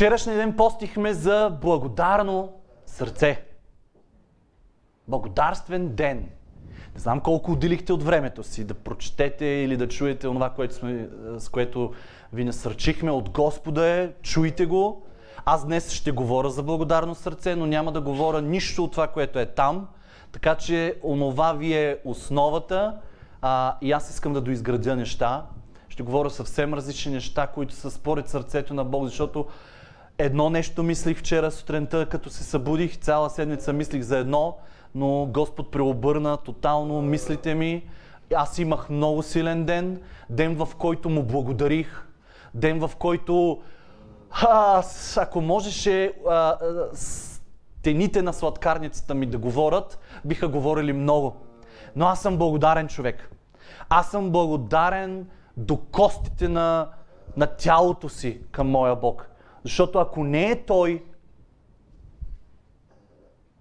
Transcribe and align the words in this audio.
Вчерашния 0.00 0.36
ден 0.36 0.56
постихме 0.56 1.12
за 1.12 1.58
благодарно 1.60 2.52
сърце. 2.86 3.44
Благодарствен 5.08 5.94
ден. 5.94 6.16
Не 6.94 7.00
знам 7.00 7.20
колко 7.20 7.52
отделихте 7.52 7.92
от 7.92 8.02
времето 8.02 8.42
си 8.42 8.64
да 8.64 8.74
прочетете 8.74 9.44
или 9.44 9.76
да 9.76 9.88
чуете 9.88 10.20
това, 10.20 10.50
което 10.50 10.74
сме, 10.74 11.08
с 11.38 11.48
което 11.48 11.92
ви 12.32 12.44
насърчихме 12.44 13.10
от 13.10 13.30
Господа 13.30 13.86
е. 13.86 14.12
Чуйте 14.22 14.66
го. 14.66 15.06
Аз 15.44 15.66
днес 15.66 15.92
ще 15.92 16.10
говоря 16.12 16.50
за 16.50 16.62
благодарно 16.62 17.14
сърце, 17.14 17.56
но 17.56 17.66
няма 17.66 17.92
да 17.92 18.00
говоря 18.00 18.42
нищо 18.42 18.84
от 18.84 18.90
това, 18.90 19.06
което 19.06 19.38
е 19.38 19.46
там. 19.46 19.88
Така 20.32 20.54
че 20.54 20.94
онова 21.02 21.52
ви 21.52 21.74
е 21.74 21.98
основата 22.04 22.96
а, 23.42 23.76
и 23.80 23.92
аз 23.92 24.10
искам 24.10 24.32
да 24.32 24.40
доизградя 24.40 24.96
неща. 24.96 25.46
Ще 25.88 26.02
говоря 26.02 26.30
съвсем 26.30 26.74
различни 26.74 27.12
неща, 27.12 27.46
които 27.46 27.74
са 27.74 27.90
според 27.90 28.28
сърцето 28.28 28.74
на 28.74 28.84
Бог, 28.84 29.04
защото 29.04 29.46
едно 30.20 30.50
нещо 30.50 30.82
мислих 30.82 31.18
вчера 31.18 31.50
сутринта, 31.50 32.06
като 32.06 32.30
се 32.30 32.44
събудих, 32.44 32.98
цяла 32.98 33.30
седмица 33.30 33.72
мислих 33.72 34.02
за 34.02 34.18
едно, 34.18 34.56
но 34.94 35.26
Господ 35.26 35.70
преобърна 35.70 36.36
тотално 36.36 37.02
мислите 37.02 37.54
ми. 37.54 37.88
Аз 38.34 38.58
имах 38.58 38.90
много 38.90 39.22
силен 39.22 39.64
ден, 39.64 40.00
ден 40.30 40.56
в 40.56 40.68
който 40.78 41.08
му 41.08 41.22
благодарих, 41.22 42.06
ден 42.54 42.78
в 42.78 42.90
който 42.98 43.60
а, 44.30 44.82
ако 45.16 45.40
можеше 45.40 46.14
а, 46.28 46.56
стените 46.92 48.22
на 48.22 48.32
сладкарницата 48.32 49.14
ми 49.14 49.26
да 49.26 49.38
говорят, 49.38 49.98
биха 50.24 50.48
говорили 50.48 50.92
много. 50.92 51.36
Но 51.96 52.06
аз 52.06 52.22
съм 52.22 52.38
благодарен 52.38 52.88
човек. 52.88 53.30
Аз 53.88 54.10
съм 54.10 54.30
благодарен 54.30 55.26
до 55.56 55.76
костите 55.76 56.48
на, 56.48 56.88
на 57.36 57.46
тялото 57.46 58.08
си 58.08 58.40
към 58.50 58.70
моя 58.70 58.96
Бог. 58.96 59.29
Защото 59.64 59.98
ако 59.98 60.24
не 60.24 60.50
е 60.50 60.64
Той, 60.64 61.04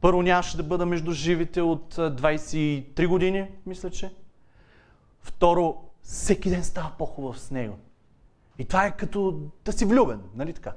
първо 0.01 0.21
нямаше 0.21 0.57
да 0.57 0.63
бъда 0.63 0.85
между 0.85 1.11
живите 1.11 1.61
от 1.61 1.95
23 1.95 3.07
години, 3.07 3.47
мисля, 3.65 3.89
че. 3.89 4.13
Второ, 5.21 5.77
всеки 6.01 6.49
ден 6.49 6.63
става 6.63 6.91
по-хубав 6.97 7.39
с 7.39 7.51
него. 7.51 7.77
И 8.59 8.65
това 8.65 8.85
е 8.85 8.97
като 8.97 9.39
да 9.65 9.71
си 9.71 9.85
влюбен, 9.85 10.21
нали 10.35 10.53
така? 10.53 10.73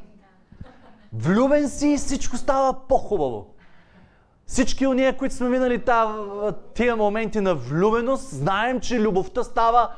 Влюбен 1.12 1.68
си 1.68 1.88
и 1.88 1.96
всичко 1.96 2.36
става 2.36 2.88
по-хубаво. 2.88 3.54
Всички 4.46 4.86
уния, 4.86 5.16
които 5.16 5.34
сме 5.34 5.48
минали 5.48 5.82
тия 6.74 6.96
моменти 6.96 7.40
на 7.40 7.54
влюбеност, 7.54 8.28
знаем, 8.28 8.80
че 8.80 9.00
любовта 9.00 9.44
става 9.44 9.94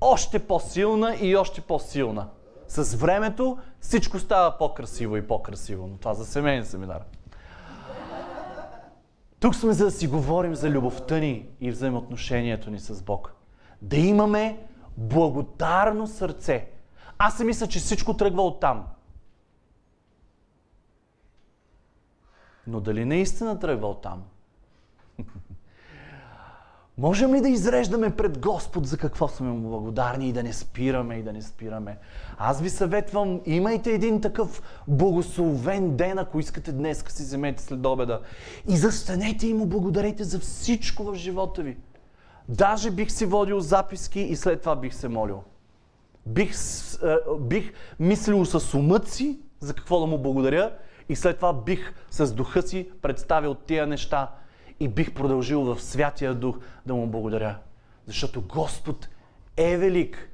още 0.00 0.38
по-силна 0.38 1.16
и 1.20 1.36
още 1.36 1.60
по-силна. 1.60 2.28
С 2.74 2.94
времето 2.94 3.58
всичко 3.80 4.18
става 4.18 4.58
по-красиво 4.58 5.16
и 5.16 5.26
по-красиво, 5.26 5.86
но 5.86 5.96
това 5.96 6.14
за 6.14 6.26
семейен 6.26 6.64
семинар. 6.64 7.04
Тук 9.40 9.54
сме 9.54 9.72
за 9.72 9.84
да 9.84 9.90
си 9.90 10.06
говорим 10.06 10.54
за 10.54 10.70
любовта 10.70 11.18
ни 11.18 11.48
и 11.60 11.70
взаимоотношението 11.70 12.70
ни 12.70 12.78
с 12.78 13.02
Бог. 13.02 13.34
Да 13.82 13.96
имаме 13.96 14.66
благодарно 14.96 16.06
сърце. 16.06 16.70
Аз 17.18 17.36
се 17.36 17.44
мисля, 17.44 17.66
че 17.66 17.78
всичко 17.78 18.16
тръгва 18.16 18.42
от 18.42 18.60
там. 18.60 18.86
Но 22.66 22.80
дали 22.80 23.04
наистина 23.04 23.58
тръгва 23.58 23.86
от 23.86 24.02
там? 24.02 24.24
Можем 26.98 27.34
ли 27.34 27.40
да 27.40 27.48
изреждаме 27.48 28.16
пред 28.16 28.38
Господ 28.38 28.86
за 28.86 28.98
какво 28.98 29.28
сме 29.28 29.48
му 29.48 29.68
благодарни 29.68 30.28
и 30.28 30.32
да 30.32 30.42
не 30.42 30.52
спираме 30.52 31.14
и 31.14 31.22
да 31.22 31.32
не 31.32 31.42
спираме? 31.42 31.98
Аз 32.38 32.60
ви 32.60 32.70
съветвам, 32.70 33.40
имайте 33.46 33.90
един 33.90 34.20
такъв 34.20 34.62
благословен 34.88 35.96
ден, 35.96 36.18
ако 36.18 36.40
искате 36.40 36.72
днес, 36.72 37.04
си 37.08 37.22
вземете 37.22 37.62
след 37.62 37.86
обеда. 37.86 38.20
И 38.68 38.76
застанете 38.76 39.46
и 39.46 39.54
му 39.54 39.66
благодарете 39.66 40.24
за 40.24 40.38
всичко 40.38 41.04
в 41.04 41.14
живота 41.14 41.62
ви. 41.62 41.76
Даже 42.48 42.90
бих 42.90 43.10
си 43.10 43.26
водил 43.26 43.60
записки 43.60 44.20
и 44.20 44.36
след 44.36 44.60
това 44.60 44.76
бих 44.76 44.94
се 44.94 45.08
молил. 45.08 45.42
Бих, 46.26 46.54
бих 47.40 47.72
мислил 48.00 48.44
с 48.44 48.74
умът 48.74 49.08
си 49.08 49.38
за 49.60 49.74
какво 49.74 50.00
да 50.00 50.06
му 50.06 50.18
благодаря 50.18 50.72
и 51.08 51.16
след 51.16 51.36
това 51.36 51.52
бих 51.52 51.94
с 52.10 52.32
духа 52.32 52.62
си 52.62 52.90
представил 53.02 53.54
тия 53.54 53.86
неща 53.86 54.30
и 54.80 54.88
бих 54.88 55.14
продължил 55.14 55.62
в 55.62 55.82
Святия 55.82 56.34
Дух 56.34 56.58
да 56.86 56.94
му 56.94 57.06
благодаря. 57.06 57.58
Защото 58.06 58.42
Господ 58.42 59.08
е 59.56 59.76
велик. 59.76 60.30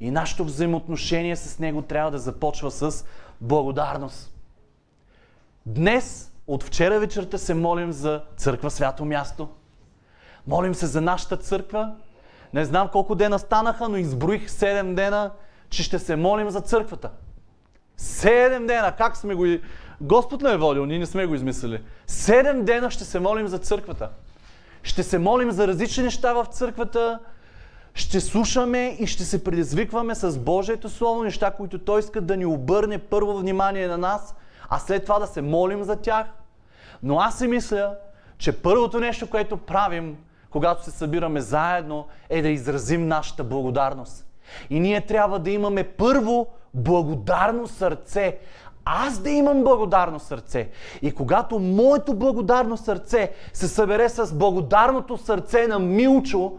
И 0.00 0.10
нашето 0.10 0.44
взаимоотношение 0.44 1.36
с 1.36 1.58
Него 1.58 1.82
трябва 1.82 2.10
да 2.10 2.18
започва 2.18 2.70
с 2.70 3.04
благодарност. 3.40 4.34
Днес, 5.66 6.32
от 6.46 6.64
вчера 6.64 7.00
вечерта, 7.00 7.38
се 7.38 7.54
молим 7.54 7.92
за 7.92 8.22
църква 8.36 8.70
Свято 8.70 9.04
Място. 9.04 9.48
Молим 10.46 10.74
се 10.74 10.86
за 10.86 11.00
нашата 11.00 11.36
църква. 11.36 11.94
Не 12.52 12.64
знам 12.64 12.88
колко 12.92 13.14
дена 13.14 13.38
станаха, 13.38 13.88
но 13.88 13.96
изброих 13.96 14.48
7 14.48 14.94
дена, 14.94 15.30
че 15.70 15.82
ще 15.82 15.98
се 15.98 16.16
молим 16.16 16.50
за 16.50 16.60
църквата. 16.60 17.10
Седем 17.96 18.66
дена! 18.66 18.96
Как 18.96 19.16
сме 19.16 19.34
го 19.34 19.46
Господ 20.00 20.42
не 20.42 20.52
е 20.52 20.56
водил, 20.56 20.86
ние 20.86 20.98
не 20.98 21.06
сме 21.06 21.26
го 21.26 21.34
измислили. 21.34 21.82
Седем 22.06 22.64
дена 22.64 22.90
ще 22.90 23.04
се 23.04 23.20
молим 23.20 23.48
за 23.48 23.58
църквата. 23.58 24.08
Ще 24.82 25.02
се 25.02 25.18
молим 25.18 25.50
за 25.50 25.68
различни 25.68 26.02
неща 26.02 26.32
в 26.32 26.46
църквата, 26.46 27.18
ще 27.94 28.20
слушаме 28.20 28.96
и 28.98 29.06
ще 29.06 29.24
се 29.24 29.44
предизвикваме 29.44 30.14
с 30.14 30.38
Божието 30.38 30.88
Слово, 30.88 31.22
неща, 31.22 31.50
които 31.50 31.78
Той 31.78 32.00
иска 32.00 32.20
да 32.20 32.36
ни 32.36 32.46
обърне 32.46 32.98
първо 32.98 33.38
внимание 33.38 33.88
на 33.88 33.98
нас, 33.98 34.34
а 34.68 34.78
след 34.78 35.02
това 35.02 35.18
да 35.18 35.26
се 35.26 35.42
молим 35.42 35.84
за 35.84 35.96
тях. 35.96 36.26
Но 37.02 37.18
аз 37.18 37.38
си 37.38 37.46
мисля, 37.46 37.96
че 38.38 38.62
първото 38.62 39.00
нещо, 39.00 39.30
което 39.30 39.56
правим, 39.56 40.16
когато 40.50 40.84
се 40.84 40.90
събираме 40.90 41.40
заедно, 41.40 42.06
е 42.28 42.42
да 42.42 42.48
изразим 42.48 43.08
нашата 43.08 43.44
благодарност. 43.44 44.26
И 44.70 44.80
ние 44.80 45.00
трябва 45.00 45.38
да 45.38 45.50
имаме 45.50 45.84
първо 45.84 46.46
благодарно 46.74 47.66
сърце, 47.66 48.38
аз 48.84 49.18
да 49.18 49.30
имам 49.30 49.64
благодарно 49.64 50.20
сърце. 50.20 50.70
И 51.02 51.12
когато 51.12 51.58
моето 51.58 52.14
благодарно 52.14 52.76
сърце 52.76 53.32
се 53.52 53.68
събере 53.68 54.08
с 54.08 54.34
благодарното 54.34 55.16
сърце 55.18 55.66
на 55.66 55.78
Милчо, 55.78 56.52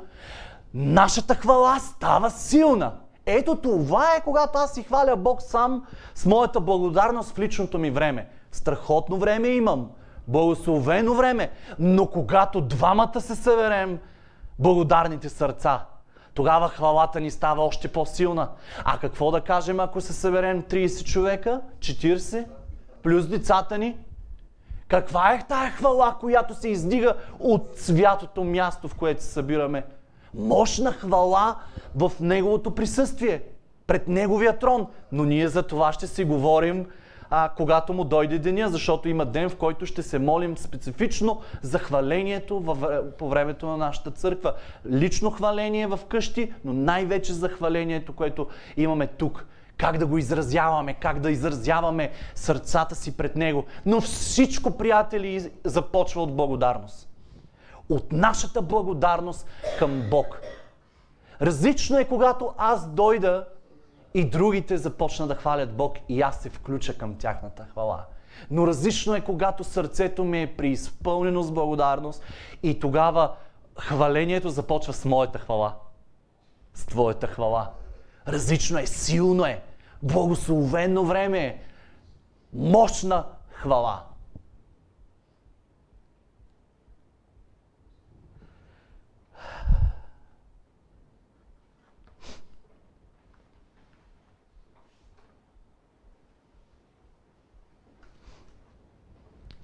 нашата 0.74 1.36
хвала 1.36 1.80
става 1.80 2.30
силна. 2.30 2.94
Ето 3.26 3.56
това 3.56 4.16
е, 4.16 4.22
когато 4.22 4.58
аз 4.60 4.74
си 4.74 4.84
хваля 4.84 5.16
Бог 5.16 5.42
сам 5.42 5.84
с 6.16 6.26
моята 6.26 6.60
благодарност 6.60 7.36
в 7.36 7.40
личното 7.40 7.78
ми 7.78 7.92
време. 7.92 8.28
Страхотно 8.52 9.18
време 9.18 9.48
имам. 9.48 9.90
Благословено 10.28 11.14
време. 11.14 11.52
Но 11.80 12.08
когато 12.08 12.62
двамата 12.62 13.22
се 13.22 13.36
съберем, 13.36 14.00
благодарните 14.60 15.30
сърца, 15.30 15.86
тогава 16.34 16.69
хвалата 16.69 17.19
ни 17.19 17.31
става 17.31 17.64
още 17.64 17.88
по-силна. 17.88 18.50
А 18.84 18.97
какво 18.97 19.31
да 19.31 19.42
кажем, 19.42 19.80
ако 19.80 20.02
се 20.02 20.14
съберем 20.14 20.64
30 20.64 21.06
човека, 21.06 21.62
40, 21.80 22.46
плюс 23.03 23.28
децата 23.28 23.78
ни? 23.78 23.97
Каква 24.88 25.34
е 25.34 25.46
тая 25.47 25.72
хвала, 25.72 26.16
която 26.19 26.56
се 26.56 26.69
издига 26.69 27.16
от 27.40 27.72
святото 27.75 28.44
място, 28.44 28.88
в 28.88 28.96
което 28.96 29.24
се 29.24 29.30
събираме? 29.30 29.86
Мощна 30.34 30.92
хвала 30.92 31.56
в 31.96 32.12
Неговото 32.19 32.75
присъствие, 32.75 33.44
пред 33.88 34.08
Неговия 34.08 34.59
трон. 34.59 34.88
Но 35.12 35.24
ние 35.24 35.48
за 35.48 35.63
това 35.63 35.94
ще 35.94 36.08
си 36.08 36.24
говорим 36.24 36.86
а, 37.34 37.50
когато 37.58 37.94
му 37.94 38.03
дойде 38.03 38.40
деня, 38.40 38.69
защото 38.69 39.09
има 39.09 39.25
ден, 39.25 39.50
в 39.50 39.56
който 39.56 39.86
ще 39.86 40.03
се 40.03 40.19
молим 40.19 40.58
специфично 40.58 41.42
за 41.62 41.80
хвалението 41.80 42.59
в, 42.59 43.02
по 43.18 43.30
времето 43.30 43.68
на 43.68 43.78
нашата 43.78 44.12
църква. 44.12 44.53
Лично 44.90 45.31
хваление 45.31 45.88
в 45.88 46.00
къщи, 46.08 46.53
но 46.66 46.74
най-вече 46.74 47.34
за 47.34 47.50
хвалението, 47.50 48.14
което 48.14 48.47
имаме 48.78 49.08
тук. 49.08 49.46
Как 49.78 49.97
да 49.97 50.08
го 50.08 50.18
изразяваме, 50.18 50.94
как 50.94 51.19
да 51.19 51.31
изразяваме 51.31 52.12
сърцата 52.36 52.96
си 52.96 53.18
пред 53.18 53.36
Него. 53.36 53.66
Но 53.86 54.01
всичко, 54.01 54.78
приятели, 54.78 55.51
започва 55.63 56.24
от 56.24 56.36
благодарност. 56.36 57.10
От 57.89 58.12
нашата 58.12 58.62
благодарност 58.62 59.48
към 59.80 60.04
Бог. 60.10 60.42
Различно 61.42 61.98
е, 61.98 62.06
когато 62.06 62.54
аз 62.57 62.89
дойда 62.89 63.45
и 64.13 64.30
другите 64.30 64.78
започна 64.78 65.28
да 65.28 65.36
хвалят 65.36 65.75
Бог 65.75 65.98
и 66.10 66.22
аз 66.22 66.40
се 66.40 66.50
включа 66.50 66.98
към 66.98 67.16
тяхната 67.16 67.66
хвала. 67.72 68.06
Но 68.52 68.68
различно 68.68 69.16
е, 69.16 69.22
когато 69.22 69.63
сърцето 69.63 70.24
ми 70.24 70.42
е 70.42 70.56
преизпълнено 70.58 71.44
с 71.44 71.52
благодарност 71.52 72.24
и 72.63 72.80
тогава 72.80 73.31
хвалението 73.80 74.50
започва 74.50 74.94
с 74.94 75.06
моята 75.06 75.40
хвала. 75.40 75.74
С 76.74 76.86
твоята 76.86 77.28
хвала. 77.28 77.69
Различно 78.28 78.80
е, 78.80 78.86
силно 78.86 79.46
е, 79.46 79.62
благословено 80.04 81.04
време 81.04 81.40
е, 81.40 81.62
мощна 82.54 83.25
хвала. 83.52 84.04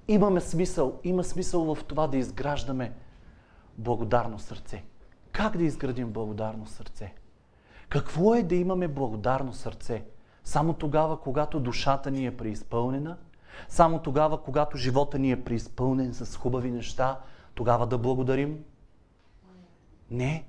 Имаме 0.07 0.41
смисъл. 0.41 0.99
Има 1.03 1.23
смисъл 1.23 1.75
в 1.75 1.83
това 1.83 2.07
да 2.07 2.17
изграждаме 2.17 2.93
благодарно 3.77 4.39
сърце. 4.39 4.83
Как 5.31 5.57
да 5.57 5.63
изградим 5.63 6.11
благодарно 6.11 6.67
сърце? 6.67 7.13
Какво 7.89 8.35
е 8.35 8.43
да 8.43 8.55
имаме 8.55 8.87
благодарно 8.87 9.53
сърце? 9.53 10.03
Само 10.43 10.73
тогава, 10.73 11.21
когато 11.21 11.59
душата 11.59 12.11
ни 12.11 12.25
е 12.25 12.37
преизпълнена, 12.37 13.17
само 13.69 13.99
тогава, 13.99 14.43
когато 14.43 14.77
живота 14.77 15.19
ни 15.19 15.31
е 15.31 15.43
преизпълнен 15.43 16.13
с 16.13 16.37
хубави 16.37 16.71
неща, 16.71 17.19
тогава 17.55 17.87
да 17.87 17.97
благодарим? 17.97 18.63
Не. 20.11 20.45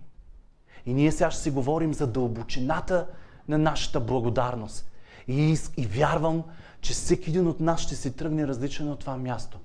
И 0.87 0.95
ние 0.95 1.13
сега 1.13 1.31
ще 1.31 1.43
си 1.43 1.51
говорим 1.51 1.95
за 1.95 2.07
дълбочината 2.07 3.07
на 3.49 3.59
нашата 3.59 4.01
благодарност. 4.01 4.91
И, 5.29 5.57
и 5.77 5.87
вярвам, 5.87 6.45
че 6.81 6.93
всеки 6.93 7.31
един 7.31 7.47
от 7.47 7.61
нас 7.61 7.81
ще 7.81 7.97
се 7.97 8.11
тръгне 8.11 8.47
различен 8.47 8.91
от 8.91 9.01
това 9.01 9.17
място. 9.17 9.59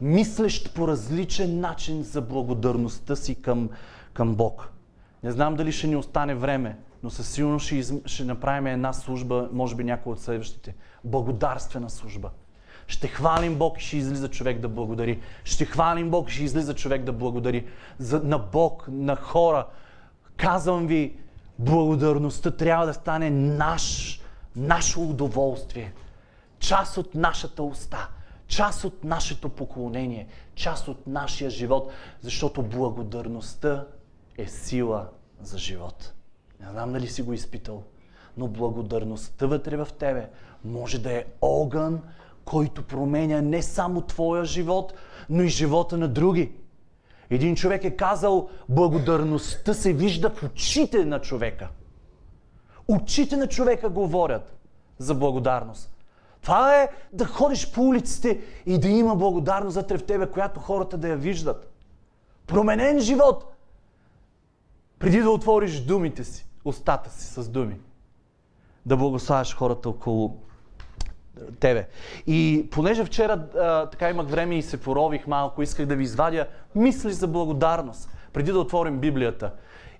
Мислещ 0.00 0.74
по 0.74 0.88
различен 0.88 1.60
начин 1.60 2.02
за 2.02 2.20
благодарността 2.22 3.16
си 3.16 3.42
към, 3.42 3.70
към 4.12 4.34
Бог. 4.34 4.72
Не 5.22 5.30
знам 5.30 5.54
дали 5.54 5.72
ще 5.72 5.86
ни 5.86 5.96
остане 5.96 6.34
време, 6.34 6.78
но 7.02 7.10
със 7.10 7.28
сигурност 7.28 7.66
ще, 7.66 7.76
из... 7.76 7.92
ще 8.06 8.24
направим 8.24 8.66
една 8.66 8.92
служба, 8.92 9.48
може 9.52 9.76
би 9.76 9.84
някои 9.84 10.12
от 10.12 10.20
следващите. 10.20 10.74
Благодарствена 11.04 11.90
служба. 11.90 12.30
Ще 12.86 13.08
хвалим 13.08 13.58
Бог 13.58 13.78
и 13.78 13.84
ще 13.84 13.96
излиза 13.96 14.28
човек 14.28 14.60
да 14.60 14.68
благодари. 14.68 15.20
Ще 15.44 15.64
хвалим 15.64 16.10
Бог 16.10 16.30
и 16.30 16.32
ще 16.32 16.44
излиза 16.44 16.74
човек 16.74 17.04
да 17.04 17.12
благодари. 17.12 17.66
За, 17.98 18.20
на 18.24 18.38
Бог, 18.38 18.84
на 18.88 19.16
хора. 19.16 19.66
Казвам 20.36 20.86
ви, 20.86 21.16
благодарността 21.58 22.50
трябва 22.50 22.86
да 22.86 22.94
стане 22.94 23.30
наш, 23.30 24.20
наше 24.56 24.98
удоволствие. 24.98 25.92
Част 26.58 26.96
от 26.96 27.14
нашата 27.14 27.62
уста. 27.62 28.08
Част 28.46 28.84
от 28.84 29.04
нашето 29.04 29.48
поклонение. 29.48 30.26
Част 30.54 30.88
от 30.88 31.06
нашия 31.06 31.50
живот. 31.50 31.92
Защото 32.20 32.62
благодарността 32.62 33.86
е 34.38 34.46
сила 34.46 35.08
за 35.42 35.58
живот. 35.58 36.12
Не 36.60 36.70
знам 36.70 36.92
дали 36.92 37.08
си 37.08 37.22
го 37.22 37.32
изпитал, 37.32 37.82
но 38.36 38.48
благодарността 38.48 39.46
вътре 39.46 39.76
в 39.76 39.88
тебе 39.98 40.30
може 40.64 40.98
да 40.98 41.12
е 41.12 41.24
огън, 41.40 42.02
който 42.44 42.82
променя 42.82 43.40
не 43.40 43.62
само 43.62 44.00
твоя 44.00 44.44
живот, 44.44 44.94
но 45.30 45.42
и 45.42 45.48
живота 45.48 45.98
на 45.98 46.08
други. 46.08 46.52
Един 47.30 47.56
човек 47.56 47.84
е 47.84 47.96
казал, 47.96 48.48
благодарността 48.68 49.74
се 49.74 49.92
вижда 49.92 50.30
в 50.30 50.42
очите 50.42 51.04
на 51.04 51.20
човека. 51.20 51.68
Очите 52.88 53.36
на 53.36 53.46
човека 53.46 53.88
говорят 53.88 54.54
за 54.98 55.14
благодарност. 55.14 55.92
Това 56.42 56.76
е 56.76 56.88
да 57.12 57.24
ходиш 57.24 57.72
по 57.72 57.82
улиците 57.82 58.40
и 58.66 58.78
да 58.78 58.88
има 58.88 59.16
благодарност 59.16 59.76
вътре 59.76 59.98
в 59.98 60.06
тебе, 60.06 60.26
която 60.26 60.60
хората 60.60 60.98
да 60.98 61.08
я 61.08 61.16
виждат. 61.16 61.72
Променен 62.46 63.00
живот. 63.00 63.54
Преди 64.98 65.20
да 65.20 65.30
отвориш 65.30 65.80
думите 65.80 66.24
си, 66.24 66.46
устата 66.64 67.10
си 67.10 67.26
с 67.26 67.48
думи. 67.48 67.80
Да 68.86 68.96
благославяш 68.96 69.56
хората 69.56 69.88
около 69.88 70.36
тебе. 71.60 71.88
И 72.26 72.68
понеже 72.70 73.04
вчера 73.04 73.32
а, 73.32 73.86
така 73.86 74.10
имах 74.10 74.28
време 74.28 74.58
и 74.58 74.62
се 74.62 74.80
порових 74.80 75.26
малко, 75.26 75.62
исках 75.62 75.86
да 75.86 75.96
ви 75.96 76.02
извадя 76.02 76.46
мисли 76.74 77.12
за 77.12 77.28
благодарност, 77.28 78.08
преди 78.32 78.52
да 78.52 78.58
отворим 78.58 78.98
Библията. 78.98 79.52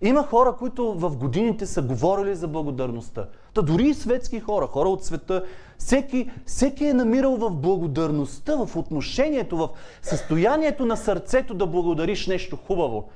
Има 0.02 0.22
хора, 0.22 0.56
които 0.58 0.94
в 0.94 1.16
годините 1.16 1.66
са 1.66 1.82
говорили 1.82 2.34
за 2.34 2.48
благодарността. 2.48 3.28
Та 3.54 3.62
дори 3.62 3.84
и 3.84 3.94
светски 3.94 4.40
хора, 4.40 4.66
хора 4.66 4.88
от 4.88 5.04
света, 5.04 5.44
всеки, 5.78 6.30
всеки 6.46 6.84
е 6.84 6.94
намирал 6.94 7.36
в 7.36 7.50
благодарността, 7.50 8.56
в 8.56 8.76
отношението, 8.76 9.56
в 9.56 9.68
състоянието 10.02 10.86
на 10.86 10.96
сърцето 10.96 11.54
да 11.54 11.66
благодариш 11.66 12.26
нещо 12.26 12.56
хубаво. 12.66 13.08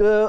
Е, 0.00 0.24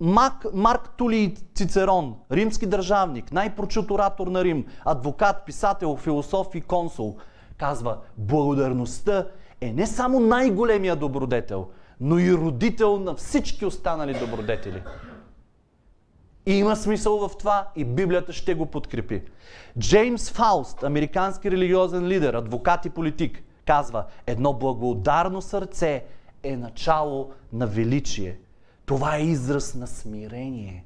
Мак, 0.00 0.46
Марк 0.54 0.90
Тули 0.96 1.36
Цицерон, 1.54 2.14
римски 2.32 2.66
държавник, 2.66 3.32
най-прочут 3.32 3.90
оратор 3.90 4.26
на 4.26 4.44
Рим, 4.44 4.66
адвокат, 4.84 5.36
писател, 5.46 5.96
философ 5.96 6.46
и 6.54 6.60
консул, 6.60 7.16
казва, 7.58 7.98
благодарността 8.18 9.26
е 9.60 9.72
не 9.72 9.86
само 9.86 10.20
най-големия 10.20 10.96
добродетел, 10.96 11.68
но 12.00 12.18
и 12.18 12.34
родител 12.34 12.98
на 12.98 13.14
всички 13.14 13.66
останали 13.66 14.18
добродетели. 14.18 14.82
Има 16.46 16.76
смисъл 16.76 17.28
в 17.28 17.36
това 17.38 17.68
и 17.76 17.84
Библията 17.84 18.32
ще 18.32 18.54
го 18.54 18.66
подкрепи. 18.66 19.22
Джеймс 19.78 20.30
Фауст, 20.30 20.82
американски 20.82 21.50
религиозен 21.50 22.06
лидер, 22.06 22.34
адвокат 22.34 22.84
и 22.84 22.90
политик, 22.90 23.42
казва, 23.66 24.04
едно 24.26 24.52
благодарно 24.52 25.42
сърце 25.42 26.04
е 26.42 26.56
начало 26.56 27.30
на 27.52 27.66
величие. 27.66 28.38
Това 28.86 29.16
е 29.16 29.22
израз 29.22 29.74
на 29.74 29.86
смирение. 29.86 30.84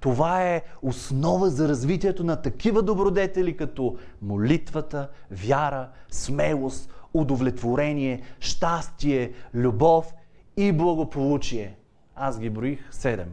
Това 0.00 0.42
е 0.42 0.62
основа 0.82 1.50
за 1.50 1.68
развитието 1.68 2.24
на 2.24 2.42
такива 2.42 2.82
добродетели, 2.82 3.56
като 3.56 3.96
молитвата, 4.22 5.08
вяра, 5.30 5.88
смелост, 6.10 6.90
удовлетворение, 7.14 8.22
щастие, 8.40 9.32
любов 9.54 10.14
и 10.56 10.72
благополучие. 10.72 11.76
Аз 12.16 12.40
ги 12.40 12.50
броих 12.50 12.88
седем. 12.90 13.28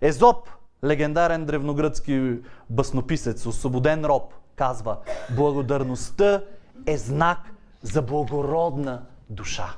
Езоп, 0.00 0.48
легендарен 0.84 1.44
древногръцки 1.44 2.38
баснописец, 2.70 3.46
освободен 3.46 4.04
роб, 4.04 4.34
казва, 4.56 4.96
благодарността 5.36 6.42
е 6.86 6.96
знак 6.96 7.38
за 7.82 8.02
благородна 8.02 9.02
душа. 9.30 9.74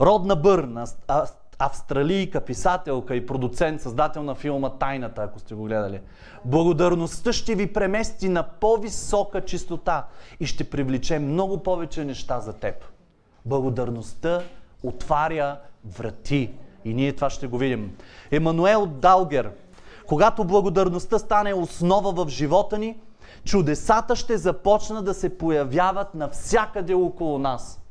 Родна 0.00 0.36
Бърн, 0.36 0.84
австралийка, 1.58 2.40
писателка 2.40 3.16
и 3.16 3.26
продуцент, 3.26 3.82
създател 3.82 4.22
на 4.22 4.34
филма 4.34 4.70
Тайната, 4.70 5.22
ако 5.22 5.38
сте 5.38 5.54
го 5.54 5.64
гледали. 5.64 6.00
Благодарността 6.44 7.32
ще 7.32 7.54
ви 7.54 7.72
премести 7.72 8.28
на 8.28 8.42
по-висока 8.42 9.44
чистота 9.44 10.06
и 10.40 10.46
ще 10.46 10.70
привлече 10.70 11.18
много 11.18 11.62
повече 11.62 12.04
неща 12.04 12.40
за 12.40 12.52
теб. 12.52 12.84
Благодарността 13.44 14.42
отваря 14.82 15.60
врати. 15.84 16.54
И 16.86 16.94
ние 16.94 17.12
това 17.12 17.30
ще 17.30 17.46
го 17.46 17.58
видим. 17.58 17.96
Емануел 18.30 18.86
Далгер. 18.86 19.50
Когато 20.06 20.44
благодарността 20.44 21.18
стане 21.18 21.54
основа 21.54 22.24
в 22.24 22.28
живота 22.28 22.78
ни, 22.78 22.98
чудесата 23.44 24.16
ще 24.16 24.36
започнат 24.36 25.04
да 25.04 25.14
се 25.14 25.38
появяват 25.38 26.14
навсякъде 26.14 26.94
около 26.94 27.38
нас. 27.38 27.82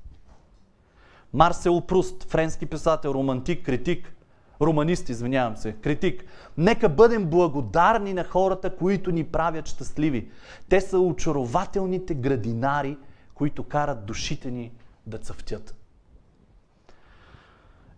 Марсел 1.34 1.82
Пруст, 1.82 2.24
френски 2.24 2.66
писател, 2.66 3.10
романтик, 3.10 3.66
критик, 3.66 4.16
романист, 4.62 5.10
извинявам 5.10 5.58
се, 5.58 5.74
критик. 5.74 6.24
Нека 6.58 6.90
бъдем 6.90 7.26
благодарни 7.26 8.14
на 8.14 8.24
хората, 8.24 8.76
които 8.76 9.12
ни 9.12 9.24
правят 9.24 9.68
щастливи. 9.68 10.30
Те 10.70 10.82
са 10.82 11.00
очарователните 11.00 12.14
градинари, 12.14 12.98
които 13.34 13.64
карат 13.64 14.06
душите 14.06 14.52
ни 14.52 14.72
да 15.06 15.18
цъфтят. 15.18 15.75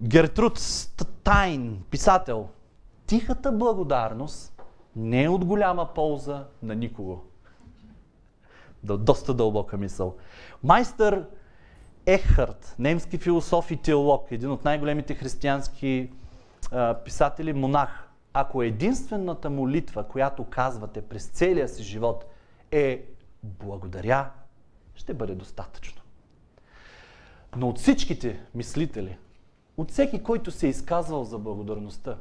Гертруд 0.02 0.60
Стайн, 0.60 1.84
писател. 1.90 2.50
Тихата 3.06 3.52
благодарност 3.52 4.62
не 4.96 5.24
е 5.24 5.30
от 5.30 5.46
голяма 5.46 5.94
полза 5.94 6.46
на 6.64 6.76
никого. 6.76 7.24
Доста 8.84 9.34
дълбока 9.34 9.78
мисъл. 9.78 10.16
Майстър 10.64 11.26
Ехарт, 12.06 12.76
немски 12.80 13.18
философ 13.18 13.72
и 13.72 13.78
теолог, 13.78 14.28
един 14.32 14.52
от 14.52 14.66
най-големите 14.66 15.16
християнски 15.16 16.12
а, 16.72 16.94
писатели, 16.94 17.54
монах. 17.54 18.10
Ако 18.34 18.64
единствената 18.64 19.50
молитва, 19.50 20.04
която 20.04 20.44
казвате 20.44 21.02
през 21.02 21.26
целия 21.26 21.68
си 21.68 21.84
живот 21.84 22.26
е 22.72 23.06
благодаря, 23.44 24.30
ще 24.96 25.14
бъде 25.14 25.36
достатъчно. 25.36 26.02
Но 27.56 27.70
от 27.70 27.80
всичките 27.80 28.40
мислители, 28.56 29.18
от 29.78 29.92
всеки, 29.92 30.24
който 30.24 30.52
се 30.52 30.68
е 30.68 30.70
изказвал 30.70 31.24
за 31.24 31.40
благодарността, 31.40 32.18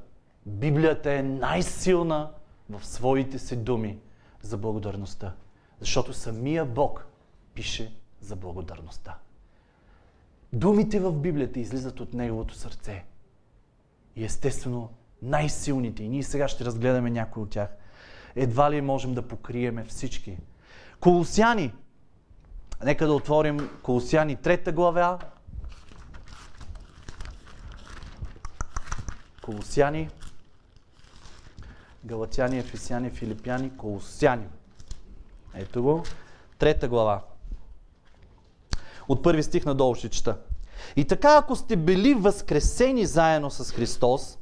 Библията 0.47 1.13
е 1.13 1.23
най-силна 1.23 2.31
в 2.71 2.87
своите 2.87 3.39
си 3.39 3.57
думи 3.57 3.99
за 4.43 4.57
благодарността. 4.57 5.35
Защото 5.81 6.13
самия 6.13 6.65
Бог 6.65 7.07
пише 7.55 7.93
за 8.21 8.37
благодарността. 8.37 9.19
Думите 10.53 11.01
в 11.01 11.13
Библията 11.13 11.61
излизат 11.61 12.01
от 12.01 12.15
Неговото 12.15 12.55
сърце. 12.55 13.05
И 14.17 14.25
естествено, 14.25 14.91
най-силните, 15.23 16.03
и 16.03 16.09
ние 16.09 16.23
сега 16.23 16.49
ще 16.49 16.65
разгледаме 16.65 17.11
някои 17.11 17.43
от 17.43 17.51
тях, 17.51 17.69
едва 18.35 18.71
ли 18.71 18.81
можем 18.81 19.15
да 19.15 19.23
покриеме 19.23 19.85
всички. 19.85 20.39
Колосяни. 21.01 21.73
Нека 22.85 23.07
да 23.07 23.13
отворим 23.13 23.71
Колосяни 23.83 24.37
3 24.37 24.73
глава. 24.73 25.19
Колосяни. 29.47 30.11
Галатяни, 32.05 32.59
Ефесяни, 32.59 33.11
Филипяни, 33.11 33.77
Колосяни. 33.77 34.47
Ето 35.55 35.83
го. 35.83 36.03
Трета 36.59 36.89
глава. 36.89 37.23
От 39.09 39.23
първи 39.23 39.43
стих 39.43 39.65
надолу 39.65 39.95
ще 39.95 40.09
чета. 40.09 40.39
И 40.97 41.05
така, 41.05 41.37
ако 41.37 41.57
сте 41.57 41.77
били 41.77 42.15
възкресени 42.15 43.07
заедно 43.07 43.51
с 43.51 43.73
Христос, 43.73 44.39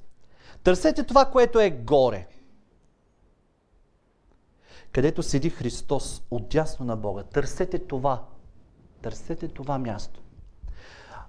търсете 0.63 1.05
това, 1.05 1.25
което 1.25 1.61
е 1.61 1.71
горе. 1.71 2.27
Където 4.93 5.23
седи 5.23 5.51
Христос, 5.51 6.23
отдясно 6.31 6.87
на 6.87 6.97
Бога. 6.97 7.23
Търсете 7.23 7.79
това. 7.79 8.25
Търсете 9.03 9.49
това 9.49 9.79
място. 9.79 10.24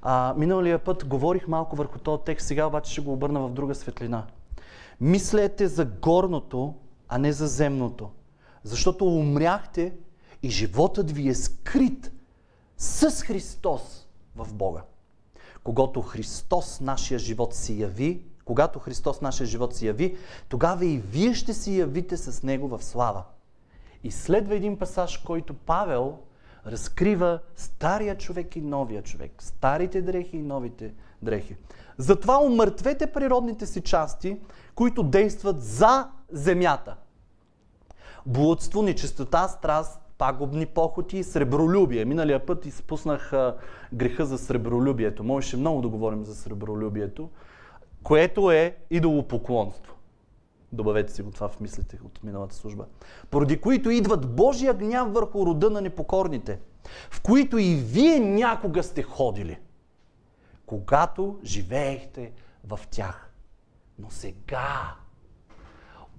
А, 0.08 0.34
миналия 0.38 0.80
път 0.80 1.06
говорих 1.06 1.48
малко 1.48 1.76
върху 1.76 2.00
този 2.00 2.24
текст, 2.26 2.48
сега 2.48 2.66
обаче 2.66 2.92
ще 2.92 3.02
го 3.02 3.14
обърна 3.14 3.40
в 3.40 3.50
друга 3.50 3.76
светлина. 3.76 4.26
Мислете 5.02 5.68
за 5.68 5.86
горното, 5.86 6.76
а 7.10 7.18
не 7.18 7.34
за 7.34 7.48
земното. 7.48 8.10
Защото 8.64 9.06
умряхте 9.06 9.94
и 10.44 10.50
животът 10.50 11.12
ви 11.12 11.30
е 11.30 11.34
скрит 11.34 12.12
с 12.78 13.22
Христос 13.22 14.08
в 14.36 14.54
Бога. 14.54 14.82
Когато 15.64 16.02
Христос 16.02 16.82
нашия 16.82 17.20
живот 17.20 17.54
си 17.54 17.82
яви, 17.82 18.22
когато 18.46 18.80
Христос 18.80 19.22
нашия 19.22 19.48
живот 19.48 19.76
си 19.76 19.88
яви, 19.88 20.18
тогава 20.50 20.86
и 20.86 20.98
вие 20.98 21.34
ще 21.34 21.54
си 21.54 21.80
явите 21.80 22.18
с 22.18 22.44
Него 22.44 22.68
в 22.68 22.84
слава. 22.84 23.24
И 24.04 24.12
следва 24.12 24.56
един 24.56 24.78
пасаж, 24.78 25.18
който 25.18 25.54
Павел 25.54 26.18
разкрива 26.68 27.40
стария 27.56 28.18
човек 28.18 28.56
и 28.56 28.62
новия 28.62 29.02
човек, 29.02 29.32
старите 29.40 30.02
дрехи 30.02 30.38
и 30.38 30.42
новите 30.42 30.94
дрехи. 31.22 31.56
Затова 31.98 32.40
умъртвете 32.44 33.08
природните 33.08 33.66
си 33.66 33.82
части, 33.82 34.38
които 34.76 35.04
действат 35.04 35.64
за 35.64 36.08
земята. 36.32 36.96
Блудство, 38.26 38.82
нечистота, 38.82 39.48
страст, 39.48 40.00
пагубни 40.18 40.66
похоти 40.66 41.18
и 41.18 41.24
сребролюбие. 41.24 42.06
Миналия 42.06 42.46
път 42.46 42.66
изпуснах 42.66 43.34
а, 43.34 43.58
греха 43.94 44.26
за 44.26 44.38
сребролюбието. 44.38 45.24
Можеше 45.24 45.58
много 45.58 45.82
да 45.82 45.88
говорим 45.88 46.26
за 46.26 46.36
сребролюбието, 46.36 47.30
което 48.04 48.52
е 48.52 48.76
идолопоклонство. 48.90 49.95
Добавете 50.72 51.14
си 51.14 51.22
го 51.22 51.32
това 51.32 51.48
в 51.50 51.60
мислите 51.60 52.00
от 52.06 52.24
миналата 52.24 52.56
служба. 52.56 52.86
Поради 53.30 53.62
които 53.62 53.90
идват 53.90 54.36
Божия 54.36 54.74
гняв 54.74 55.14
върху 55.14 55.46
рода 55.46 55.70
на 55.70 55.82
непокорните, 55.82 56.60
в 57.12 57.22
които 57.22 57.58
и 57.58 57.76
вие 57.76 58.20
някога 58.20 58.84
сте 58.84 59.04
ходили, 59.04 59.60
когато 60.66 61.40
живеехте 61.44 62.32
в 62.68 62.80
тях. 62.92 63.32
Но 64.00 64.10
сега 64.10 64.96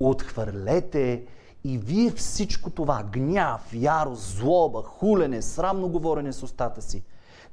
отхвърлете 0.00 1.26
и 1.65 1.79
вие 1.79 2.11
всичко 2.11 2.71
това, 2.71 3.03
гняв, 3.12 3.75
ярост, 3.75 4.23
злоба, 4.23 4.83
хулене, 4.83 5.43
срамно 5.43 5.88
говорене 5.88 6.33
с 6.33 6.43
устата 6.43 6.83
си. 6.83 7.05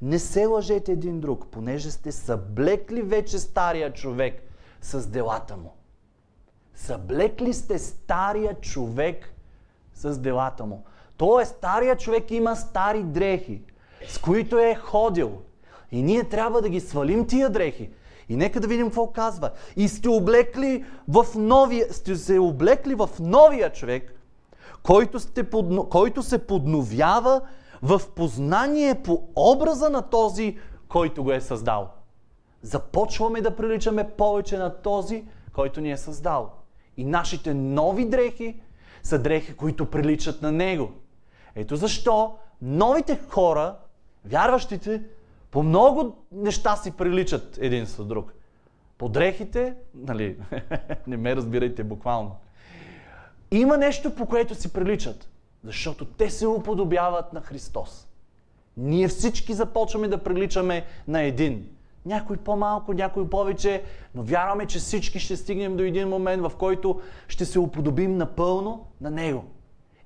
Не 0.02 0.20
се 0.20 0.46
лъжете 0.46 0.92
един 0.92 1.20
друг, 1.20 1.48
понеже 1.48 1.92
сте 1.92 2.12
съблекли 2.12 3.02
вече 3.02 3.40
стария 3.40 3.94
човек 3.94 4.42
с 4.82 5.08
делата 5.08 5.58
му. 5.58 5.74
Съблекли 6.76 7.54
сте 7.54 7.80
стария 7.80 8.54
човек 8.62 9.34
с 9.94 10.18
делата 10.18 10.66
му. 10.66 10.84
Тоест, 11.18 11.56
стария 11.56 11.96
човек 11.96 12.32
има 12.32 12.56
стари 12.56 13.04
дрехи, 13.04 13.62
с 14.08 14.18
които 14.18 14.58
е 14.58 14.76
ходил. 14.76 15.32
И 15.92 16.02
ние 16.02 16.24
трябва 16.24 16.62
да 16.62 16.70
ги 16.70 16.80
свалим 16.80 17.28
тия 17.28 17.50
дрехи. 17.50 17.90
И 18.30 18.36
нека 18.36 18.60
да 18.60 18.68
видим 18.68 18.86
какво 18.86 19.12
казва. 19.12 19.52
И 19.76 19.88
сте 19.88 20.10
облекли 20.10 20.86
в 21.08 21.26
новия, 21.36 21.94
сте 21.94 22.16
се 22.16 22.40
облекли 22.40 22.96
в 22.96 23.10
новия 23.20 23.72
човек, 23.72 24.14
който, 24.84 25.20
сте 25.20 25.50
подно, 25.50 25.90
който 25.90 26.24
се 26.24 26.48
подновява 26.48 27.42
в 27.82 28.02
познание 28.16 29.02
по 29.04 29.24
образа 29.36 29.90
на 29.90 30.02
този, 30.02 30.58
който 30.88 31.24
го 31.24 31.32
е 31.32 31.42
създал. 31.42 31.90
Започваме 32.62 33.42
да 33.42 33.56
приличаме 33.56 34.10
повече 34.10 34.58
на 34.58 34.82
този, 34.82 35.26
който 35.54 35.82
ни 35.82 35.92
е 35.92 35.98
създал. 35.98 36.52
И 36.98 37.06
нашите 37.06 37.54
нови 37.54 38.10
дрехи 38.10 38.62
са 39.04 39.20
дрехи, 39.20 39.54
които 39.54 39.86
приличат 39.86 40.42
на 40.42 40.52
Него. 40.52 40.92
Ето 41.56 41.76
защо 41.76 42.36
новите 42.62 43.20
хора, 43.30 43.76
вярващите, 44.26 45.04
по 45.52 45.64
много 45.64 46.16
неща 46.32 46.76
си 46.76 46.92
приличат 46.92 47.58
един 47.62 47.86
с 47.86 48.06
друг. 48.06 48.34
По 48.98 49.10
дрехите, 49.10 49.76
нали, 49.96 50.38
не 51.08 51.18
ме 51.18 51.36
разбирайте 51.36 51.84
буквално. 51.84 52.36
Има 53.52 53.78
нещо, 53.78 54.16
по 54.16 54.26
което 54.26 54.56
си 54.56 54.74
приличат, 54.74 55.30
защото 55.64 56.06
те 56.06 56.30
се 56.30 56.48
уподобяват 56.48 57.34
на 57.34 57.42
Христос. 57.42 58.08
Ние 58.78 59.08
всички 59.08 59.54
започваме 59.54 60.08
да 60.08 60.24
приличаме 60.24 60.86
на 61.08 61.22
един. 61.22 61.70
Някой 62.06 62.38
по-малко, 62.38 62.94
някой 62.94 63.30
повече, 63.30 63.84
но 64.16 64.24
вярваме, 64.24 64.66
че 64.66 64.80
всички 64.80 65.20
ще 65.20 65.38
стигнем 65.38 65.78
до 65.78 65.84
един 65.84 66.10
момент, 66.10 66.42
в 66.42 66.52
който 66.58 67.02
ще 67.28 67.46
се 67.46 67.60
уподобим 67.60 68.18
напълно 68.18 68.86
на 69.02 69.12
Него. 69.12 69.44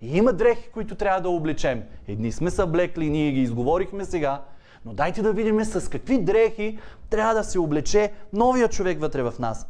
И 0.01 0.17
има 0.17 0.33
дрехи, 0.33 0.69
които 0.73 0.95
трябва 0.95 1.21
да 1.21 1.29
облечем. 1.29 1.83
Едни 2.07 2.31
сме 2.31 2.51
съблекли, 2.51 3.09
ние 3.09 3.31
ги 3.31 3.41
изговорихме 3.41 4.05
сега, 4.05 4.41
но 4.85 4.93
дайте 4.93 5.21
да 5.21 5.33
видим 5.33 5.65
с 5.65 5.89
какви 5.89 6.17
дрехи 6.17 6.79
трябва 7.09 7.33
да 7.33 7.43
се 7.43 7.59
облече 7.59 8.11
новия 8.33 8.67
човек 8.69 8.99
вътре 8.99 9.23
в 9.23 9.33
нас. 9.39 9.67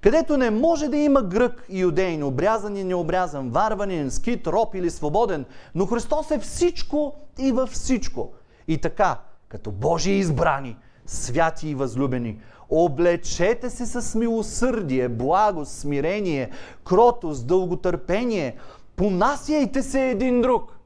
Където 0.00 0.36
не 0.36 0.50
може 0.50 0.88
да 0.88 0.96
има 0.96 1.22
грък 1.22 1.66
и 1.68 1.80
юдейн, 1.80 2.24
обрязан 2.24 2.76
и 2.76 2.84
необрязан, 2.84 3.50
варванин, 3.50 4.10
скит, 4.10 4.46
роб 4.46 4.74
или 4.74 4.90
свободен, 4.90 5.44
но 5.74 5.86
Христос 5.86 6.30
е 6.30 6.38
всичко 6.38 7.14
и 7.38 7.52
във 7.52 7.70
всичко. 7.70 8.32
И 8.68 8.78
така, 8.78 9.18
като 9.48 9.70
Божии 9.70 10.18
избрани, 10.18 10.76
святи 11.10 11.68
и 11.68 11.74
възлюбени, 11.74 12.40
облечете 12.70 13.70
се 13.70 13.86
с 13.86 14.18
милосърдие, 14.18 15.08
благост, 15.08 15.72
смирение, 15.72 16.50
кротост, 16.84 17.46
дълготърпение, 17.46 18.56
понасяйте 18.96 19.82
се 19.82 20.10
един 20.10 20.42
друг. 20.42 20.78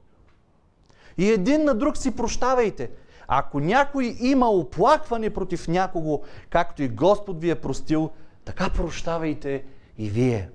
И 1.19 1.31
един 1.31 1.64
на 1.64 1.75
друг 1.75 1.97
си 1.97 2.17
прощавайте– 2.17 2.91
ако 3.35 3.61
някой 3.61 4.17
има 4.21 4.50
оплакване 4.50 5.35
против 5.35 5.69
някого, 5.69 6.23
както 6.50 6.83
и 6.83 6.88
Господ 6.88 7.41
ви 7.41 7.50
е 7.50 7.61
простил, 7.61 8.11
така 8.45 8.71
прощавайте 8.71 9.64
и 9.99 10.11
вие. 10.11 10.50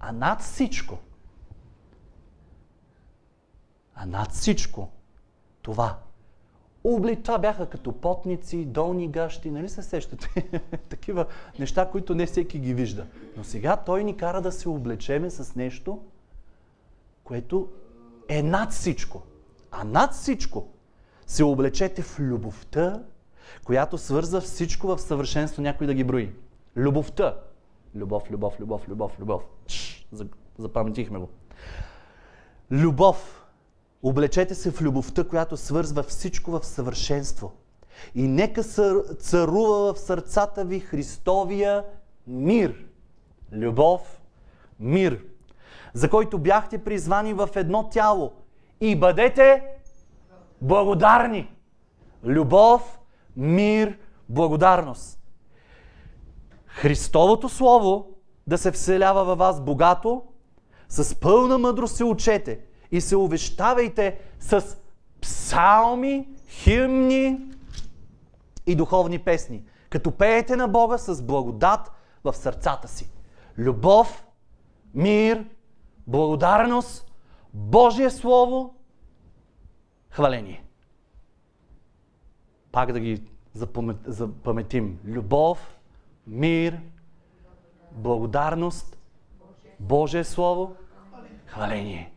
А 0.00 0.12
над 0.12 0.40
всичко, 0.40 0.98
а 3.94 4.06
над 4.06 4.32
всичко, 4.32 4.88
това. 5.62 5.98
Обли, 6.84 7.22
това 7.22 7.38
бяха 7.38 7.66
като 7.66 7.92
потници, 7.92 8.64
долни 8.64 9.08
гащи, 9.08 9.50
нали 9.50 9.68
се 9.68 9.82
сещате? 9.82 10.50
Такива 10.88 11.26
неща, 11.58 11.90
които 11.90 12.14
не 12.14 12.26
всеки 12.26 12.58
ги 12.58 12.74
вижда. 12.74 13.06
Но 13.36 13.44
сега 13.44 13.76
той 13.76 14.04
ни 14.04 14.16
кара 14.16 14.42
да 14.42 14.52
се 14.52 14.68
облечеме 14.68 15.30
с 15.30 15.54
нещо, 15.54 16.02
което 17.24 17.68
е 18.28 18.42
над 18.42 18.72
всичко. 18.72 19.22
А 19.70 19.84
над 19.84 20.12
всичко 20.12 20.68
се 21.26 21.44
облечете 21.44 22.02
в 22.02 22.20
любовта, 22.20 23.02
която 23.64 23.98
свърза 23.98 24.40
всичко 24.40 24.86
в 24.86 24.98
съвършенство, 24.98 25.62
някой 25.62 25.86
да 25.86 25.94
ги 25.94 26.04
брои. 26.04 26.34
Любовта. 26.76 27.38
Любов, 27.94 28.30
любов, 28.30 28.60
любов, 28.60 28.88
любов, 28.88 29.20
любов. 29.20 29.42
Чш, 29.66 30.08
запаметихме 30.58 31.18
го. 31.18 31.28
Любов. 32.70 33.43
Облечете 34.04 34.54
се 34.54 34.70
в 34.70 34.82
любовта, 34.82 35.24
която 35.24 35.56
свързва 35.56 36.02
всичко 36.02 36.50
в 36.50 36.66
съвършенство. 36.66 37.52
И 38.14 38.28
нека 38.28 38.62
царува 39.18 39.94
в 39.94 39.98
сърцата 39.98 40.64
ви 40.64 40.80
Христовия 40.80 41.84
мир. 42.26 42.84
Любов, 43.52 44.20
мир, 44.80 45.24
за 45.94 46.10
който 46.10 46.38
бяхте 46.38 46.84
призвани 46.84 47.32
в 47.32 47.48
едно 47.54 47.88
тяло. 47.88 48.32
И 48.80 48.96
бъдете 48.96 49.62
благодарни. 50.62 51.50
Любов, 52.24 53.00
мир, 53.36 53.98
благодарност. 54.28 55.20
Христовото 56.66 57.48
Слово 57.48 58.08
да 58.46 58.58
се 58.58 58.72
вселява 58.72 59.24
във 59.24 59.38
вас 59.38 59.60
богато, 59.60 60.22
с 60.88 61.14
пълна 61.20 61.58
мъдрост 61.58 61.96
се 61.96 62.04
учете 62.04 62.60
и 62.94 63.00
се 63.00 63.16
увещавайте 63.16 64.18
с 64.40 64.76
псалми, 65.20 66.28
химни 66.48 67.40
и 68.66 68.76
духовни 68.76 69.18
песни, 69.18 69.64
като 69.90 70.10
пеете 70.10 70.56
на 70.56 70.68
Бога 70.68 70.98
с 70.98 71.22
благодат 71.22 71.92
в 72.24 72.32
сърцата 72.32 72.88
си. 72.88 73.10
Любов, 73.58 74.24
мир, 74.94 75.44
благодарност, 76.06 77.12
Божие 77.54 78.10
Слово 78.10 78.74
хваление. 80.10 80.64
Пак 82.72 82.92
да 82.92 83.00
ги 83.00 83.22
запаметим. 84.06 84.98
Любов, 85.04 85.78
мир, 86.26 86.80
благодарност, 87.92 88.98
Божие 89.80 90.24
Слово, 90.24 90.76
хваление. 91.46 92.13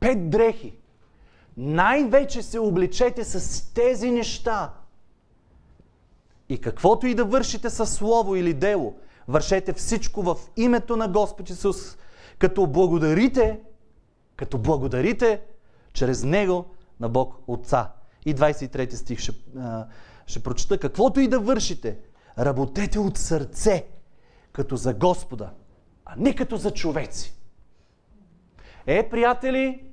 Пет 0.00 0.30
дрехи. 0.30 0.74
най-вече 1.56 2.42
се 2.42 2.58
обличете 2.58 3.24
с 3.24 3.64
тези 3.74 4.10
неща. 4.10 4.72
И 6.48 6.60
каквото 6.60 7.06
и 7.06 7.14
да 7.14 7.24
вършите 7.24 7.70
със 7.70 7.94
слово 7.94 8.36
или 8.36 8.54
дело, 8.54 8.96
вършете 9.28 9.72
всичко 9.72 10.22
в 10.22 10.36
името 10.56 10.96
на 10.96 11.08
Господ 11.08 11.50
Исус, 11.50 11.96
като 12.38 12.66
благодарите, 12.66 13.60
като 14.36 14.58
благодарите 14.58 15.40
чрез 15.92 16.24
Него 16.24 16.64
на 17.00 17.08
Бог 17.08 17.34
Отца. 17.46 17.92
И 18.24 18.34
23 18.34 18.94
стих 18.94 19.18
ще, 19.18 19.32
ще 20.26 20.42
прочета. 20.42 20.78
Каквото 20.78 21.20
и 21.20 21.28
да 21.28 21.40
вършите, 21.40 21.98
работете 22.38 22.98
от 22.98 23.18
сърце, 23.18 23.86
като 24.52 24.76
за 24.76 24.94
Господа, 24.94 25.50
а 26.04 26.14
не 26.16 26.34
като 26.34 26.56
за 26.56 26.70
човеци. 26.70 27.34
Е, 28.86 29.08
приятели, 29.08 29.87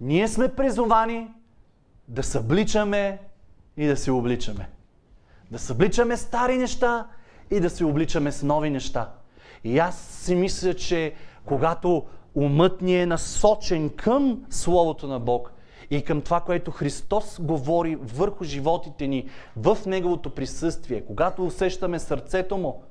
ние 0.00 0.28
сме 0.28 0.54
призовани 0.54 1.28
да 2.08 2.22
събличаме 2.22 3.18
и 3.76 3.86
да 3.86 3.96
се 3.96 4.10
обличаме. 4.10 4.68
Да 5.50 5.58
събличаме 5.58 6.16
стари 6.16 6.58
неща 6.58 7.06
и 7.50 7.60
да 7.60 7.70
се 7.70 7.84
обличаме 7.84 8.32
с 8.32 8.42
нови 8.42 8.70
неща. 8.70 9.10
И 9.64 9.78
аз 9.78 9.98
си 9.98 10.34
мисля, 10.34 10.74
че 10.74 11.14
когато 11.44 12.06
умът 12.34 12.82
ни 12.82 12.96
е 12.96 13.06
насочен 13.06 13.90
към 13.90 14.44
Словото 14.50 15.06
на 15.06 15.20
Бог 15.20 15.52
и 15.90 16.04
към 16.04 16.22
това, 16.22 16.40
което 16.40 16.70
Христос 16.70 17.40
говори 17.40 17.96
върху 18.00 18.44
животите 18.44 19.06
ни, 19.06 19.28
в 19.56 19.78
Неговото 19.86 20.34
присъствие, 20.34 21.04
когато 21.06 21.46
усещаме 21.46 21.98
сърцето 21.98 22.58
Му, 22.58 22.82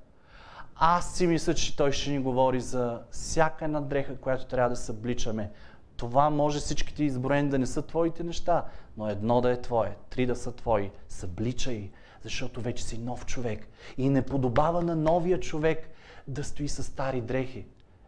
аз 0.75 1.13
си 1.13 1.27
мисля, 1.27 1.53
че 1.53 1.77
Той 1.77 1.91
ще 1.91 2.11
ни 2.11 2.19
говори 2.19 2.61
за 2.61 2.99
всяка 3.11 3.65
една 3.65 3.81
дреха, 3.81 4.17
която 4.17 4.45
трябва 4.45 4.69
да 4.69 4.75
събличаме. 4.75 5.51
Това 5.99 6.29
може 6.29 6.59
всичките 6.59 7.03
изброени 7.03 7.49
да 7.49 7.59
не 7.59 7.65
са 7.65 7.81
твоите 7.81 8.23
неща, 8.23 8.65
но 8.97 9.09
едно 9.09 9.41
да 9.41 9.51
е 9.51 9.61
твое, 9.61 9.95
три 10.09 10.25
да 10.25 10.35
са 10.35 10.51
твои. 10.51 10.91
Събличай, 11.09 11.91
защото 12.23 12.61
вече 12.61 12.83
си 12.83 12.97
нов 12.97 13.25
човек. 13.25 13.67
И 13.97 14.09
не 14.09 14.21
подобава 14.21 14.81
на 14.81 14.95
новия 14.95 15.39
човек 15.39 15.89
да 16.27 16.43
стои 16.43 16.67
с 16.67 16.83
стари 16.83 17.21
дрехи. 17.21 17.65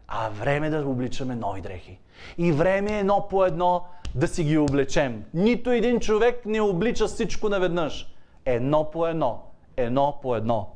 А 0.08 0.28
време 0.28 0.70
да 0.70 0.88
обличаме 0.88 1.34
нови 1.34 1.60
дрехи. 1.60 1.98
И 2.38 2.52
време 2.52 2.96
е 2.96 2.98
едно 2.98 3.28
по 3.30 3.44
едно 3.44 3.84
да 4.14 4.28
си 4.28 4.44
ги 4.44 4.58
облечем. 4.58 5.24
Нито 5.34 5.70
един 5.70 6.00
човек 6.00 6.46
не 6.46 6.60
облича 6.60 7.06
всичко 7.06 7.48
наведнъж. 7.48 8.14
Едно 8.44 8.90
по 8.90 9.06
едно. 9.06 9.42
Едно 9.76 10.18
по 10.22 10.36
едно. 10.36 10.68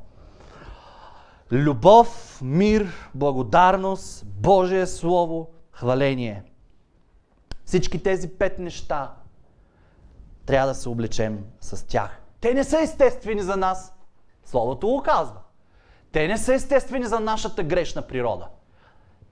Любов, 1.53 2.41
мир, 2.43 3.11
благодарност, 3.15 4.27
Божие 4.27 4.87
Слово, 4.87 5.49
хваление. 5.73 6.43
Всички 7.67 8.03
тези 8.03 8.29
пет 8.29 8.59
неща 8.59 9.15
трябва 10.47 10.69
да 10.69 10.75
се 10.75 10.89
облечем 10.89 11.45
с 11.61 11.87
тях. 11.87 12.21
Те 12.41 12.55
не 12.55 12.65
са 12.65 12.81
естествени 12.81 13.43
за 13.43 13.57
нас. 13.57 13.95
Словото 14.45 14.87
го 14.87 15.03
казва. 15.03 15.41
Те 16.13 16.29
не 16.29 16.39
са 16.39 16.55
естествени 16.55 17.05
за 17.05 17.21
нашата 17.21 17.63
грешна 17.63 18.03
природа. 18.03 18.49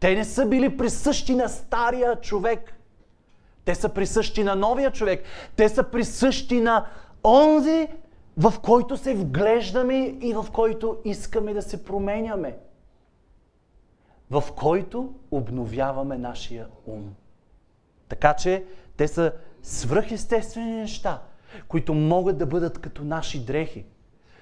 Те 0.01 0.15
не 0.15 0.25
са 0.25 0.47
били 0.47 0.77
присъщи 0.77 1.35
на 1.35 1.49
стария 1.49 2.21
човек. 2.21 2.75
Те 3.65 3.75
са 3.75 3.89
присъщи 3.89 4.45
на 4.45 4.55
новия 4.57 4.91
човек. 4.91 5.25
Те 5.57 5.69
са 5.69 5.91
присъщи 5.91 6.61
на 6.61 6.87
онзи, 7.25 7.89
в 8.37 8.55
който 8.63 8.97
се 8.97 9.15
вглеждаме 9.15 10.19
и 10.21 10.35
в 10.35 10.47
който 10.53 10.99
искаме 11.05 11.55
да 11.55 11.63
се 11.63 11.85
променяме. 11.85 12.59
В 14.31 14.45
който 14.57 15.15
обновяваме 15.31 16.19
нашия 16.19 16.67
ум. 16.87 17.15
Така 18.15 18.35
че 18.35 18.65
те 18.97 19.09
са 19.09 19.33
свръхестествени 19.63 20.73
неща, 20.73 21.23
които 21.69 21.95
могат 21.95 22.39
да 22.39 22.47
бъдат 22.47 22.79
като 22.79 23.05
наши 23.05 23.45
дрехи, 23.45 23.85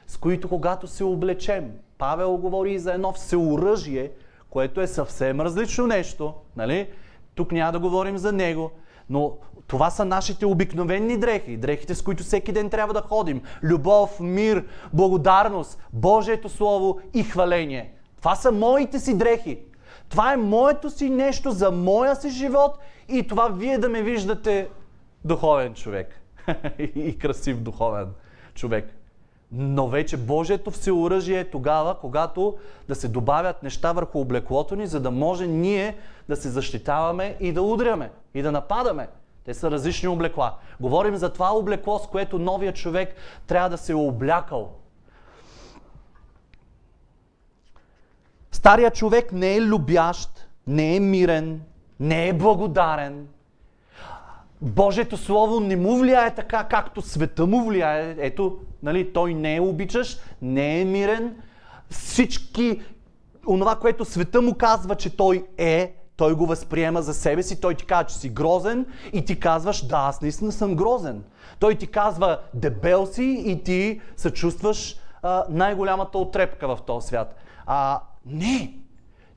с 0.07 0.17
които 0.17 0.49
когато 0.49 0.87
се 0.87 1.05
облечем, 1.05 1.73
Павел 1.99 2.37
говори 2.37 2.73
и 2.73 2.79
за 2.79 2.93
едно 2.93 3.13
всеоръжие, 3.13 4.11
което 4.51 4.81
е 4.81 4.87
съвсем 4.87 5.41
различно 5.41 5.87
нещо, 5.87 6.35
нали? 6.57 6.89
Тук 7.35 7.53
няма 7.53 7.73
да 7.73 7.79
говорим 7.79 8.19
за 8.19 8.33
него, 8.33 8.71
но 9.11 9.37
това 9.67 9.91
са 9.91 10.05
нашите 10.05 10.47
обикновени 10.47 11.17
дрехи, 11.17 11.57
дрехите 11.57 11.95
с 11.95 12.03
които 12.03 12.23
всеки 12.23 12.53
ден 12.53 12.71
трябва 12.71 12.95
да 12.95 13.01
ходим. 13.01 13.43
Любов, 13.63 14.21
мир, 14.21 14.65
благодарност, 14.93 15.79
Божието 15.93 16.49
Слово 16.49 17.01
и 17.15 17.25
хваление. 17.25 17.95
Това 18.19 18.35
са 18.35 18.53
моите 18.53 18.99
си 18.99 19.19
дрехи. 19.19 19.59
Това 20.13 20.33
е 20.33 20.37
моето 20.37 20.91
си 20.91 21.11
нещо 21.11 21.51
за 21.51 21.71
моя 21.71 22.17
си 22.17 22.31
живот 22.31 22.79
и 23.09 23.27
това 23.27 23.49
вие 23.49 23.79
да 23.79 23.89
ме 23.89 24.03
виждате 24.03 24.69
духовен 25.25 25.75
човек. 25.75 26.21
и 26.79 27.19
красив 27.19 27.61
духовен 27.61 28.09
човек. 28.55 28.95
Но 29.53 29.89
вече 29.89 30.17
Божието 30.17 30.71
всеоръжие 30.71 31.41
е 31.41 31.51
тогава, 31.51 31.99
когато 32.01 32.57
да 32.89 32.95
се 32.95 33.09
добавят 33.09 33.63
неща 33.63 33.93
върху 33.93 34.21
облеклото 34.21 34.77
ни, 34.77 34.87
за 34.87 35.01
да 35.01 35.11
може 35.11 35.47
ние 35.47 35.97
да 36.29 36.37
се 36.37 36.49
защитаваме 36.49 37.37
и 37.41 37.53
да 37.53 37.63
удряме, 37.63 38.11
и 38.35 38.43
да 38.43 38.53
нападаме. 38.53 39.09
Те 39.45 39.55
са 39.55 39.71
различни 39.71 40.09
облекла. 40.09 40.55
Говорим 40.81 41.17
за 41.17 41.33
това 41.33 41.57
облекло, 41.57 41.99
с 41.99 42.07
което 42.07 42.39
новия 42.39 42.73
човек 42.73 43.15
трябва 43.47 43.69
да 43.69 43.79
се 43.79 43.93
е 43.93 43.95
облякал. 43.95 44.82
Стария 48.63 48.91
човек 48.91 49.33
не 49.33 49.55
е 49.55 49.61
любящ, 49.61 50.49
не 50.67 50.97
е 50.97 51.01
мирен, 51.01 51.61
не 52.01 52.29
е 52.29 52.33
благодарен. 52.33 53.27
Божието 54.61 55.17
Слово 55.17 55.61
не 55.61 55.77
му 55.77 55.97
влияе 55.97 56.35
така, 56.35 56.65
както 56.65 57.03
света 57.03 57.47
му 57.47 57.65
влияе. 57.65 58.17
Ето, 58.19 58.59
нали, 58.83 59.13
той 59.13 59.35
не 59.35 59.57
е 59.57 59.61
обичаш, 59.61 60.19
не 60.43 60.81
е 60.81 60.85
мирен. 60.85 61.37
Всички, 61.91 62.81
онова, 63.47 63.77
което 63.77 64.05
света 64.05 64.43
му 64.43 64.55
казва, 64.55 64.95
че 64.95 65.17
той 65.17 65.47
е, 65.59 65.95
той 66.17 66.35
го 66.35 66.47
възприема 66.47 67.03
за 67.03 67.15
себе 67.15 67.43
си, 67.43 67.61
той 67.61 67.75
ти 67.75 67.87
казва, 67.87 68.05
че 68.05 68.15
си 68.15 68.29
грозен 68.29 68.87
и 69.13 69.25
ти 69.25 69.41
казваш, 69.41 69.87
да, 69.87 69.97
аз 69.97 70.21
наистина 70.21 70.53
съм 70.53 70.75
грозен. 70.75 71.25
Той 71.59 71.75
ти 71.75 71.87
казва, 71.87 72.39
дебел 72.55 73.07
си 73.07 73.43
и 73.47 73.63
ти 73.63 74.01
се 74.17 74.31
чувстваш 74.31 74.97
най-голямата 75.49 76.19
отрепка 76.19 76.69
в 76.69 76.79
този 76.87 77.07
свят. 77.07 77.37
А, 77.67 78.01
не! 78.27 78.79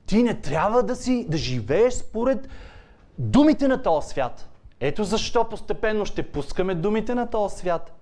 Ти 0.06 0.22
не 0.22 0.40
трябва 0.40 0.82
да 0.82 0.96
си, 0.96 1.26
да 1.28 1.36
живееш 1.36 1.94
според 1.94 2.48
думите 3.18 3.68
на 3.68 3.82
този 3.82 4.08
свят. 4.08 4.48
Ето 4.80 5.04
защо 5.04 5.48
постепенно 5.48 6.06
ще 6.06 6.32
пускаме 6.32 6.74
думите 6.74 7.14
на 7.14 7.30
този 7.30 7.56
свят 7.56 7.92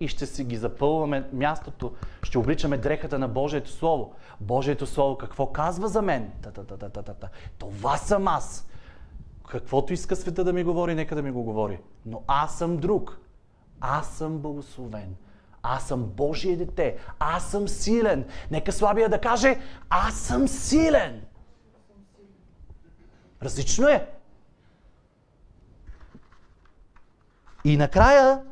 и 0.00 0.08
ще 0.08 0.26
си 0.26 0.44
ги 0.44 0.56
запълваме 0.56 1.28
мястото, 1.32 1.92
ще 2.22 2.38
обличаме 2.38 2.78
дрехата 2.78 3.18
на 3.18 3.28
Божието 3.28 3.70
Слово. 3.70 4.14
Божието 4.40 4.86
Слово 4.86 5.18
какво 5.18 5.46
казва 5.46 5.88
за 5.88 6.02
мен? 6.02 6.30
Та-та-та-та-та-та. 6.42 7.28
Това 7.58 7.96
съм 7.96 8.28
аз. 8.28 8.68
Каквото 9.48 9.92
иска 9.92 10.16
света 10.16 10.44
да 10.44 10.52
ми 10.52 10.64
говори, 10.64 10.94
нека 10.94 11.14
да 11.14 11.22
ми 11.22 11.30
го 11.30 11.42
говори. 11.42 11.78
Но 12.06 12.22
аз 12.26 12.58
съм 12.58 12.76
друг. 12.76 13.20
Аз 13.80 14.08
съм 14.08 14.38
благословен. 14.38 15.16
Аз 15.62 15.88
съм 15.88 16.04
Божие 16.04 16.56
дете. 16.56 16.96
Аз 17.18 17.50
съм 17.50 17.68
силен. 17.68 18.24
Нека 18.50 18.72
слабия 18.72 19.08
да 19.08 19.20
каже, 19.20 19.58
аз 19.90 20.14
съм 20.14 20.48
силен. 20.48 21.22
Различно 23.42 23.88
е. 23.88 24.08
И 27.64 27.76
накрая 27.76 28.42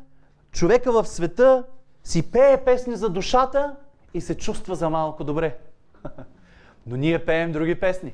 човека 0.51 0.91
в 0.91 1.07
света 1.07 1.63
си 2.03 2.31
пее 2.31 2.63
песни 2.65 2.95
за 2.95 3.09
душата 3.09 3.75
и 4.13 4.21
се 4.21 4.37
чувства 4.37 4.75
за 4.75 4.89
малко 4.89 5.23
добре. 5.23 5.57
Но 6.87 6.95
ние 6.95 7.25
пеем 7.25 7.51
други 7.51 7.79
песни. 7.79 8.13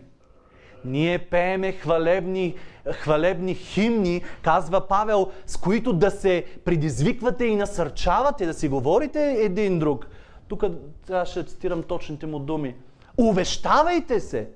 Ние 0.86 1.18
пееме 1.20 1.72
хвалебни, 1.72 2.56
хвалебни 2.92 3.56
химни, 3.56 4.24
казва 4.42 4.88
Павел, 4.88 5.32
с 5.46 5.58
които 5.58 5.94
да 5.94 6.12
се 6.12 6.46
предизвиквате 6.66 7.46
и 7.46 7.56
насърчавате, 7.56 8.46
да 8.46 8.54
си 8.54 8.68
говорите 8.68 9.32
един 9.40 9.80
друг. 9.80 10.08
Тук 10.48 10.64
сега 11.06 11.26
ще 11.26 11.46
цитирам 11.46 11.84
точните 11.84 12.26
му 12.26 12.40
думи. 12.40 12.76
Увещавайте 13.18 14.20
се. 14.20 14.50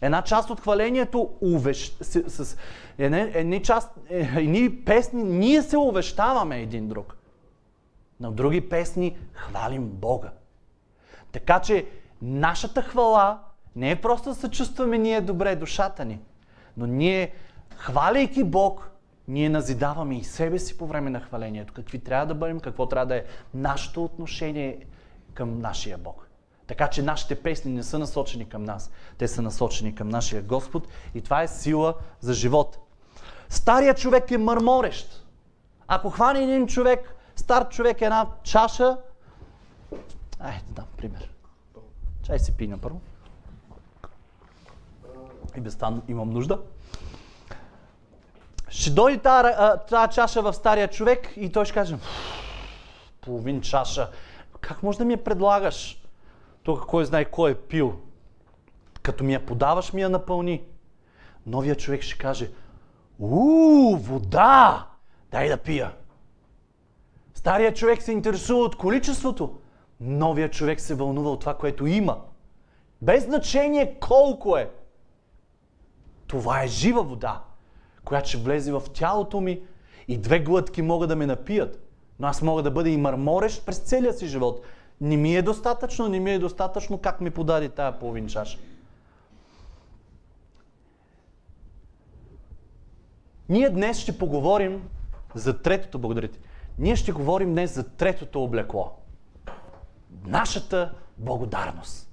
Една 0.00 0.22
част 0.22 0.50
от 0.50 0.60
хвалението 0.60 1.30
увещ... 1.40 2.04
с, 2.04 2.44
с 2.44 2.56
едни, 2.98 3.30
едни, 3.34 3.62
част, 3.62 3.90
едни 4.10 4.84
песни 4.84 5.22
ние 5.22 5.62
се 5.62 5.76
увещаваме 5.76 6.60
един 6.60 6.88
друг. 6.88 7.16
На 8.20 8.32
други 8.32 8.68
песни 8.68 9.16
хвалим 9.32 9.86
Бога. 9.86 10.30
Така 11.32 11.60
че 11.60 11.86
нашата 12.22 12.82
хвала 12.82 13.38
не 13.78 13.90
е 13.90 14.00
просто 14.00 14.28
да 14.28 14.34
се 14.34 14.50
чувстваме 14.50 14.98
ние 14.98 15.20
добре 15.20 15.56
душата 15.56 16.04
ни, 16.04 16.20
но 16.76 16.86
ние, 16.86 17.32
хваляйки 17.76 18.44
Бог, 18.44 18.90
ние 19.28 19.48
назидаваме 19.48 20.18
и 20.18 20.24
себе 20.24 20.58
си 20.58 20.78
по 20.78 20.86
време 20.86 21.10
на 21.10 21.20
хвалението. 21.20 21.74
Какви 21.74 21.98
трябва 21.98 22.26
да 22.26 22.34
бъдем, 22.34 22.60
какво 22.60 22.86
трябва 22.86 23.06
да 23.06 23.16
е 23.16 23.24
нашето 23.54 24.04
отношение 24.04 24.86
към 25.34 25.60
нашия 25.60 25.98
Бог. 25.98 26.28
Така 26.66 26.88
че 26.88 27.02
нашите 27.02 27.42
песни 27.42 27.72
не 27.72 27.82
са 27.82 27.98
насочени 27.98 28.48
към 28.48 28.64
нас. 28.64 28.90
Те 29.18 29.28
са 29.28 29.42
насочени 29.42 29.94
към 29.94 30.08
нашия 30.08 30.42
Господ 30.42 30.88
и 31.14 31.20
това 31.20 31.42
е 31.42 31.48
сила 31.48 31.94
за 32.20 32.34
живот. 32.34 32.78
Старият 33.48 33.98
човек 33.98 34.30
е 34.30 34.38
мърморещ. 34.38 35.26
Ако 35.88 36.10
хване 36.10 36.42
един 36.42 36.66
човек, 36.66 37.14
стар 37.36 37.68
човек 37.68 38.02
една 38.02 38.26
чаша, 38.42 38.96
ай, 40.40 40.60
да 40.66 40.72
дам 40.72 40.86
пример. 40.96 41.30
Чай 42.22 42.38
си 42.38 42.52
пина 42.52 42.78
първо. 42.78 43.00
И 45.58 45.60
без 45.60 45.74
това 45.74 46.00
имам 46.08 46.30
нужда. 46.30 46.60
Ще 48.68 48.90
дойде 48.90 49.22
тази 49.88 50.14
чаша 50.14 50.42
в 50.42 50.52
стария 50.52 50.88
човек 50.88 51.32
и 51.36 51.52
той 51.52 51.64
ще 51.64 51.74
каже, 51.74 51.96
половин 53.20 53.60
чаша. 53.60 54.10
Как 54.60 54.82
може 54.82 54.98
да 54.98 55.04
ми 55.04 55.12
я 55.12 55.24
предлагаш? 55.24 56.02
Тук 56.62 56.86
кой 56.86 57.04
знае 57.04 57.24
кой 57.24 57.50
е 57.50 57.54
пил. 57.54 57.94
Като 59.02 59.24
ми 59.24 59.32
я 59.32 59.46
подаваш, 59.46 59.92
ми 59.92 60.02
я 60.02 60.08
напълни. 60.08 60.62
Новия 61.46 61.76
човек 61.76 62.02
ще 62.02 62.18
каже, 62.18 62.50
уу, 63.20 63.96
вода! 63.96 64.86
Дай 65.30 65.48
да 65.48 65.56
пия. 65.56 65.92
Стария 67.34 67.74
човек 67.74 68.02
се 68.02 68.12
интересува 68.12 68.60
от 68.60 68.76
количеството. 68.76 69.58
Новия 70.00 70.50
човек 70.50 70.80
се 70.80 70.94
вълнува 70.94 71.30
от 71.30 71.40
това, 71.40 71.54
което 71.54 71.86
има. 71.86 72.20
Без 73.02 73.24
значение 73.24 73.96
колко 74.00 74.56
е. 74.56 74.70
Това 76.28 76.62
е 76.62 76.68
жива 76.68 77.02
вода, 77.02 77.42
която 78.04 78.28
ще 78.28 78.38
влезе 78.38 78.72
в 78.72 78.82
тялото 78.94 79.40
ми 79.40 79.60
и 80.08 80.18
две 80.18 80.40
глътки 80.40 80.82
могат 80.82 81.08
да 81.08 81.16
ме 81.16 81.26
напият. 81.26 81.80
Но 82.18 82.28
аз 82.28 82.42
мога 82.42 82.62
да 82.62 82.70
бъда 82.70 82.90
и 82.90 82.96
мърморещ 82.96 83.66
през 83.66 83.78
целия 83.78 84.12
си 84.12 84.26
живот. 84.26 84.62
Не 85.00 85.16
ми 85.16 85.36
е 85.36 85.42
достатъчно, 85.42 86.08
не 86.08 86.20
ми 86.20 86.30
е 86.30 86.38
достатъчно 86.38 86.98
как 86.98 87.20
ми 87.20 87.30
подаде 87.30 87.68
тая 87.68 87.98
половин 87.98 88.28
чаша. 88.28 88.58
Ние 93.48 93.70
днес 93.70 93.98
ще 93.98 94.18
поговорим 94.18 94.88
за 95.34 95.62
третото, 95.62 95.98
благодарите. 95.98 96.38
Ние 96.78 96.96
ще 96.96 97.12
говорим 97.12 97.52
днес 97.52 97.74
за 97.74 97.88
третото 97.88 98.44
облекло. 98.44 98.90
Нашата 100.24 100.92
благодарност. 101.18 102.10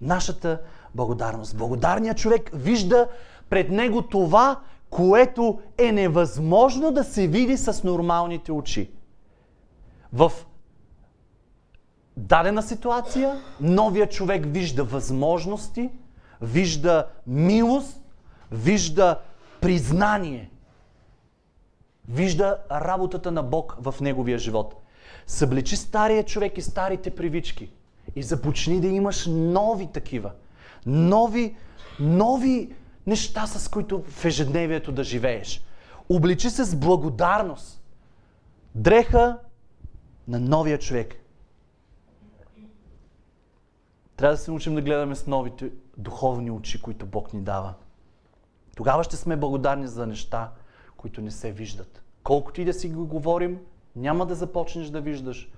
Нашата 0.00 0.60
благодарност. 0.94 1.56
Благодарният 1.56 2.18
човек 2.18 2.50
вижда 2.54 3.08
пред 3.52 3.70
него 3.70 4.02
това, 4.02 4.60
което 4.90 5.60
е 5.78 5.92
невъзможно 5.92 6.90
да 6.90 7.04
се 7.04 7.26
види 7.26 7.56
с 7.56 7.84
нормалните 7.84 8.52
очи. 8.52 8.90
В 10.12 10.32
дадена 12.16 12.62
ситуация 12.62 13.40
новия 13.60 14.08
човек 14.08 14.44
вижда 14.46 14.84
възможности, 14.84 15.90
вижда 16.40 17.06
милост, 17.26 18.00
вижда 18.52 19.20
признание, 19.60 20.50
вижда 22.08 22.58
работата 22.70 23.30
на 23.30 23.42
Бог 23.42 23.76
в 23.80 23.94
неговия 24.00 24.38
живот. 24.38 24.74
Съблечи 25.26 25.76
стария 25.76 26.24
човек 26.24 26.58
и 26.58 26.62
старите 26.62 27.10
привички 27.10 27.70
и 28.16 28.22
започни 28.22 28.80
да 28.80 28.86
имаш 28.86 29.26
нови 29.30 29.86
такива. 29.86 30.30
Нови, 30.86 31.56
нови 32.00 32.74
неща, 33.06 33.46
с 33.46 33.68
които 33.68 34.02
в 34.02 34.24
ежедневието 34.24 34.92
да 34.92 35.04
живееш. 35.04 35.64
Обличи 36.08 36.50
се 36.50 36.64
с 36.64 36.76
благодарност. 36.76 37.82
Дреха 38.74 39.38
на 40.28 40.40
новия 40.40 40.78
човек. 40.78 41.14
Трябва 44.16 44.34
да 44.34 44.42
се 44.42 44.50
научим 44.50 44.74
да 44.74 44.82
гледаме 44.82 45.14
с 45.14 45.26
новите 45.26 45.70
духовни 45.96 46.50
очи, 46.50 46.82
които 46.82 47.06
Бог 47.06 47.32
ни 47.32 47.40
дава. 47.40 47.74
Тогава 48.76 49.04
ще 49.04 49.16
сме 49.16 49.36
благодарни 49.36 49.86
за 49.86 50.06
неща, 50.06 50.50
които 50.96 51.20
не 51.20 51.30
се 51.30 51.52
виждат. 51.52 52.02
Колкото 52.22 52.60
и 52.60 52.64
да 52.64 52.72
си 52.72 52.88
го 52.88 53.06
говорим, 53.06 53.60
няма 53.96 54.26
да 54.26 54.34
започнеш 54.34 54.88
да 54.88 55.00
виждаш, 55.00 55.50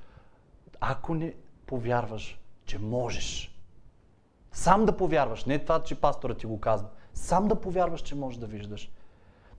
ако 0.80 1.14
не 1.14 1.34
повярваш, 1.66 2.40
че 2.64 2.78
можеш. 2.78 3.56
Сам 4.52 4.84
да 4.84 4.96
повярваш, 4.96 5.44
не 5.44 5.58
това, 5.58 5.82
че 5.82 6.00
пастора 6.00 6.34
ти 6.34 6.46
го 6.46 6.60
казва. 6.60 6.88
Сам 7.14 7.48
да 7.48 7.60
повярваш, 7.60 8.00
че 8.00 8.14
можеш 8.14 8.38
да 8.38 8.46
виждаш. 8.46 8.90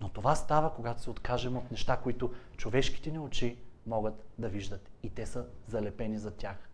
Но 0.02 0.10
това 0.10 0.36
става, 0.36 0.74
когато 0.74 1.02
се 1.02 1.10
откажем 1.10 1.58
от 1.58 1.72
неща, 1.72 1.98
които 1.98 2.32
човешките 2.58 3.12
ни 3.12 3.20
очи 3.20 3.58
могат 3.88 4.26
да 4.40 4.50
виждат. 4.50 4.92
И 5.04 5.10
те 5.10 5.26
са 5.26 5.46
залепени 5.68 6.18
за 6.18 6.32
тях. 6.32 6.70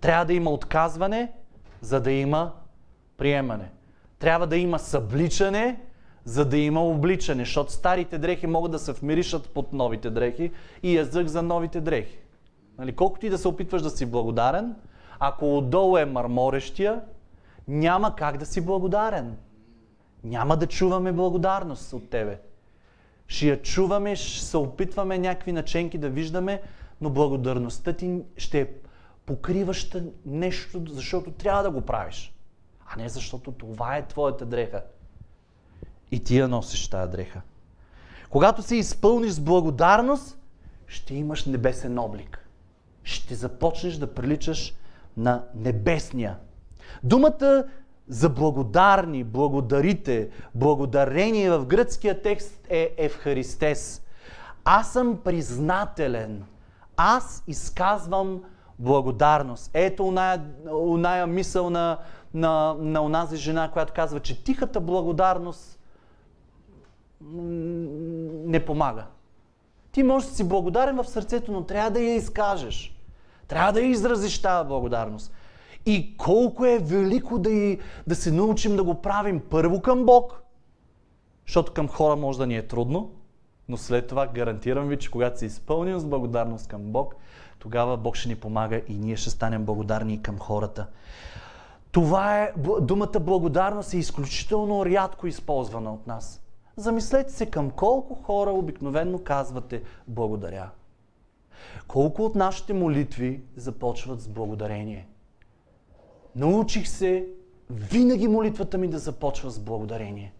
Трябва 0.00 0.24
да 0.24 0.32
има 0.32 0.50
отказване, 0.50 1.32
за 1.80 2.00
да 2.00 2.12
има 2.12 2.52
приемане. 3.16 3.70
Трябва 4.18 4.46
да 4.46 4.56
има 4.56 4.78
събличане, 4.78 5.80
за 6.24 6.44
да 6.44 6.56
има 6.56 6.84
обличане, 6.84 7.44
защото 7.44 7.72
старите 7.72 8.18
дрехи 8.18 8.46
могат 8.46 8.72
да 8.72 8.78
се 8.78 8.92
вмиришат 8.92 9.50
под 9.50 9.72
новите 9.72 10.10
дрехи 10.10 10.52
и 10.82 10.96
язък 10.96 11.28
за 11.28 11.42
новите 11.42 11.80
дрехи. 11.80 12.18
Нали, 12.78 12.96
колкото 12.96 13.26
и 13.26 13.30
да 13.30 13.38
се 13.38 13.48
опитваш 13.48 13.82
да 13.82 13.90
си 13.90 14.06
благодарен, 14.06 14.76
ако 15.18 15.58
отдолу 15.58 15.96
е 15.96 16.04
мърморещия, 16.04 17.00
няма 17.68 18.16
как 18.16 18.36
да 18.36 18.46
си 18.46 18.60
благодарен. 18.60 19.36
Няма 20.24 20.56
да 20.56 20.66
чуваме 20.66 21.12
благодарност 21.12 21.92
от 21.92 22.10
тебе. 22.10 22.40
Ще 23.26 23.46
я 23.46 23.62
чуваме, 23.62 24.16
ще 24.16 24.44
се 24.44 24.56
опитваме 24.56 25.18
някакви 25.18 25.52
наченки 25.52 25.98
да 25.98 26.10
виждаме, 26.10 26.62
но 27.00 27.10
благодарността 27.10 27.92
ти 27.92 28.22
ще 28.36 28.60
е 28.60 28.68
покриваща 29.26 30.04
нещо, 30.26 30.82
защото 30.88 31.30
трябва 31.30 31.62
да 31.62 31.70
го 31.70 31.80
правиш. 31.80 32.34
А 32.86 32.96
не 32.96 33.08
защото 33.08 33.52
това 33.52 33.96
е 33.96 34.06
твоята 34.06 34.46
дреха. 34.46 34.82
И 36.10 36.24
ти 36.24 36.38
я 36.38 36.48
носиш 36.48 36.88
тази 36.88 37.10
дреха. 37.10 37.40
Когато 38.30 38.62
се 38.62 38.76
изпълниш 38.76 39.32
с 39.32 39.40
благодарност, 39.40 40.38
ще 40.86 41.14
имаш 41.14 41.44
небесен 41.44 41.98
облик. 41.98 42.46
Ще 43.02 43.34
започнеш 43.34 43.94
да 43.94 44.14
приличаш 44.14 44.74
на 45.16 45.44
небесния. 45.54 46.36
Думата 47.02 47.64
за 48.10 48.28
благодарни, 48.28 49.24
благодарите, 49.24 50.28
благодарение 50.54 51.50
в 51.50 51.66
гръцкия 51.66 52.22
текст 52.22 52.66
е 52.68 52.94
Евхаристес. 52.96 54.02
Аз 54.64 54.92
съм 54.92 55.18
признателен. 55.24 56.44
Аз 56.96 57.44
изказвам 57.46 58.42
благодарност. 58.78 59.70
Ето 59.74 60.06
оная, 60.08 60.42
оная 60.72 61.26
мисъл 61.26 61.70
на, 61.70 61.98
на, 62.34 62.74
на 62.78 63.02
онази 63.02 63.36
жена, 63.36 63.70
която 63.70 63.92
казва, 63.92 64.20
че 64.20 64.44
тихата 64.44 64.80
благодарност 64.80 65.78
не 67.20 68.64
помага. 68.64 69.04
Ти 69.92 70.02
можеш 70.02 70.28
да 70.28 70.34
си 70.34 70.48
благодарен 70.48 70.96
в 70.96 71.08
сърцето, 71.08 71.52
но 71.52 71.64
трябва 71.64 71.90
да 71.90 72.00
я 72.00 72.14
изкажеш. 72.14 72.96
Трябва 73.48 73.72
да 73.72 73.80
я 73.80 73.86
изразиш 73.86 74.42
тази 74.42 74.68
благодарност. 74.68 75.32
И 75.86 76.16
колко 76.16 76.66
е 76.66 76.78
велико 76.78 77.38
да, 77.38 77.50
и, 77.50 77.78
да 78.06 78.14
се 78.14 78.30
научим 78.30 78.76
да 78.76 78.84
го 78.84 79.02
правим 79.02 79.40
първо 79.50 79.80
към 79.80 80.06
Бог, 80.06 80.42
защото 81.46 81.72
към 81.72 81.88
хора 81.88 82.16
може 82.16 82.38
да 82.38 82.46
ни 82.46 82.56
е 82.56 82.66
трудно, 82.66 83.10
но 83.68 83.76
след 83.76 84.06
това 84.06 84.26
гарантирам 84.26 84.88
ви, 84.88 84.98
че 84.98 85.10
когато 85.10 85.38
се 85.38 85.46
изпълним 85.46 85.98
с 85.98 86.04
благодарност 86.04 86.66
към 86.66 86.82
Бог, 86.82 87.14
тогава 87.58 87.96
Бог 87.96 88.16
ще 88.16 88.28
ни 88.28 88.36
помага 88.36 88.82
и 88.88 88.98
ние 88.98 89.16
ще 89.16 89.30
станем 89.30 89.64
благодарни 89.64 90.22
към 90.22 90.38
хората. 90.38 90.86
Това 91.92 92.42
е, 92.42 92.52
думата 92.80 93.20
благодарност 93.20 93.94
е 93.94 93.98
изключително 93.98 94.86
рядко 94.86 95.26
използвана 95.26 95.94
от 95.94 96.06
нас. 96.06 96.42
Замислете 96.76 97.32
се 97.32 97.46
към 97.46 97.70
колко 97.70 98.14
хора 98.14 98.50
обикновенно 98.50 99.18
казвате 99.24 99.82
благодаря. 100.08 100.70
Колко 101.88 102.24
от 102.24 102.34
нашите 102.34 102.72
молитви 102.72 103.42
започват 103.56 104.20
с 104.20 104.28
благодарение? 104.28 105.09
Научих 106.36 106.88
се 106.88 107.26
винаги 107.70 108.28
молитвата 108.28 108.78
ми 108.78 108.88
да 108.88 108.98
започва 108.98 109.50
с 109.50 109.58
благодарение. 109.58 110.32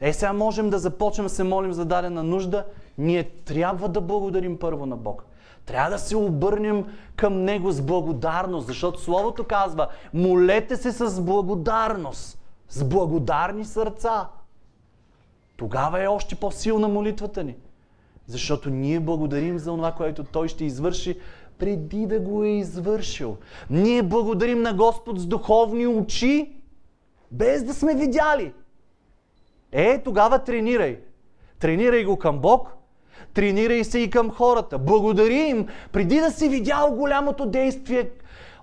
Е, 0.00 0.12
сега 0.12 0.32
можем 0.32 0.70
да 0.70 0.78
започнем 0.78 1.28
се 1.28 1.44
молим 1.44 1.72
за 1.72 1.84
дадена 1.84 2.22
нужда. 2.22 2.66
Ние 2.98 3.24
трябва 3.24 3.88
да 3.88 4.00
благодарим 4.00 4.58
първо 4.58 4.86
на 4.86 4.96
Бог. 4.96 5.24
Трябва 5.66 5.90
да 5.90 5.98
се 5.98 6.16
обърнем 6.16 6.84
към 7.16 7.44
Него 7.44 7.70
с 7.70 7.82
благодарност, 7.82 8.66
защото 8.66 9.00
Словото 9.00 9.44
казва, 9.44 9.88
молете 10.14 10.76
се 10.76 10.92
с 10.92 11.20
благодарност, 11.20 12.38
с 12.68 12.84
благодарни 12.84 13.64
сърца. 13.64 14.28
Тогава 15.56 16.02
е 16.02 16.06
още 16.06 16.34
по-силна 16.34 16.88
молитвата 16.88 17.44
ни. 17.44 17.56
Защото 18.26 18.70
ние 18.70 19.00
благодарим 19.00 19.58
за 19.58 19.70
това, 19.70 19.92
което 19.92 20.24
Той 20.24 20.48
ще 20.48 20.64
извърши 20.64 21.18
преди 21.58 22.06
да 22.06 22.20
го 22.20 22.44
е 22.44 22.48
извършил. 22.48 23.36
Ние 23.70 24.02
благодарим 24.02 24.62
на 24.62 24.74
Господ 24.74 25.20
с 25.20 25.26
духовни 25.26 25.86
очи, 25.86 26.52
без 27.30 27.64
да 27.64 27.74
сме 27.74 27.94
видяли. 27.94 28.52
Е, 29.72 30.02
тогава 30.02 30.38
тренирай. 30.38 31.00
Тренирай 31.58 32.04
го 32.04 32.16
към 32.16 32.38
Бог, 32.38 32.68
тренирай 33.34 33.84
се 33.84 33.98
и 33.98 34.10
към 34.10 34.30
хората. 34.30 34.78
Благодари 34.78 35.38
им, 35.38 35.68
преди 35.92 36.20
да 36.20 36.30
си 36.30 36.48
видял 36.48 36.96
голямото 36.96 37.46
действие 37.46 38.10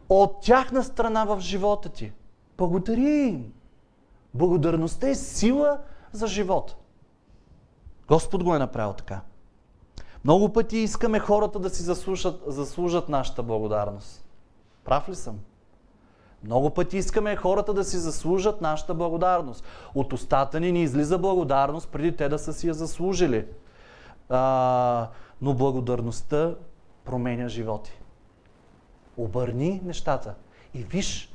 от 0.10 0.42
тяхна 0.42 0.84
страна 0.84 1.26
в 1.26 1.40
живота 1.40 1.90
ти. 1.90 2.12
Благодари 2.58 3.28
им. 3.28 3.54
Благодарността 4.34 5.10
е 5.10 5.16
сила 5.16 5.80
за 6.12 6.28
живота. 6.28 6.76
Господ 8.08 8.44
го 8.44 8.56
е 8.56 8.60
направил 8.60 8.94
така. 8.94 9.22
Много 10.24 10.54
пъти 10.54 10.78
искаме 10.78 11.20
хората 11.20 11.60
да 11.60 11.70
си 11.70 11.84
заслужат, 11.84 12.44
заслужат 12.48 13.10
нашата 13.10 13.44
благодарност. 13.44 14.26
Прав 14.86 15.10
ли 15.10 15.16
съм? 15.16 15.40
Много 16.44 16.70
пъти 16.70 16.98
искаме 16.98 17.36
хората 17.36 17.74
да 17.74 17.84
си 17.84 17.98
заслужат 17.98 18.62
нашата 18.62 18.94
благодарност. 18.94 19.64
От 19.96 20.14
устата 20.14 20.60
ни 20.60 20.72
ни 20.72 20.84
излиза 20.84 21.18
благодарност, 21.18 21.90
преди 21.90 22.16
те 22.16 22.30
да 22.30 22.40
са 22.40 22.54
си 22.54 22.68
я 22.68 22.74
заслужили. 22.74 23.46
А, 24.30 25.08
но 25.42 25.54
благодарността 25.54 26.56
променя 27.06 27.48
животи. 27.48 28.00
Обърни 29.18 29.82
нещата 29.86 30.34
и 30.74 30.84
виж 30.84 31.32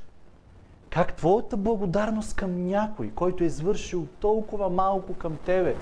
как 0.90 1.16
твоята 1.16 1.56
благодарност 1.56 2.36
към 2.36 2.66
някой, 2.66 3.10
който 3.10 3.44
е 3.44 3.46
извършил 3.46 4.06
толкова 4.20 4.70
малко 4.70 5.14
към 5.14 5.36
тебе, 5.36 5.76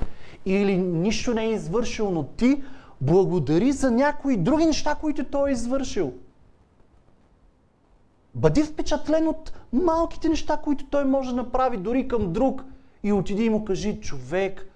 или 0.46 0.76
нищо 0.76 1.34
не 1.34 1.44
е 1.44 1.52
извършил, 1.52 2.10
но 2.10 2.22
ти 2.22 2.62
благодари 3.06 3.72
за 3.72 3.90
някои 3.90 4.36
други 4.36 4.66
неща, 4.66 4.94
които 4.94 5.24
той 5.24 5.50
е 5.50 5.52
извършил. 5.52 6.14
Бъди 8.34 8.62
впечатлен 8.62 9.28
от 9.28 9.52
малките 9.72 10.28
неща, 10.28 10.56
които 10.56 10.86
той 10.86 11.04
може 11.04 11.30
да 11.30 11.36
направи 11.36 11.76
дори 11.76 12.08
към 12.08 12.32
друг 12.32 12.64
и 13.02 13.12
отиди 13.12 13.44
и 13.44 13.50
му 13.50 13.64
кажи, 13.64 14.00
човек, 14.00 14.66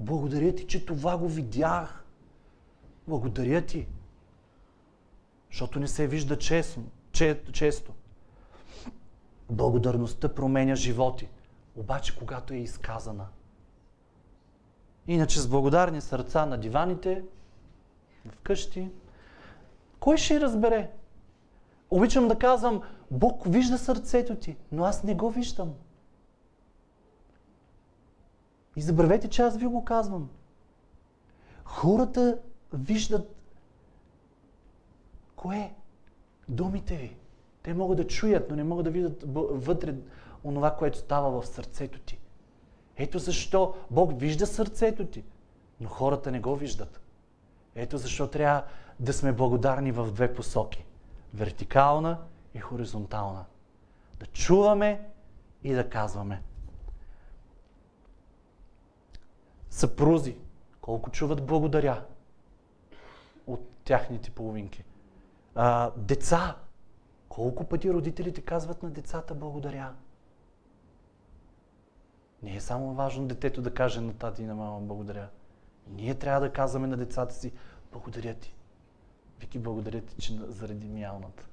благодаря 0.00 0.54
ти, 0.54 0.66
че 0.66 0.86
това 0.86 1.18
го 1.18 1.28
видях. 1.28 2.04
Благодаря 3.08 3.62
ти. 3.62 3.86
Защото 5.50 5.80
не 5.80 5.88
се 5.88 6.06
вижда 6.06 6.38
честно, 6.38 6.84
че, 7.12 7.40
често. 7.52 7.92
Благодарността 9.50 10.28
променя 10.28 10.74
животи. 10.74 11.28
Обаче, 11.76 12.18
когато 12.18 12.54
е 12.54 12.56
изказана. 12.56 13.26
Иначе 15.06 15.40
с 15.40 15.48
благодарни 15.48 16.00
сърца 16.00 16.46
на 16.46 16.58
диваните, 16.58 17.22
вкъщи, 18.42 18.90
кой 20.00 20.16
ще 20.16 20.40
разбере? 20.40 20.90
Обичам 21.90 22.28
да 22.28 22.38
казвам, 22.38 22.82
Бог 23.10 23.42
вижда 23.46 23.78
сърцето 23.78 24.36
ти, 24.36 24.56
но 24.72 24.84
аз 24.84 25.04
не 25.04 25.14
го 25.14 25.30
виждам. 25.30 25.74
И 28.76 28.80
забравете, 28.80 29.28
че 29.28 29.42
аз 29.42 29.56
ви 29.56 29.66
го 29.66 29.84
казвам. 29.84 30.30
Хората 31.64 32.38
виждат 32.72 33.36
кое? 35.36 35.74
Думите 36.48 36.96
ви. 36.96 37.16
Те 37.62 37.74
могат 37.74 37.96
да 37.96 38.06
чуят, 38.06 38.50
но 38.50 38.56
не 38.56 38.64
могат 38.64 38.84
да 38.84 38.90
видят 38.90 39.24
вътре 39.66 39.94
онова, 40.44 40.76
което 40.76 40.98
става 40.98 41.40
в 41.40 41.46
сърцето 41.46 42.00
ти. 42.00 42.18
Ето 42.96 43.18
защо 43.18 43.74
Бог 43.90 44.20
вижда 44.20 44.46
сърцето 44.46 45.06
ти, 45.06 45.24
но 45.80 45.88
хората 45.88 46.30
не 46.30 46.40
го 46.40 46.56
виждат. 46.56 47.00
Ето 47.74 47.98
защо 47.98 48.26
трябва 48.26 48.64
да 49.00 49.12
сме 49.12 49.32
благодарни 49.32 49.92
в 49.92 50.12
две 50.12 50.34
посоки. 50.34 50.84
Вертикална 51.34 52.18
и 52.54 52.58
хоризонтална. 52.58 53.44
Да 54.20 54.26
чуваме 54.26 55.08
и 55.64 55.72
да 55.72 55.90
казваме. 55.90 56.42
Съпрузи, 59.70 60.36
колко 60.80 61.10
чуват 61.10 61.46
благодаря 61.46 62.04
от 63.46 63.68
тяхните 63.84 64.30
половинки. 64.30 64.84
А, 65.54 65.90
деца, 65.96 66.56
колко 67.28 67.64
пъти 67.64 67.92
родителите 67.92 68.40
казват 68.40 68.82
на 68.82 68.90
децата 68.90 69.34
благодаря. 69.34 69.94
Не 72.42 72.56
е 72.56 72.60
само 72.60 72.94
важно 72.94 73.26
детето 73.26 73.62
да 73.62 73.74
каже 73.74 74.00
на 74.00 74.12
тати 74.12 74.42
и 74.42 74.46
на 74.46 74.54
мама 74.54 74.80
благодаря. 74.80 75.28
Ние 75.92 76.14
трябва 76.14 76.40
да 76.40 76.52
казваме 76.52 76.86
на 76.86 76.96
децата 76.96 77.34
си 77.34 77.52
благодаря 77.92 78.34
ти. 78.34 78.54
Вики, 79.40 79.58
благодаря 79.58 80.00
ти, 80.00 80.16
че 80.22 80.32
заради 80.48 80.88
мялната. 80.88 81.44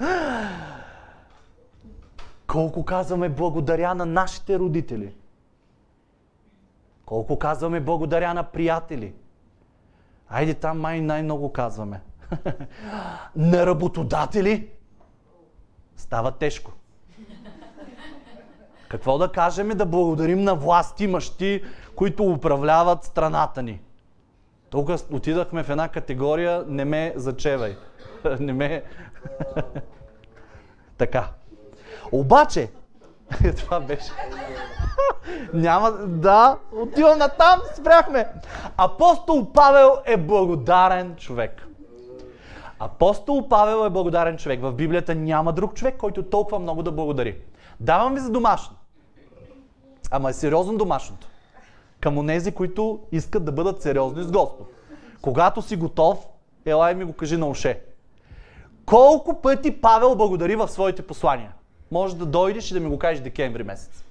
Колко 2.46 2.84
казваме 2.84 3.28
благодаря 3.28 3.94
на 3.94 4.06
нашите 4.06 4.58
родители. 4.58 5.14
Колко 7.06 7.38
казваме 7.38 7.80
благодаря 7.80 8.34
на 8.34 8.42
приятели. 8.42 9.14
Айде 10.28 10.54
там 10.54 10.80
май 10.80 11.00
най-много 11.00 11.52
казваме. 11.52 12.00
на 13.36 13.66
работодатели. 13.66 14.68
Става 15.96 16.30
тежко. 16.30 16.72
Какво 18.88 19.18
да 19.18 19.32
кажем 19.32 19.68
да 19.68 19.86
благодарим 19.86 20.42
на 20.42 20.54
власти 20.54 21.06
мъщи, 21.06 21.64
които 21.96 22.24
управляват 22.24 23.04
страната 23.04 23.62
ни? 23.62 23.80
Тук 24.70 24.90
отидахме 25.12 25.62
в 25.62 25.70
една 25.70 25.88
категория 25.88 26.64
не 26.68 26.84
ме 26.84 27.12
зачевай. 27.16 27.76
не 28.40 28.52
ме... 28.52 28.82
така. 30.98 31.28
Обаче, 32.12 32.70
това 33.56 33.80
беше... 33.80 34.12
Няма... 35.52 35.90
Да, 36.06 36.58
отивам 36.72 37.18
на 37.18 37.28
там, 37.28 37.60
спряхме. 37.74 38.28
Апостол 38.76 39.52
Павел 39.52 39.96
е 40.04 40.16
благодарен 40.16 41.16
човек. 41.16 41.66
Апостол 42.78 43.48
Павел 43.48 43.86
е 43.86 43.90
благодарен 43.90 44.36
човек. 44.36 44.60
В 44.60 44.72
Библията 44.72 45.14
няма 45.14 45.52
друг 45.52 45.74
човек, 45.74 45.96
който 45.96 46.22
толкова 46.22 46.58
много 46.58 46.82
да 46.82 46.92
благодари. 46.92 47.38
Давам 47.80 48.14
ви 48.14 48.20
за 48.20 48.30
домашно. 48.30 48.76
Ама 50.10 50.30
е 50.30 50.32
сериозно 50.32 50.78
домашното. 50.78 51.26
Към 52.02 52.18
онези, 52.18 52.52
които 52.52 53.00
искат 53.12 53.44
да 53.44 53.52
бъдат 53.52 53.82
сериозни 53.82 54.22
с 54.22 54.30
Господ. 54.30 54.72
Когато 55.20 55.62
си 55.62 55.76
готов, 55.76 56.26
елай 56.66 56.94
ми 56.94 57.04
го 57.04 57.12
кажи 57.12 57.36
на 57.36 57.46
уше. 57.46 57.80
Колко 58.86 59.40
пъти 59.40 59.80
Павел 59.80 60.16
благодари 60.16 60.56
в 60.56 60.68
своите 60.68 61.06
послания? 61.06 61.52
Може 61.90 62.16
да 62.16 62.26
дойдеш 62.26 62.70
и 62.70 62.74
да 62.74 62.80
ми 62.80 62.88
го 62.88 62.98
кажеш 62.98 63.22
декември 63.22 63.62
месец. 63.62 64.04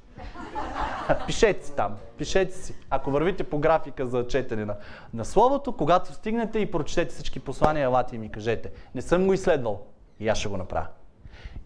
Пишете 1.28 1.66
си 1.66 1.76
там. 1.76 1.96
Пишете 2.18 2.58
си. 2.58 2.76
Ако 2.90 3.12
вървите 3.12 3.44
по 3.44 3.60
графика 3.60 4.06
за 4.06 4.28
четене 4.28 4.66
на, 4.66 4.76
на 5.14 5.26
Словото, 5.26 5.78
когато 5.78 6.14
стигнете 6.14 6.60
и 6.60 6.72
прочетете 6.72 7.14
всички 7.14 7.40
послания, 7.40 7.84
елате 7.84 8.16
и 8.16 8.20
ми 8.20 8.32
кажете. 8.32 8.72
Не 8.96 9.02
съм 9.02 9.28
го 9.28 9.34
изследвал. 9.34 9.82
И 10.20 10.30
аз 10.30 10.38
ще 10.38 10.50
го 10.50 10.58
направя. 10.58 10.88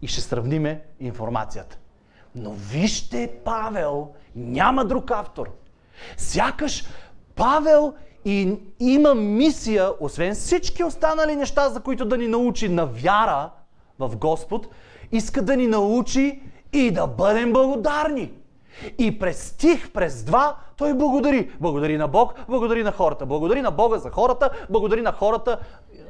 И 0.02 0.06
ще 0.06 0.20
сравниме 0.20 0.82
информацията. 1.00 1.78
Но 2.34 2.50
вижте 2.50 3.32
Павел, 3.44 4.08
няма 4.36 4.84
друг 4.84 5.10
автор. 5.10 5.50
Сякаш 6.16 6.84
Павел 7.34 7.94
и 8.24 8.56
има 8.80 9.14
мисия, 9.14 9.90
освен 10.00 10.34
всички 10.34 10.84
останали 10.84 11.36
неща, 11.36 11.68
за 11.68 11.80
които 11.80 12.04
да 12.04 12.18
ни 12.18 12.28
научи 12.28 12.68
на 12.68 12.86
вяра 12.86 13.50
в 13.98 14.16
Господ, 14.16 14.68
иска 15.12 15.42
да 15.42 15.56
ни 15.56 15.66
научи 15.66 16.42
и 16.72 16.90
да 16.90 17.06
бъдем 17.06 17.52
благодарни. 17.52 18.32
И 18.98 19.18
през 19.18 19.48
стих, 19.48 19.92
през 19.92 20.22
два, 20.22 20.56
той 20.76 20.94
благодари. 20.94 21.50
Благодари 21.60 21.96
на 21.96 22.08
Бог, 22.08 22.34
благодари 22.48 22.82
на 22.82 22.92
хората. 22.92 23.26
Благодари 23.26 23.62
на 23.62 23.70
Бога 23.70 23.98
за 23.98 24.10
хората, 24.10 24.50
благодари 24.70 25.02
на 25.02 25.12
хората 25.12 25.58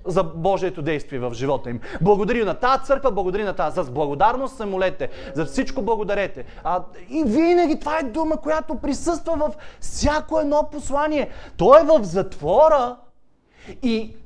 за 0.07 0.23
Божието 0.23 0.83
действие 0.83 1.19
в 1.19 1.35
живота 1.35 1.71
им. 1.71 1.81
Благодари 2.01 2.45
на 2.45 2.55
тази 2.55 2.85
църква, 2.85 3.12
благодари 3.12 3.45
на 3.45 3.53
тази. 3.53 3.83
С 3.83 3.90
благодарност 3.90 4.57
се 4.57 4.64
молете. 4.64 5.11
За 5.35 5.45
всичко 5.47 5.83
благодарете. 5.83 6.45
А, 6.64 6.83
и 7.09 7.25
винаги 7.27 7.81
това 7.81 7.99
е 7.99 8.03
дума, 8.03 8.37
която 8.37 8.75
присъства 8.75 9.37
в 9.37 9.55
всяко 9.81 10.40
едно 10.40 10.69
послание. 10.73 11.31
Той 11.57 11.81
е 11.81 11.85
в 11.85 12.05
затвора 12.05 12.97
и 13.83 14.16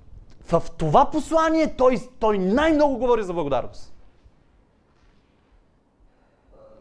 в 0.51 0.63
това 0.79 1.11
послание 1.11 1.75
той, 1.77 1.99
той 2.21 2.39
най-много 2.39 2.99
говори 2.99 3.23
за 3.23 3.33
благодарност. 3.33 3.93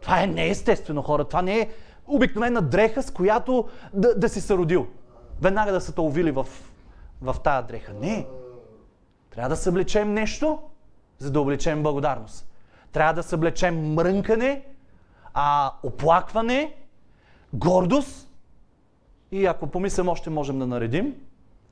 Това 0.01 0.23
е 0.23 0.27
неестествено, 0.27 1.01
хора. 1.01 1.23
Това 1.23 1.41
не 1.41 1.59
е 1.59 1.69
обикновена 2.07 2.61
дреха, 2.61 3.03
с 3.03 3.11
която 3.11 3.69
да, 3.93 4.15
да 4.15 4.29
си 4.29 4.41
се 4.41 4.53
родил. 4.53 4.87
Веднага 5.41 5.71
да 5.71 5.81
са 5.81 5.95
те 5.95 6.01
увили 6.01 6.31
в, 6.31 6.47
в 7.21 7.35
тая 7.43 7.61
дреха. 7.61 7.93
Не. 7.93 8.25
Трябва 9.29 9.49
да 9.49 9.55
съблечем 9.55 10.13
нещо, 10.13 10.59
за 11.17 11.31
да 11.31 11.41
облечем 11.41 11.83
благодарност. 11.83 12.47
Трябва 12.91 13.13
да 13.13 13.23
съблечем 13.23 13.93
мрънкане, 13.93 14.65
а, 15.33 15.73
оплакване, 15.83 16.75
гордост 17.53 18.29
и 19.31 19.45
ако 19.45 19.67
помислим, 19.67 20.07
още 20.07 20.29
можем 20.29 20.59
да 20.59 20.67
наредим, 20.67 21.15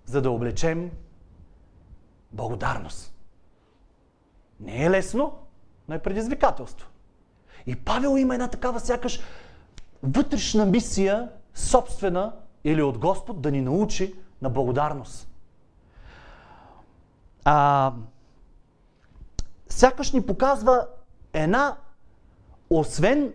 за 0.06 0.22
да 0.22 0.32
облечем 0.32 0.92
благодарност. 2.32 3.14
Не 4.60 4.86
е 4.86 4.90
лесно, 4.90 5.34
но 5.88 5.96
е 5.96 6.00
предизвикателство. 6.00 6.88
И 7.66 7.76
Павел 7.76 8.18
има 8.18 8.34
една 8.34 8.48
такава 8.48 8.80
сякаш 8.80 9.20
вътрешна 10.04 10.66
мисия, 10.66 11.30
собствена 11.54 12.34
или 12.64 12.82
от 12.82 12.98
Господ, 12.98 13.42
да 13.42 13.52
ни 13.52 13.62
научи 13.62 14.16
на 14.42 14.50
благодарност. 14.50 15.30
А, 17.50 17.94
сякаш 19.70 20.12
ни 20.12 20.22
показва 20.22 20.88
една, 21.34 21.78
освен 22.70 23.34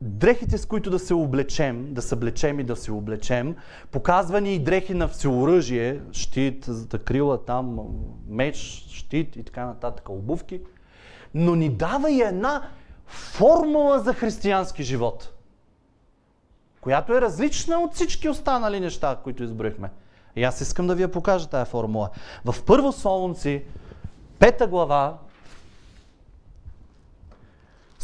дрехите, 0.00 0.58
с 0.58 0.66
които 0.66 0.90
да 0.90 0.98
се 0.98 1.14
облечем, 1.14 1.94
да 1.94 2.02
съблечем 2.02 2.60
и 2.60 2.64
да 2.64 2.76
се 2.76 2.92
облечем, 2.92 3.56
показва 3.90 4.40
ни 4.40 4.54
и 4.54 4.58
дрехи 4.58 4.94
на 4.94 5.08
всеоръжие, 5.08 6.00
щит, 6.12 6.68
крила 7.04 7.44
там, 7.44 7.78
меч, 8.28 8.56
щит 8.88 9.36
и 9.36 9.44
така 9.44 9.66
нататък, 9.66 10.08
обувки, 10.08 10.60
но 11.34 11.54
ни 11.54 11.68
дава 11.68 12.10
и 12.10 12.20
една 12.20 12.68
формула 13.06 13.98
за 13.98 14.14
християнски 14.14 14.82
живот, 14.82 15.32
която 16.80 17.14
е 17.14 17.20
различна 17.20 17.78
от 17.78 17.94
всички 17.94 18.28
останали 18.28 18.80
неща, 18.80 19.18
които 19.24 19.42
изброихме. 19.42 19.90
И 20.36 20.44
аз 20.44 20.60
искам 20.60 20.86
да 20.86 20.94
ви 20.94 21.02
я 21.02 21.10
покажа 21.10 21.48
тая 21.48 21.64
формула. 21.64 22.10
В 22.44 22.62
Първо 22.66 22.92
Солунци, 22.92 23.62
пета 24.38 24.66
глава, 24.66 25.18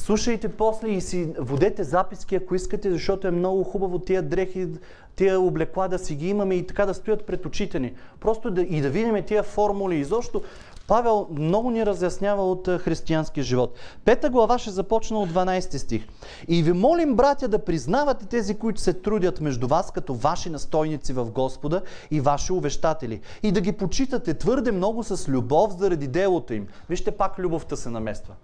Слушайте 0.06 0.48
после 0.48 0.88
и 0.88 1.00
си 1.00 1.32
водете 1.38 1.84
записки, 1.84 2.36
ако 2.36 2.54
искате, 2.54 2.90
защото 2.90 3.28
е 3.28 3.30
много 3.30 3.64
хубаво 3.64 3.98
тия 3.98 4.22
дрехи, 4.22 4.68
тия 5.16 5.40
облекла 5.40 5.88
да 5.88 5.98
си 5.98 6.14
ги 6.14 6.28
имаме 6.28 6.54
и 6.54 6.66
така 6.66 6.86
да 6.86 6.94
стоят 6.94 7.26
пред 7.26 7.46
очите 7.46 7.80
ни. 7.80 7.94
Просто 8.20 8.50
да, 8.50 8.62
и 8.62 8.80
да 8.80 8.90
видим 8.90 9.22
тия 9.24 9.42
формули. 9.42 9.96
Изобщо 9.96 10.42
Павел 10.87 11.29
много 11.31 11.70
ни 11.70 11.87
разяснява 11.87 12.51
от 12.51 12.68
християнския 12.68 13.44
живот. 13.44 13.79
Пета 14.05 14.31
глава 14.31 14.59
ще 14.59 14.70
започна 14.70 15.18
от 15.18 15.31
12 15.31 15.77
стих. 15.77 16.07
И 16.49 16.62
ви 16.62 16.72
молим, 16.72 17.16
братя, 17.16 17.49
да 17.49 17.64
признавате 17.64 18.27
тези, 18.27 18.59
които 18.59 18.81
се 18.81 18.92
трудят 18.92 19.40
между 19.40 19.68
вас, 19.68 19.90
като 19.90 20.14
ваши 20.14 20.51
настойници 20.51 21.12
в 21.12 21.31
Господа 21.31 21.83
и 22.11 22.20
ваши 22.20 22.53
увещатели. 22.53 23.20
И 23.42 23.53
да 23.53 23.61
ги 23.61 23.72
почитате 23.72 24.35
твърде 24.35 24.72
много 24.72 25.05
с 25.05 25.29
любов 25.29 25.79
заради 25.79 26.07
делото 26.07 26.55
им. 26.55 26.68
Вижте, 26.88 27.11
пак 27.11 27.38
любовта 27.38 27.77
се 27.77 27.90
намества. 27.90 28.35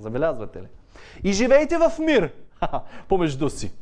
Забелязвате 0.00 0.62
ли? 0.62 0.66
И 1.24 1.32
живейте 1.32 1.78
в 1.78 1.92
мир 1.98 2.32
помежду 3.08 3.50
си. 3.50 3.72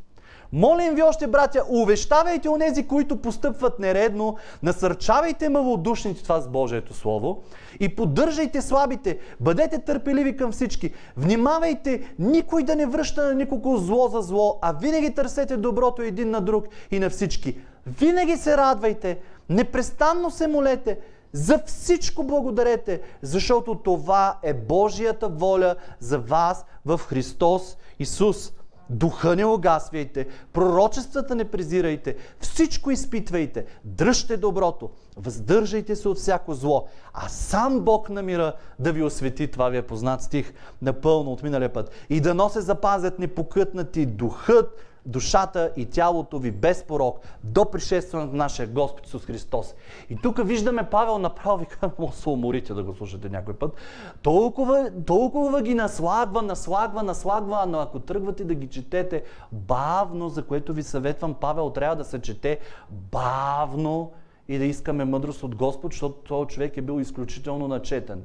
Молим 0.52 0.94
ви 0.94 1.02
още, 1.02 1.26
братя, 1.26 1.64
увещавайте 1.68 2.48
онези, 2.48 2.86
които 2.86 3.16
постъпват 3.16 3.78
нередно, 3.78 4.36
насърчавайте 4.62 5.48
малодушните 5.48 6.22
това 6.22 6.40
с 6.40 6.48
Божието 6.48 6.94
Слово 6.94 7.42
и 7.80 7.96
поддържайте 7.96 8.62
слабите, 8.62 9.18
бъдете 9.40 9.78
търпеливи 9.78 10.36
към 10.36 10.52
всички. 10.52 10.92
Внимавайте 11.16 12.14
никой 12.18 12.62
да 12.62 12.76
не 12.76 12.86
връща 12.86 13.26
на 13.26 13.34
никого 13.34 13.76
зло 13.76 14.08
за 14.08 14.20
зло, 14.20 14.58
а 14.62 14.72
винаги 14.72 15.14
търсете 15.14 15.56
доброто 15.56 16.02
един 16.02 16.30
на 16.30 16.40
друг 16.40 16.64
и 16.90 16.98
на 16.98 17.10
всички. 17.10 17.58
Винаги 17.86 18.36
се 18.36 18.56
радвайте, 18.56 19.18
непрестанно 19.48 20.30
се 20.30 20.46
молете, 20.46 20.98
за 21.32 21.62
всичко 21.66 22.24
благодарете, 22.24 23.00
защото 23.22 23.74
това 23.74 24.38
е 24.42 24.54
Божията 24.54 25.28
воля 25.28 25.74
за 26.00 26.18
вас 26.18 26.64
в 26.86 26.98
Христос 26.98 27.76
Исус. 27.98 28.52
Духа 28.90 29.36
не 29.36 29.44
огасвайте, 29.44 30.26
пророчествата 30.52 31.34
не 31.34 31.44
презирайте, 31.44 32.16
всичко 32.40 32.90
изпитвайте, 32.90 33.64
дръжте 33.84 34.36
доброто, 34.36 34.90
въздържайте 35.16 35.96
се 35.96 36.08
от 36.08 36.16
всяко 36.16 36.54
зло, 36.54 36.86
а 37.14 37.28
сам 37.28 37.80
Бог 37.80 38.10
на 38.10 38.22
мира 38.22 38.52
да 38.78 38.92
ви 38.92 39.02
освети, 39.02 39.48
това 39.48 39.68
ви 39.68 39.76
е 39.76 39.82
познат 39.82 40.22
стих 40.22 40.52
напълно 40.82 41.32
от 41.32 41.42
миналия 41.42 41.72
път, 41.72 41.90
и 42.10 42.20
да 42.20 42.34
носе 42.34 42.60
запазят 42.60 43.18
непокътнати 43.18 44.06
духът, 44.06 44.89
душата 45.06 45.72
и 45.76 45.86
тялото 45.86 46.38
ви 46.38 46.50
без 46.50 46.84
порок 46.84 47.20
до 47.44 47.70
пришестването 47.70 48.32
на 48.32 48.38
нашия 48.38 48.68
Господ 48.68 49.06
Исус 49.06 49.24
Христос. 49.24 49.74
И 50.10 50.16
тук 50.16 50.46
виждаме 50.46 50.82
Павел 50.90 51.18
направо, 51.18 51.56
вика, 51.56 51.90
може 51.98 52.16
се 52.16 52.28
уморите 52.28 52.74
да 52.74 52.82
го 52.82 52.94
слушате 52.94 53.28
някой 53.28 53.54
път. 53.54 53.74
Толкова, 54.22 54.90
толкова 55.06 55.62
ги 55.62 55.74
наслагва, 55.74 56.42
наслагва, 56.42 57.02
наслагва, 57.02 57.66
но 57.68 57.78
ако 57.78 58.00
тръгвате 58.00 58.44
да 58.44 58.54
ги 58.54 58.66
четете 58.66 59.22
бавно, 59.52 60.28
за 60.28 60.42
което 60.42 60.72
ви 60.72 60.82
съветвам, 60.82 61.34
Павел 61.34 61.70
трябва 61.70 61.96
да 61.96 62.04
се 62.04 62.20
чете 62.20 62.58
бавно 62.90 64.12
и 64.48 64.58
да 64.58 64.64
искаме 64.64 65.04
мъдрост 65.04 65.42
от 65.42 65.54
Господ, 65.54 65.92
защото 65.92 66.14
този 66.14 66.48
човек 66.48 66.76
е 66.76 66.82
бил 66.82 67.00
изключително 67.00 67.68
начетен. 67.68 68.22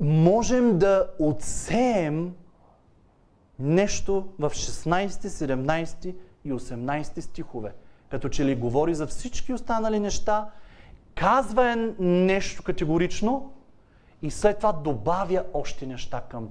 Можем 0.00 0.78
да 0.78 1.06
отсеем 1.18 2.34
нещо 3.60 4.28
в 4.38 4.50
16, 4.50 5.08
17 5.08 6.14
и 6.44 6.52
18 6.52 7.20
стихове. 7.20 7.72
Като 8.08 8.28
че 8.28 8.44
ли 8.44 8.56
говори 8.56 8.94
за 8.94 9.06
всички 9.06 9.52
останали 9.52 10.00
неща, 10.00 10.50
казва 11.14 11.72
е 11.72 11.76
нещо 12.04 12.62
категорично 12.62 13.52
и 14.22 14.30
след 14.30 14.56
това 14.56 14.72
добавя 14.72 15.44
още 15.54 15.86
неща 15.86 16.22
към, 16.30 16.48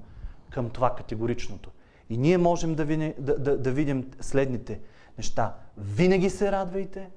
към 0.49 0.69
това 0.69 0.95
категоричното. 0.95 1.69
И 2.09 2.17
ние 2.17 2.37
можем 2.37 2.75
да, 2.75 2.85
вине, 2.85 3.15
да, 3.19 3.39
да, 3.39 3.57
да 3.57 3.71
видим 3.71 4.11
следните 4.21 4.79
неща. 5.17 5.55
Винаги 5.77 6.29
се 6.29 6.51
радвайте, 6.51 7.09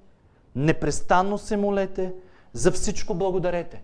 непрестанно 0.57 1.39
се 1.39 1.57
молете, 1.57 2.15
за 2.53 2.73
всичко 2.73 3.15
благодарете. 3.15 3.83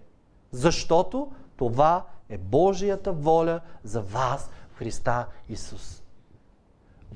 Защото 0.53 1.33
това 1.57 2.05
е 2.29 2.39
Божията 2.39 3.13
воля 3.13 3.61
за 3.85 4.01
вас 4.01 4.51
Христа 4.79 5.27
Исус. 5.49 6.03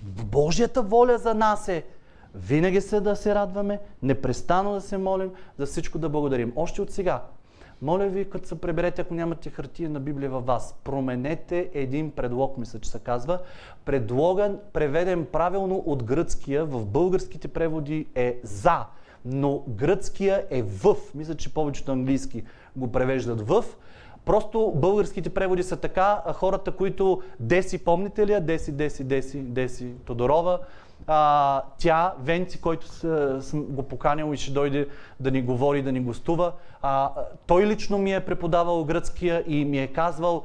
Божията 0.02 0.82
воля 0.82 1.18
за 1.18 1.34
нас 1.34 1.68
е 1.68 1.84
винаги 2.34 2.80
се 2.80 3.00
да 3.00 3.16
се 3.16 3.34
радваме, 3.34 3.80
непрестанно 4.02 4.72
да 4.72 4.80
се 4.80 4.98
молим, 4.98 5.30
за 5.58 5.66
всичко 5.66 5.98
да 5.98 6.08
благодарим. 6.08 6.52
Още 6.56 6.82
от 6.82 6.90
сега. 6.90 7.22
Моля 7.82 8.06
ви, 8.06 8.30
като 8.30 8.48
се 8.48 8.60
преберете, 8.60 9.02
ако 9.02 9.14
нямате 9.14 9.50
хартия 9.50 9.90
на 9.90 10.00
Библия 10.00 10.30
във 10.30 10.46
вас, 10.46 10.74
променете 10.84 11.70
един 11.74 12.10
предлог, 12.10 12.58
мисля, 12.58 12.78
че 12.78 12.90
се 12.90 12.98
казва. 12.98 13.38
Предлоган, 13.84 14.58
преведен 14.72 15.26
правилно 15.32 15.82
от 15.86 16.02
гръцкия, 16.04 16.64
в 16.64 16.86
българските 16.86 17.48
преводи 17.48 18.06
е 18.14 18.40
за, 18.42 18.84
но 19.24 19.64
гръцкия 19.68 20.46
е 20.50 20.62
в. 20.62 20.96
Мисля, 21.14 21.34
че 21.34 21.54
повечето 21.54 21.92
английски 21.92 22.44
го 22.76 22.92
превеждат 22.92 23.48
в. 23.48 23.64
Просто 24.24 24.72
българските 24.74 25.30
преводи 25.30 25.62
са 25.62 25.76
така, 25.76 26.22
хората, 26.34 26.70
които 26.70 27.22
Деси, 27.40 27.84
помните 27.84 28.26
ли 28.26 28.32
я? 28.32 28.40
Деси, 28.40 28.72
Деси, 28.72 29.04
Деси, 29.04 29.38
Деси 29.38 29.86
Тодорова. 30.04 30.58
А, 31.06 31.62
тя, 31.78 32.14
Венци, 32.20 32.60
който 32.60 32.86
съм 33.40 33.62
го 33.62 33.82
поканил 33.82 34.34
и 34.34 34.36
ще 34.36 34.52
дойде 34.52 34.88
да 35.20 35.30
ни 35.30 35.42
говори, 35.42 35.82
да 35.82 35.92
ни 35.92 36.00
гостува, 36.00 36.52
а, 36.82 37.10
той 37.46 37.66
лично 37.66 37.98
ми 37.98 38.14
е 38.14 38.20
преподавал 38.20 38.84
гръцкия 38.84 39.44
и 39.46 39.64
ми 39.64 39.78
е 39.78 39.86
казвал, 39.86 40.42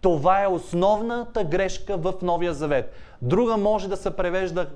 това 0.00 0.42
е 0.42 0.46
основната 0.46 1.44
грешка 1.44 1.96
в 1.96 2.14
Новия 2.22 2.54
Завет. 2.54 2.92
Друга 3.22 3.56
може 3.56 3.88
да 3.88 3.96
се 3.96 4.16
превежда 4.16 4.66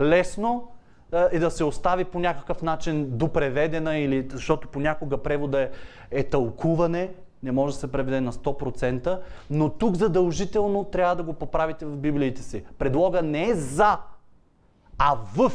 лесно, 0.00 0.68
и 1.32 1.38
да 1.38 1.50
се 1.50 1.64
остави 1.64 2.04
по 2.04 2.18
някакъв 2.18 2.62
начин 2.62 3.06
допреведена, 3.08 3.98
или, 3.98 4.28
защото 4.32 4.68
понякога 4.68 5.18
превода 5.18 5.60
е, 5.60 5.70
е 6.10 6.22
тълкуване, 6.22 7.10
не 7.42 7.52
може 7.52 7.74
да 7.74 7.80
се 7.80 7.92
преведе 7.92 8.20
на 8.20 8.32
100%, 8.32 9.20
но 9.50 9.68
тук 9.68 9.96
задължително 9.96 10.84
трябва 10.84 11.16
да 11.16 11.22
го 11.22 11.32
поправите 11.32 11.86
в 11.86 11.96
Библиите 11.96 12.42
си. 12.42 12.64
Предлога 12.78 13.22
не 13.22 13.48
е 13.48 13.54
за, 13.54 13.98
а 14.98 15.16
в. 15.36 15.52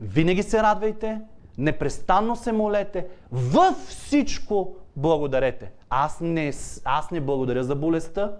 Винаги 0.00 0.42
се 0.42 0.62
радвайте, 0.62 1.20
непрестанно 1.58 2.36
се 2.36 2.52
молете, 2.52 3.06
във 3.32 3.76
всичко 3.76 4.76
благодарете. 4.96 5.72
Аз 5.90 6.20
не, 6.20 6.52
аз 6.84 7.10
не 7.10 7.20
благодаря 7.20 7.64
за 7.64 7.76
болестта, 7.76 8.36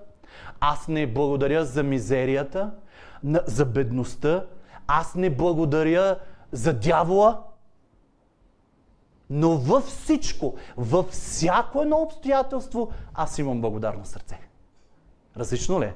аз 0.61 0.89
не 0.89 1.07
благодаря 1.07 1.65
за 1.65 1.83
мизерията, 1.83 2.71
за 3.47 3.65
бедността, 3.65 4.45
аз 4.87 5.15
не 5.15 5.31
благодаря 5.31 6.19
за 6.53 6.73
дявола, 6.73 7.43
но 9.31 9.51
във 9.51 9.85
всичко, 9.85 10.55
във 10.77 11.07
всяко 11.07 11.83
едно 11.83 11.97
обстоятелство, 11.97 12.91
аз 13.15 13.39
имам 13.39 13.61
благодарно 13.61 14.05
сърце. 14.05 14.41
Различно 15.37 15.81
ли 15.81 15.85
е? 15.85 15.95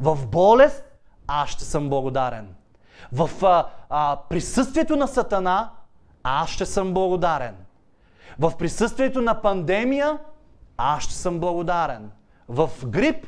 В 0.00 0.26
болест 0.26 0.84
аз 1.26 1.48
ще 1.50 1.64
съм 1.64 1.90
благодарен. 1.90 2.54
В 3.12 3.30
а, 3.42 3.66
а, 3.90 4.18
присъствието 4.28 4.96
на 4.96 5.08
Сатана 5.08 5.70
аз 6.22 6.50
ще 6.50 6.66
съм 6.66 6.94
благодарен. 6.94 7.56
В 8.38 8.52
присъствието 8.58 9.22
на 9.22 9.42
пандемия 9.42 10.18
аз 10.76 11.02
ще 11.02 11.14
съм 11.14 11.40
благодарен. 11.40 12.10
В 12.48 12.70
грип 12.86 13.26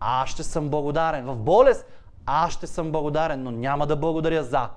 аз 0.00 0.28
ще 0.28 0.42
съм 0.42 0.68
благодарен. 0.68 1.24
В 1.24 1.36
болест 1.36 1.86
аз 2.26 2.52
ще 2.52 2.66
съм 2.66 2.92
благодарен, 2.92 3.42
но 3.42 3.50
няма 3.50 3.86
да 3.86 3.96
благодаря 3.96 4.44
за. 4.44 4.68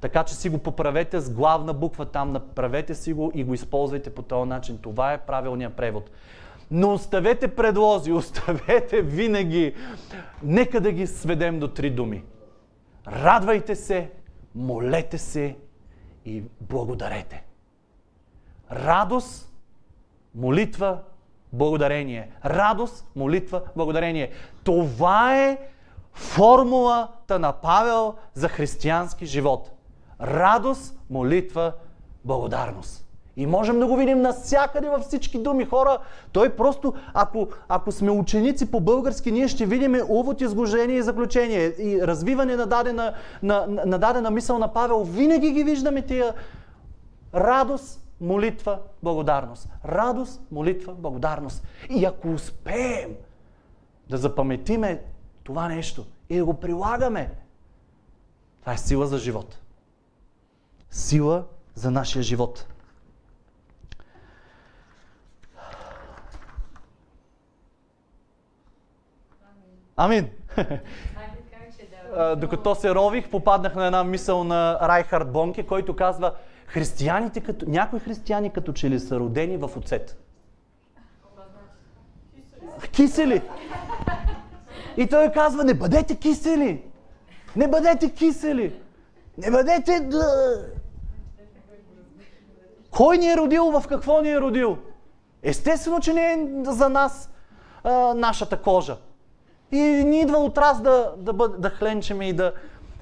Така 0.00 0.24
че 0.24 0.34
си 0.34 0.48
го 0.48 0.58
поправете 0.58 1.20
с 1.20 1.30
главна 1.30 1.72
буква 1.72 2.06
там, 2.06 2.32
направете 2.32 2.94
си 2.94 3.12
го 3.12 3.32
и 3.34 3.44
го 3.44 3.54
използвайте 3.54 4.14
по 4.14 4.22
този 4.22 4.48
начин. 4.48 4.78
Това 4.78 5.12
е 5.12 5.18
правилният 5.18 5.74
превод. 5.74 6.10
Но 6.70 6.92
оставете 6.92 7.48
предлози, 7.48 8.12
оставете 8.22 9.02
винаги. 9.02 9.74
Нека 10.42 10.80
да 10.80 10.92
ги 10.92 11.06
сведем 11.06 11.60
до 11.60 11.68
три 11.68 11.90
думи. 11.90 12.22
Радвайте 13.06 13.74
се, 13.76 14.10
молете 14.54 15.18
се 15.18 15.56
и 16.24 16.42
благодарете. 16.60 17.44
Радост, 18.72 19.52
молитва, 20.34 20.98
благодарение. 21.52 22.30
Радост, 22.44 23.10
молитва, 23.16 23.62
благодарение. 23.76 24.30
Това 24.64 25.42
е 25.42 25.58
формулата 26.12 27.38
на 27.38 27.52
Павел 27.52 28.14
за 28.34 28.48
християнски 28.48 29.26
живот. 29.26 29.73
Радост, 30.24 30.98
молитва, 31.10 31.72
благодарност. 32.24 33.04
И 33.36 33.46
можем 33.46 33.80
да 33.80 33.86
го 33.86 33.96
видим 33.96 34.22
навсякъде 34.22 34.88
във 34.88 35.02
всички 35.02 35.38
думи. 35.38 35.64
Хора, 35.64 35.98
той 36.32 36.56
просто, 36.56 36.94
ако, 37.14 37.48
ако 37.68 37.92
сме 37.92 38.10
ученици 38.10 38.70
по 38.70 38.80
български, 38.80 39.32
ние 39.32 39.48
ще 39.48 39.66
видим 39.66 39.96
увод, 40.08 40.40
изложение 40.40 40.96
и 40.96 41.02
заключение. 41.02 41.72
И 41.78 42.02
развиване 42.02 42.56
на 42.56 42.66
дадена, 42.66 43.14
на, 43.42 43.66
на 43.68 43.98
дадена 43.98 44.30
мисъл 44.30 44.58
на 44.58 44.72
Павел. 44.72 45.04
Винаги 45.04 45.50
ги 45.50 45.64
виждаме 45.64 46.02
тия 46.02 46.34
радост, 47.34 48.00
молитва, 48.20 48.78
благодарност. 49.02 49.68
Радост, 49.84 50.42
молитва, 50.50 50.94
благодарност. 50.94 51.66
И 51.90 52.04
ако 52.04 52.28
успеем 52.28 53.10
да 54.10 54.16
запаметиме 54.16 55.02
това 55.44 55.68
нещо 55.68 56.04
и 56.28 56.36
да 56.38 56.44
го 56.44 56.54
прилагаме, 56.54 57.30
това 58.60 58.72
е 58.72 58.78
сила 58.78 59.06
за 59.06 59.18
живот. 59.18 59.58
Сила 60.94 61.44
за 61.74 61.90
нашия 61.90 62.22
живот. 62.22 62.66
Амин. 69.96 70.30
Докато 72.36 72.74
се 72.74 72.94
рових, 72.94 73.30
попаднах 73.30 73.74
на 73.74 73.86
една 73.86 74.04
мисъл 74.04 74.44
на 74.44 74.78
Райхард 74.82 75.32
Бонке, 75.32 75.66
който 75.66 75.96
казва, 75.96 76.34
християните, 76.66 77.40
като, 77.40 77.66
някои 77.68 78.00
християни 78.00 78.52
като 78.52 78.72
че 78.72 78.90
ли 78.90 79.00
са 79.00 79.18
родени 79.18 79.56
в 79.56 79.70
оцет. 79.76 80.18
Кисели. 82.92 83.42
И 84.96 85.06
той 85.06 85.32
казва, 85.32 85.64
не 85.64 85.74
бъдете 85.74 86.16
кисели. 86.16 86.84
Не 87.56 87.68
бъдете 87.68 88.10
кисели. 88.10 88.80
Не 89.38 89.50
бъдете... 89.50 90.08
Кой 92.96 93.18
ни 93.18 93.26
е 93.26 93.36
родил, 93.36 93.64
в 93.64 93.84
какво 93.88 94.22
ни 94.22 94.30
е 94.30 94.40
родил? 94.40 94.78
Естествено, 95.42 96.00
че 96.00 96.12
не 96.12 96.32
е 96.32 96.48
за 96.64 96.88
нас 96.88 97.30
а, 97.84 98.14
нашата 98.14 98.62
кожа. 98.62 98.96
И 99.72 99.78
ни 99.80 100.20
идва 100.20 100.38
от 100.38 100.58
раз 100.58 100.82
да, 100.82 101.14
да, 101.18 101.32
бъд, 101.32 101.60
да 101.60 101.70
хленчеме 101.70 102.28
и 102.28 102.32
да, 102.32 102.52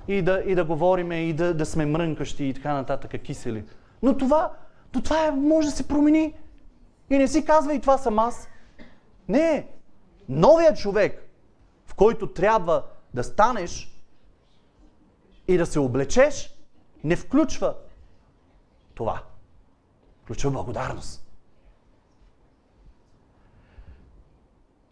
и 0.08 0.22
да, 0.22 0.42
и 0.46 0.54
да 0.54 0.64
говориме 0.64 1.16
и 1.16 1.32
да, 1.32 1.54
да 1.54 1.66
сме 1.66 1.86
мрънкащи 1.86 2.44
и 2.44 2.54
така 2.54 2.74
нататък, 2.74 3.22
кисели. 3.22 3.64
Но 4.02 4.16
това, 4.16 4.52
то 4.92 5.02
това 5.02 5.26
е, 5.26 5.30
може 5.30 5.68
да 5.68 5.74
се 5.74 5.88
промени. 5.88 6.34
И 7.10 7.18
не 7.18 7.28
си 7.28 7.44
казва 7.44 7.74
и 7.74 7.80
това 7.80 7.98
съм 7.98 8.18
аз. 8.18 8.48
Не. 9.28 9.66
Новият 10.28 10.78
човек, 10.78 11.28
в 11.86 11.94
който 11.94 12.32
трябва 12.32 12.82
да 13.14 13.24
станеш 13.24 13.98
и 15.48 15.58
да 15.58 15.66
се 15.66 15.78
облечеш, 15.78 16.54
не 17.04 17.16
включва 17.16 17.74
това. 18.94 19.22
Включва 20.22 20.50
благодарност. 20.50 21.26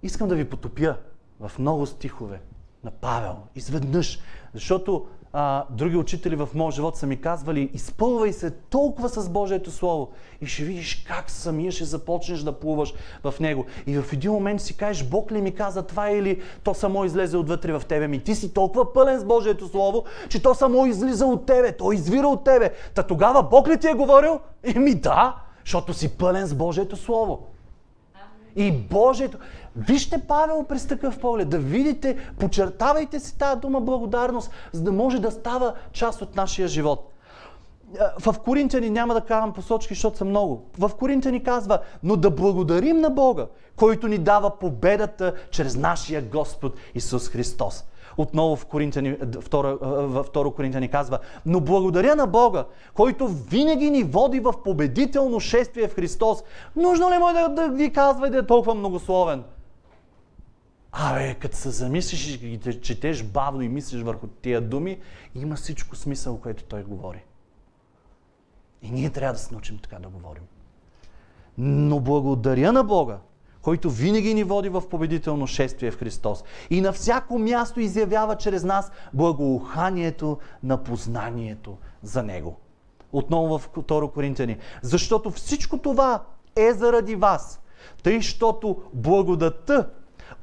Искам 0.03 0.29
да 0.29 0.35
ви 0.35 0.51
потопя 0.51 0.97
в 1.41 1.53
много 1.59 1.87
стихове 1.87 2.43
на 2.85 2.91
Павел. 2.91 3.37
Изведнъж. 3.55 4.19
Защото 4.55 5.09
а, 5.33 5.65
други 5.71 5.97
учители 5.97 6.37
в 6.37 6.49
моят 6.55 6.75
живот 6.75 6.97
са 6.97 7.07
ми 7.07 7.21
казвали, 7.21 7.71
изпълвай 7.75 8.33
се 8.33 8.51
толкова 8.51 9.09
с 9.09 9.29
Божието 9.29 9.71
Слово 9.71 10.11
и 10.41 10.47
ще 10.47 10.65
видиш 10.65 11.05
как 11.09 11.31
самия 11.31 11.73
ще 11.73 11.85
започнеш 11.85 12.41
да 12.41 12.53
плуваш 12.53 12.95
в 13.25 13.35
него. 13.41 13.65
И 13.87 13.99
в 13.99 14.13
един 14.13 14.33
момент 14.33 14.61
си 14.61 14.77
кажеш, 14.77 15.05
Бог 15.05 15.33
ли 15.33 15.41
ми 15.41 15.55
каза 15.55 15.83
това 15.83 16.11
или 16.11 16.43
то 16.65 16.75
само 16.75 17.05
излезе 17.05 17.37
отвътре 17.37 17.73
в 17.73 17.83
тебе 17.89 18.09
ми. 18.09 18.21
Ти 18.21 18.35
си 18.35 18.55
толкова 18.55 18.93
пълен 18.93 19.19
с 19.19 19.25
Божието 19.25 19.69
Слово, 19.69 20.05
че 20.29 20.43
то 20.43 20.55
само 20.55 20.87
излиза 20.87 21.27
от 21.27 21.47
тебе, 21.47 21.73
то 21.73 21.93
извира 21.93 22.29
от 22.29 22.45
тебе. 22.45 22.73
Та 22.95 23.03
тогава 23.03 23.43
Бог 23.43 23.69
ли 23.69 23.79
ти 23.79 23.89
е 23.89 23.95
говорил? 23.95 24.41
Еми 24.63 24.95
да, 24.95 25.37
защото 25.65 25.95
си 25.95 26.17
пълен 26.17 26.47
с 26.47 26.55
Божието 26.55 26.97
Слово. 26.97 27.47
И 28.57 28.73
Божието... 28.73 29.39
Вижте 29.77 30.19
Павел 30.29 30.65
през 30.69 30.87
такъв 30.87 31.19
поглед, 31.19 31.49
да 31.49 31.59
видите, 31.59 32.17
почертавайте 32.39 33.21
си 33.21 33.39
тази 33.39 33.61
дума 33.61 33.81
благодарност, 33.81 34.51
за 34.73 34.83
да 34.83 34.93
може 34.93 35.19
да 35.19 35.31
става 35.31 35.75
част 35.93 36.23
от 36.23 36.37
нашия 36.37 36.69
живот. 36.69 37.07
В 38.19 38.35
Коринтияни 38.45 38.91
няма 38.91 39.15
да 39.15 39.21
карам 39.21 39.53
посочки, 39.53 39.95
защото 39.95 40.17
са 40.17 40.25
много. 40.25 40.65
В 40.79 40.91
Коринтияни 40.99 41.43
казва, 41.43 41.79
но 42.03 42.17
да 42.17 42.31
благодарим 42.31 43.01
на 43.01 43.11
Бога, 43.11 43.47
който 43.77 44.09
ни 44.09 44.19
дава 44.19 44.59
победата 44.59 45.35
чрез 45.51 45.77
нашия 45.77 46.23
Господ 46.23 46.75
Исус 46.95 47.29
Христос. 47.29 47.85
Отново 48.17 48.57
в 48.57 48.67
Коринтияни, 48.67 49.17
второ, 49.41 49.79
във 49.83 50.27
второ 50.27 50.51
Коринтияни 50.51 50.89
казва, 50.89 51.19
но 51.47 51.61
благодаря 51.61 52.17
на 52.17 52.27
Бога, 52.27 52.65
който 52.95 53.29
винаги 53.29 53.91
ни 53.91 54.03
води 54.03 54.41
в 54.41 54.55
победително 54.65 55.41
шествие 55.41 55.89
в 55.89 55.95
Христос. 55.95 56.45
Нужно 56.77 57.11
ли 57.11 57.19
му 57.19 57.29
е 57.29 57.33
да, 57.33 57.49
да 57.49 57.69
ви 57.69 57.93
казва 57.93 58.27
и 58.27 58.31
да 58.31 58.39
е 58.39 58.47
толкова 58.47 58.75
многословен? 58.75 59.43
Абе, 60.93 61.35
като 61.35 61.57
се 61.57 61.71
замислиш 61.71 62.39
и 62.43 62.57
да 62.59 62.81
четеш 62.81 63.23
бавно 63.23 63.63
и 63.63 63.69
мислиш 63.69 64.03
върху 64.03 64.27
тия 64.27 64.61
думи, 64.61 64.99
има 65.35 65.57
всичко 65.57 65.97
смисъл, 65.97 66.41
което 66.41 66.65
той 66.65 66.83
говори. 66.83 67.25
И 68.83 68.91
ние 68.91 69.11
трябва 69.11 69.33
да 69.33 69.39
се 69.39 69.53
научим 69.55 69.79
така 69.79 69.99
да 69.99 70.09
говорим. 70.09 70.43
Но 71.59 72.01
благодаря 72.01 72.73
на 72.73 72.85
Бога, 72.85 73.19
който 73.63 73.91
винаги 73.91 74.35
ни 74.35 74.45
води 74.45 74.69
в 74.69 74.89
победително 74.89 75.47
шествие 75.47 75.91
в 75.91 75.99
Христос. 75.99 76.45
И 76.71 76.81
на 76.81 76.93
всяко 76.93 77.39
място 77.39 77.81
изявява 77.81 78.37
чрез 78.37 78.65
нас 78.65 78.91
благоуханието 79.13 80.39
на 80.63 80.83
познанието 80.83 81.79
за 82.03 82.23
Него. 82.23 82.57
Отново 83.13 83.59
в 83.59 83.71
2 83.71 84.13
Коринтияни. 84.13 84.57
Защото 84.83 85.31
всичко 85.31 85.79
това 85.79 86.23
е 86.57 86.73
заради 86.73 87.17
вас. 87.17 87.61
Тъй, 88.03 88.21
щото 88.21 88.83
благодата, 88.93 89.91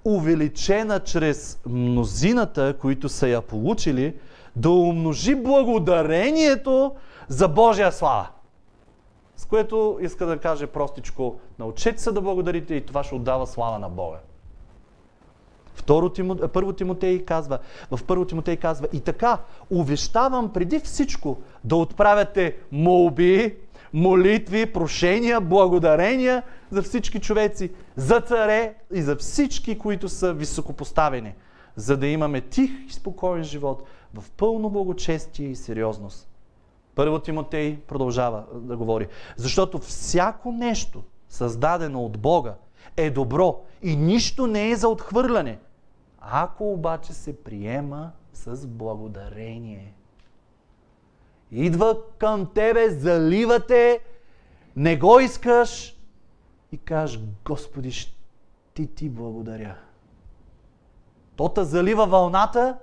увеличена 0.06 1.00
чрез 1.00 1.60
мнозината, 1.66 2.76
които 2.82 3.10
са 3.10 3.28
я 3.28 3.42
получили, 3.42 4.16
да 4.56 4.70
умножи 4.70 5.36
благодарението 5.36 6.96
за 7.28 7.48
Божия 7.48 7.92
слава. 7.92 8.28
С 9.36 9.46
което 9.46 10.00
иска 10.02 10.26
да 10.26 10.38
каже 10.38 10.68
простичко, 10.68 11.40
научете 11.60 12.02
се 12.02 12.12
да 12.12 12.22
благодарите 12.22 12.76
и 12.76 12.86
това 12.86 13.04
ще 13.04 13.16
отдава 13.16 13.48
слава 13.48 13.80
на 13.80 13.90
Бога. 13.90 14.18
Второ 15.74 16.10
Тимо, 16.10 16.36
първо 16.36 16.74
Тимотей 16.74 17.26
казва, 17.26 17.60
в 17.92 18.00
първо 18.08 18.26
Тимотей 18.26 18.58
казва, 18.58 18.88
и 18.94 19.00
така, 19.00 19.38
увещавам 19.70 20.54
преди 20.54 20.80
всичко 20.80 21.38
да 21.64 21.76
отправяте 21.76 22.56
молби, 22.72 23.56
молитви, 23.98 24.74
прошения, 24.74 25.42
благодарения 25.42 26.44
за 26.72 26.84
всички 26.84 27.20
човеци, 27.20 27.72
за 27.96 28.22
царе 28.22 28.76
и 28.94 29.02
за 29.02 29.16
всички, 29.16 29.78
които 29.78 30.10
са 30.10 30.34
високопоставени, 30.34 31.34
за 31.76 31.98
да 31.98 32.08
имаме 32.08 32.42
тих 32.42 32.72
и 32.88 32.94
спокоен 32.94 33.44
живот 33.44 33.84
в 34.14 34.32
пълно 34.32 34.70
благочестие 34.70 35.48
и 35.48 35.56
сериозност. 35.56 36.30
Първо 36.96 37.20
Тимотей 37.20 37.80
продължава 37.80 38.44
да 38.54 38.78
говори. 38.78 39.08
Защото 39.36 39.80
всяко 39.80 40.52
нещо, 40.52 41.04
създадено 41.30 42.06
от 42.06 42.18
Бога, 42.18 42.56
е 42.98 43.10
добро 43.10 43.62
и 43.84 43.96
нищо 43.96 44.48
не 44.48 44.72
е 44.72 44.76
за 44.76 44.90
отхвърляне. 44.90 45.60
Ако 46.20 46.74
обаче 46.74 47.14
се 47.14 47.44
приема 47.44 48.12
с 48.34 48.68
благодарение. 48.68 49.94
Идва 51.52 51.98
към 52.18 52.54
тебе, 52.54 52.90
заливате, 52.90 54.00
не 54.76 54.98
го 54.98 55.20
искаш 55.20 55.98
и 56.72 56.78
кажеш, 56.78 57.20
Господи, 57.46 57.92
ти 58.74 58.88
ти 58.88 59.10
благодаря. 59.10 59.76
Тота 61.36 61.66
залива 61.66 62.08
вълната, 62.08 62.78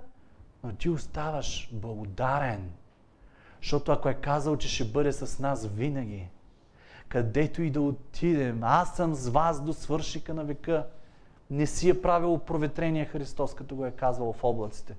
но 0.63 0.71
ти 0.71 0.89
оставаш 0.89 1.69
благодарен. 1.71 2.71
Защото 3.61 3.91
ако 3.91 4.09
е 4.09 4.13
казал, 4.13 4.57
че 4.57 4.69
ще 4.69 4.85
бъде 4.85 5.11
с 5.11 5.39
нас 5.39 5.67
винаги, 5.67 6.29
където 7.07 7.61
и 7.61 7.69
да 7.69 7.81
отидем, 7.81 8.63
аз 8.63 8.95
съм 8.95 9.15
с 9.15 9.29
вас 9.29 9.61
до 9.61 9.73
свършика 9.73 10.33
на 10.33 10.43
века, 10.43 10.87
не 11.49 11.67
си 11.67 11.89
е 11.89 12.01
правил 12.01 12.37
проветрение 12.37 13.05
Христос, 13.05 13.53
като 13.53 13.75
го 13.75 13.85
е 13.85 13.91
казвал 13.91 14.33
в 14.33 14.43
облаците. 14.43 14.95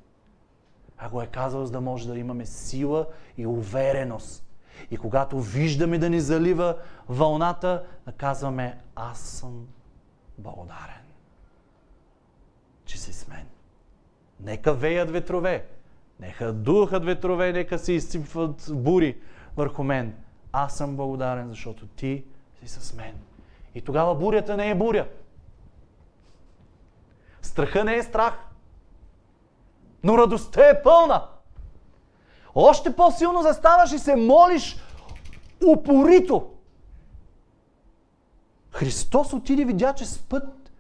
А 0.98 1.08
го 1.08 1.22
е 1.22 1.26
казал, 1.26 1.64
за 1.64 1.72
да 1.72 1.80
може 1.80 2.08
да 2.08 2.18
имаме 2.18 2.46
сила 2.46 3.06
и 3.36 3.46
увереност. 3.46 4.46
И 4.90 4.96
когато 4.96 5.40
виждаме 5.40 5.98
да 5.98 6.10
ни 6.10 6.20
залива 6.20 6.76
вълната, 7.08 7.84
да 8.06 8.12
казваме, 8.12 8.78
аз 8.96 9.18
съм 9.18 9.66
благодарен, 10.38 11.04
че 12.84 12.98
си 12.98 13.12
с 13.12 13.28
мен. 13.28 13.46
Нека 14.40 14.74
веят 14.74 15.10
ветрове, 15.10 15.66
Нека 16.20 16.52
духат 16.52 17.04
ветрове, 17.04 17.52
нека 17.52 17.78
се 17.78 17.92
изсипват 17.92 18.70
бури 18.72 19.16
върху 19.56 19.82
мен. 19.82 20.14
Аз 20.52 20.76
съм 20.76 20.96
благодарен, 20.96 21.48
защото 21.48 21.86
ти 21.86 22.24
си 22.58 22.68
с 22.68 22.94
мен. 22.94 23.14
И 23.74 23.80
тогава 23.80 24.14
бурята 24.14 24.56
не 24.56 24.70
е 24.70 24.74
буря. 24.74 25.08
Страха 27.42 27.84
не 27.84 27.96
е 27.96 28.02
страх. 28.02 28.34
Но 30.06 30.18
радостта 30.18 30.68
е 30.68 30.82
пълна. 30.82 31.22
Още 32.54 32.96
по-силно 32.96 33.42
заставаш 33.42 33.92
и 33.92 33.98
се 33.98 34.16
молиш 34.16 34.76
упорито. 35.66 36.50
Христос 38.70 39.32
отиде, 39.32 39.64
видя, 39.64 39.92
че 39.92 40.06
спът. 40.06 40.70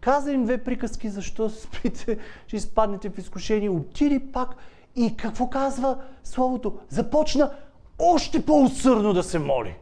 Каза 0.00 0.32
им 0.32 0.44
две 0.44 0.64
приказки, 0.64 1.08
защо 1.08 1.50
спите, 1.50 2.18
ще 2.46 2.56
изпаднете 2.56 3.10
в 3.10 3.18
изкушение. 3.18 3.70
Отиде 3.70 4.32
пак 4.32 4.56
и 4.96 5.16
какво 5.16 5.50
казва 5.50 5.98
Словото? 6.24 6.78
Започна 6.88 7.50
още 7.98 8.46
по-усърдно 8.46 9.12
да 9.12 9.22
се 9.22 9.38
моли. 9.38 9.76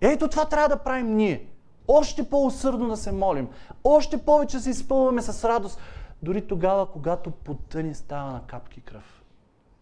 Ето 0.00 0.28
това 0.28 0.44
трябва 0.44 0.68
да 0.68 0.82
правим 0.82 1.16
ние. 1.16 1.46
Още 1.88 2.30
по-усърдно 2.30 2.88
да 2.88 2.96
се 2.96 3.12
молим. 3.12 3.48
Още 3.84 4.18
повече 4.18 4.60
се 4.60 4.70
изпълваме 4.70 5.22
с 5.22 5.48
радост. 5.48 5.80
Дори 6.22 6.46
тогава, 6.46 6.90
когато 6.92 7.30
пота 7.30 7.82
ни 7.82 7.94
става 7.94 8.32
на 8.32 8.42
капки 8.46 8.80
кръв. 8.80 9.22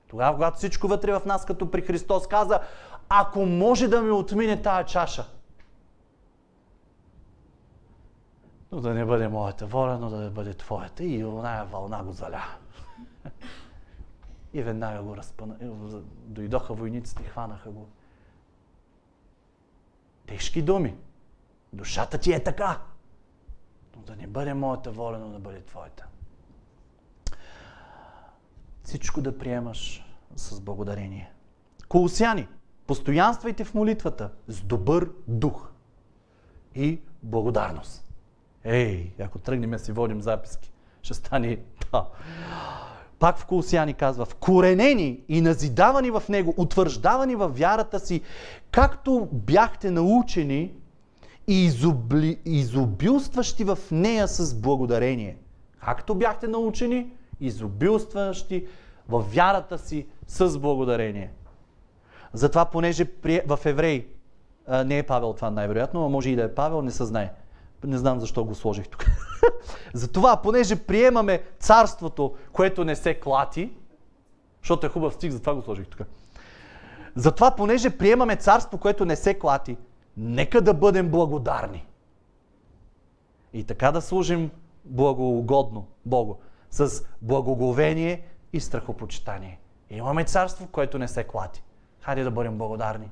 Тогава, 0.09 0.35
когато 0.35 0.57
всичко 0.57 0.89
вътре 0.89 1.13
в 1.13 1.27
нас, 1.27 1.47
като 1.47 1.71
при 1.71 1.83
Христос, 1.83 2.27
каза, 2.27 2.61
ако 3.09 3.47
може 3.47 3.89
да 3.89 4.03
ми 4.03 4.11
отмине 4.11 4.63
тая 4.63 4.85
чаша, 4.85 5.27
но 8.75 8.81
да 8.81 8.95
не 8.95 9.05
бъде 9.05 9.29
моята 9.29 9.67
воля, 9.67 9.99
но 9.99 10.11
да 10.11 10.31
бъде 10.31 10.55
твоята. 10.55 11.05
И 11.05 11.25
оная 11.25 11.65
вълна 11.65 12.05
го 12.05 12.13
заля. 12.13 12.45
И 14.53 14.63
веднага 14.63 15.03
го 15.03 15.17
разпъна. 15.17 15.57
Дойдоха 16.25 16.75
войниците 16.75 17.23
хванаха 17.23 17.71
го. 17.71 17.89
Тежки 20.27 20.63
думи. 20.63 20.97
Душата 21.73 22.19
ти 22.19 22.33
е 22.33 22.45
така. 22.45 22.81
Но 23.97 24.03
да 24.03 24.17
не 24.17 24.27
бъде 24.27 24.55
моята 24.55 24.91
воля, 24.91 25.19
но 25.19 25.29
да 25.29 25.39
бъде 25.39 25.63
твоята. 25.63 26.07
Всичко 28.85 29.21
да 29.23 29.39
приемаш 29.39 30.05
с 30.37 30.61
благодарение. 30.61 31.33
Колосяни, 31.89 32.49
постоянствайте 32.87 33.65
в 33.65 33.75
молитвата 33.75 34.31
с 34.49 34.61
добър 34.61 35.11
дух 35.29 35.71
и 36.75 37.01
благодарност. 37.23 38.05
Ей, 38.65 39.13
ако 39.21 39.39
тръгнем 39.39 39.79
си 39.79 39.93
водим 39.93 40.23
записки, 40.23 40.73
ще 41.03 41.15
стане 41.15 41.59
да. 41.93 42.07
Пак 43.19 43.39
в 43.39 43.47
Колосяни 43.47 43.95
казва, 43.95 44.25
вкоренени 44.25 45.21
и 45.29 45.41
назидавани 45.41 46.11
в 46.11 46.23
Него, 46.29 46.55
утвърждавани 46.57 47.37
в 47.37 47.49
вярата 47.49 48.01
си, 48.01 48.21
както 48.71 49.29
бяхте 49.33 49.91
научени 49.91 50.73
и 51.47 51.65
изобли, 51.65 52.39
изобилстващи 52.45 53.65
в 53.65 53.79
нея 53.91 54.29
с 54.29 54.55
благодарение. 54.55 55.37
Както 55.85 56.15
бяхте 56.15 56.49
научени, 56.49 57.13
изобилстващи 57.41 58.67
в 59.09 59.25
вярата 59.35 59.79
си 59.79 60.07
с 60.27 60.59
благодарение. 60.59 61.31
Затова, 62.33 62.65
понеже 62.65 63.07
в 63.47 63.59
Еврей, 63.65 64.07
не 64.85 64.99
е 64.99 65.03
Павел 65.03 65.33
това 65.33 65.51
най-вероятно, 65.51 66.07
а 66.07 66.09
може 66.09 66.31
и 66.31 66.37
да 66.37 66.43
е 66.43 66.55
Павел, 66.55 66.83
не 66.83 66.91
се 66.91 67.05
знае. 67.05 67.33
Не 67.85 67.99
знам 67.99 68.21
защо 68.21 68.45
го 68.45 68.55
сложих 68.55 68.89
тук. 68.89 69.07
Затова, 69.95 70.37
понеже 70.37 70.77
приемаме 70.77 71.43
царството, 71.59 72.35
което 72.53 72.85
не 72.85 72.97
се 72.97 73.21
клати, 73.21 73.73
защото 74.63 74.87
е 74.87 74.89
хубав 74.89 75.15
стих, 75.15 75.33
затова 75.33 75.55
го 75.55 75.63
сложих 75.63 75.87
тук. 75.87 76.07
Затова, 77.17 77.51
понеже 77.51 77.91
приемаме 77.91 78.37
царство, 78.37 78.79
което 78.79 79.05
не 79.05 79.17
се 79.17 79.35
клати, 79.35 79.77
нека 80.17 80.61
да 80.61 80.75
бъдем 80.75 81.11
благодарни. 81.11 81.87
И 83.53 83.65
така 83.65 83.93
да 83.93 84.01
служим 84.01 84.51
благоугодно 84.85 85.87
Богу, 86.07 86.35
с 86.75 87.05
благоговение 87.23 88.27
и 88.53 88.61
страхопочитание. 88.61 89.61
Имаме 89.91 90.25
царство, 90.25 90.67
което 90.67 90.99
не 90.99 91.09
се 91.09 91.25
клати. 91.25 91.63
Хайде 92.01 92.23
да 92.23 92.31
бъдем 92.31 92.59
благодарни. 92.59 93.11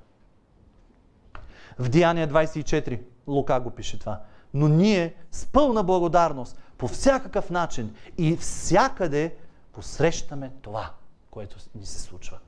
В 1.79 1.89
Деяния 1.89 2.29
24 2.29 3.01
Лука 3.27 3.61
го 3.61 3.71
пише 3.71 3.99
това 3.99 4.21
но 4.55 4.69
ние 4.69 5.15
с 5.31 5.47
пълна 5.47 5.85
благодарност 5.85 6.59
по 6.79 6.89
всякакъв 6.89 7.51
начин 7.51 7.95
и 8.19 8.37
всякъде 8.37 9.37
посрещаме 9.73 10.53
това, 10.63 10.91
което 11.31 11.57
ни 11.75 11.87
се 11.87 12.01
случва. 12.01 12.39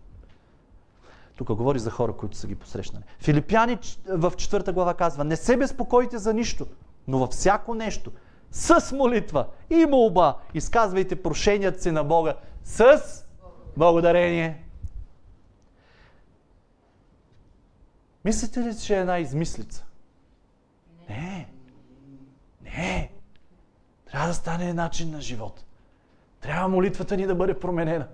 Тук 1.36 1.54
говори 1.54 1.78
за 1.78 1.90
хора, 1.90 2.12
които 2.12 2.36
са 2.36 2.46
ги 2.46 2.54
посрещнали. 2.54 3.04
Филипяни 3.18 3.78
в 4.08 4.32
четвърта 4.36 4.72
глава 4.72 4.94
казва, 4.94 5.24
не 5.24 5.36
се 5.36 5.56
безпокойте 5.56 6.18
за 6.18 6.34
нищо, 6.34 6.66
но 7.08 7.18
във 7.18 7.30
всяко 7.30 7.74
нещо, 7.74 8.12
с 8.54 8.92
молитва 8.92 9.46
и 9.70 9.86
молба, 9.86 10.38
изказвайте 10.54 11.22
прошеният 11.22 11.82
си 11.82 11.90
на 11.90 12.04
Бога 12.04 12.34
с 12.64 13.00
благодарение. 13.76 14.64
Мислите 18.24 18.60
ли, 18.60 18.76
че 18.76 18.96
е 18.96 19.00
една 19.00 19.18
измислица? 19.18 19.84
Не. 21.08 21.48
Не! 22.62 23.10
Трябва 24.10 24.28
да 24.28 24.34
стане 24.34 24.74
начин 24.74 25.10
на 25.10 25.20
живот. 25.20 25.64
Трябва 26.40 26.68
молитвата 26.68 27.16
ни 27.16 27.26
да 27.26 27.34
бъде 27.34 27.58
променена. 27.60 28.08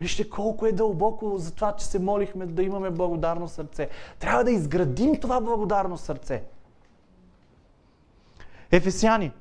Вижте 0.00 0.30
колко 0.30 0.66
е 0.66 0.72
дълбоко 0.72 1.38
за 1.38 1.54
това, 1.54 1.76
че 1.76 1.86
се 1.86 1.98
молихме 1.98 2.46
да 2.46 2.62
имаме 2.62 2.90
благодарно 2.90 3.48
сърце. 3.48 3.88
Трябва 4.18 4.44
да 4.44 4.50
изградим 4.50 5.20
това 5.20 5.40
благодарно 5.40 5.98
сърце. 5.98 6.44
Ефесяни, 8.72 9.32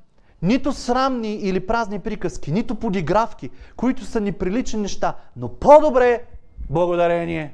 нито 0.42 0.72
срамни 0.72 1.36
или 1.36 1.68
празни 1.68 2.00
приказки, 2.00 2.52
нито 2.52 2.76
подигравки, 2.76 3.50
които 3.76 4.06
са 4.06 4.22
неприлични 4.22 4.82
неща, 4.82 5.16
но 5.36 5.50
по-добре 5.50 6.26
благодарение. 6.70 7.54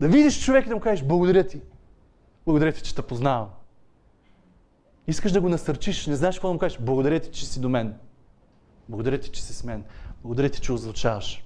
Да 0.00 0.08
видиш 0.08 0.44
човек 0.44 0.66
и 0.66 0.68
да 0.68 0.74
му 0.74 0.80
кажеш 0.80 1.04
благодаря 1.04 1.46
ти. 1.46 1.60
Благодаря 2.46 2.72
ти, 2.72 2.82
че 2.82 2.94
те 2.94 3.02
познавам. 3.02 3.48
Искаш 5.06 5.32
да 5.32 5.40
го 5.40 5.48
насърчиш, 5.48 6.06
не 6.06 6.16
знаеш 6.16 6.36
какво 6.36 6.48
да 6.48 6.52
му 6.52 6.58
кажеш. 6.58 6.78
Благодаря 6.80 7.20
ти, 7.20 7.30
че 7.30 7.46
си 7.46 7.60
до 7.60 7.68
мен. 7.68 7.94
Благодаря 8.88 9.20
ти, 9.20 9.30
че 9.30 9.42
си 9.42 9.52
с 9.52 9.64
мен. 9.64 9.84
Благодаря 10.22 10.48
ти, 10.48 10.60
че 10.60 10.72
озвучаваш. 10.72 11.44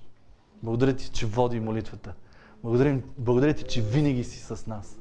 Благодаря 0.63 0.97
ти, 0.97 1.11
че 1.11 1.27
води 1.27 1.61
молитвата. 1.61 2.15
Благодаря, 2.63 3.01
благодаря 3.19 3.55
ти, 3.55 3.65
че 3.65 3.83
винаги 3.83 4.25
си 4.25 4.39
с 4.39 4.67
нас. 4.67 4.99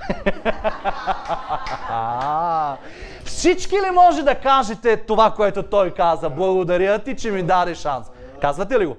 Всички 3.24 3.74
ли 3.74 3.90
може 3.94 4.22
да 4.22 4.34
кажете 4.34 4.96
това, 4.96 5.30
което 5.30 5.62
той 5.62 5.90
каза? 5.90 6.30
Благодаря 6.30 6.98
ти, 6.98 7.16
че 7.16 7.30
ми 7.30 7.42
даде 7.42 7.74
шанс. 7.74 8.06
Казвате 8.40 8.78
ли 8.78 8.86
го? 8.86 8.96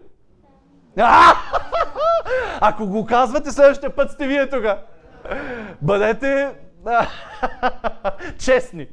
Ако 2.62 2.88
го 2.88 3.06
казвате, 3.06 3.52
следващия 3.52 3.96
път 3.96 4.12
сте 4.12 4.28
вие 4.28 4.50
тук. 4.50 4.64
Бъдете 5.82 6.56
честни. 8.40 8.88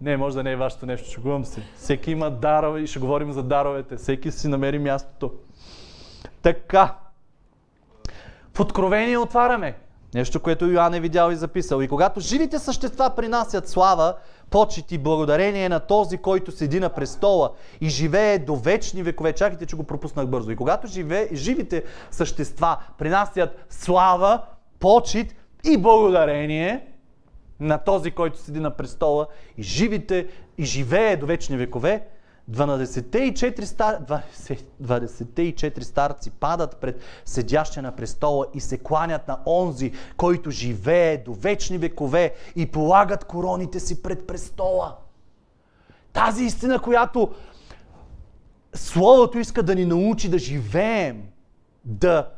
Не, 0.00 0.16
може 0.16 0.36
да 0.36 0.42
не 0.42 0.52
е 0.52 0.56
вашето 0.56 0.86
нещо, 0.86 1.10
шегувам 1.10 1.44
се. 1.44 1.62
Всеки 1.76 2.10
има 2.10 2.30
дарове 2.30 2.80
и 2.80 2.86
ще 2.86 2.98
говорим 2.98 3.32
за 3.32 3.42
даровете. 3.42 3.96
Всеки 3.96 4.30
си 4.30 4.48
намери 4.48 4.78
мястото. 4.78 5.32
Така. 6.42 6.94
В 8.54 8.60
Откровение 8.60 9.18
отваряме. 9.18 9.74
Нещо, 10.16 10.40
което 10.40 10.66
Йоан 10.66 10.94
е 10.94 11.00
видял 11.00 11.30
и 11.30 11.36
записал. 11.36 11.80
И 11.80 11.88
когато 11.88 12.20
живите 12.20 12.58
същества 12.58 13.10
принасят 13.16 13.68
слава, 13.68 14.14
почет 14.50 14.92
и 14.92 14.98
благодарение 14.98 15.68
на 15.68 15.80
този, 15.80 16.18
който 16.18 16.52
седи 16.52 16.80
на 16.80 16.88
престола 16.88 17.52
и 17.80 17.88
живее 17.88 18.38
до 18.38 18.56
вечни 18.56 19.02
векове. 19.02 19.32
Чакайте, 19.32 19.66
че 19.66 19.76
го 19.76 19.84
пропуснах 19.84 20.26
бързо. 20.26 20.50
И 20.50 20.56
когато 20.56 20.86
живе, 20.86 21.28
живите 21.32 21.84
същества 22.10 22.76
принасят 22.98 23.66
слава, 23.70 24.42
почет 24.80 25.34
и 25.64 25.76
благодарение 25.76 26.86
на 27.60 27.78
този, 27.78 28.10
който 28.10 28.38
седи 28.38 28.60
на 28.60 28.70
престола 28.70 29.26
и 29.56 29.62
живите 29.62 30.26
и 30.58 30.64
живее 30.64 31.16
до 31.16 31.26
вечни 31.26 31.56
векове, 31.56 32.06
12-те 32.50 33.66
стар... 33.66 33.98
24 34.82 35.80
старци 35.80 36.30
падат 36.30 36.76
пред 36.76 37.00
седящия 37.24 37.82
на 37.82 37.96
престола 37.96 38.46
и 38.54 38.60
се 38.60 38.78
кланят 38.78 39.28
на 39.28 39.38
онзи, 39.46 39.92
който 40.16 40.50
живее 40.50 41.18
до 41.18 41.32
вечни 41.32 41.78
векове 41.78 42.34
и 42.56 42.66
полагат 42.66 43.24
короните 43.24 43.80
си 43.80 44.02
пред 44.02 44.26
престола. 44.26 44.96
Тази 46.12 46.44
истина, 46.44 46.78
която 46.78 47.30
Словото 48.76 49.38
иска 49.38 49.62
да 49.62 49.74
ни 49.74 49.84
научи 49.84 50.28
да 50.28 50.38
живеем, 50.38 51.22
да 51.84 52.28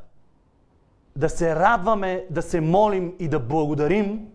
да 1.17 1.29
се 1.29 1.55
радваме, 1.55 2.27
да 2.31 2.43
се 2.43 2.61
молим 2.61 3.15
и 3.19 3.29
да 3.29 3.41
благодарим, 3.41 4.27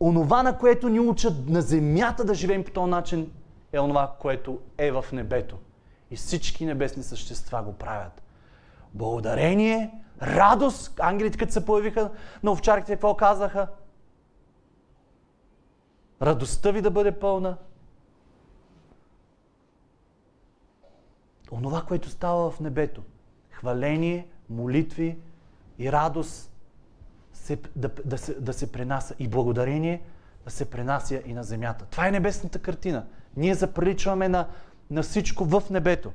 онова, 0.00 0.42
на 0.42 0.58
което 0.58 0.88
ни 0.88 1.00
учат 1.00 1.48
на 1.48 1.62
земята 1.62 2.24
да 2.24 2.34
живеем 2.34 2.64
по 2.64 2.70
този 2.70 2.90
начин, 2.90 3.32
е 3.72 3.80
онова, 3.80 4.12
което 4.18 4.58
е 4.78 4.92
в 4.92 5.04
небето. 5.12 5.56
И 6.10 6.16
всички 6.16 6.66
небесни 6.66 7.02
същества 7.02 7.62
го 7.62 7.72
правят. 7.72 8.22
Благодарение, 8.94 9.90
радост. 10.22 11.00
Ангелите, 11.00 11.38
като 11.38 11.52
се 11.52 11.64
появиха 11.64 12.10
на 12.42 12.50
овчарките, 12.50 12.92
какво 12.92 13.16
казаха? 13.16 13.68
радостта 16.22 16.70
ви 16.70 16.82
да 16.82 16.90
бъде 16.90 17.18
пълна. 17.18 17.56
Онова, 21.52 21.82
което 21.82 22.10
става 22.10 22.50
в 22.50 22.60
небето, 22.60 23.02
хваление, 23.50 24.28
молитви 24.50 25.18
и 25.78 25.92
радост 25.92 26.52
се, 27.38 27.58
да, 27.76 27.90
да, 28.04 28.18
се, 28.18 28.34
да 28.34 28.52
се 28.52 28.72
пренася 28.72 29.14
и 29.18 29.28
благодарение 29.28 30.02
да 30.48 30.54
се 30.54 30.64
пренася 30.64 31.20
и 31.26 31.32
на 31.32 31.42
земята. 31.42 31.84
Това 31.90 32.08
е 32.08 32.10
небесната 32.10 32.58
картина. 32.58 33.04
Ние 33.36 33.54
заприличваме 33.54 34.28
на, 34.28 34.46
на 34.90 35.02
всичко 35.02 35.44
в 35.44 35.62
небето. 35.70 36.12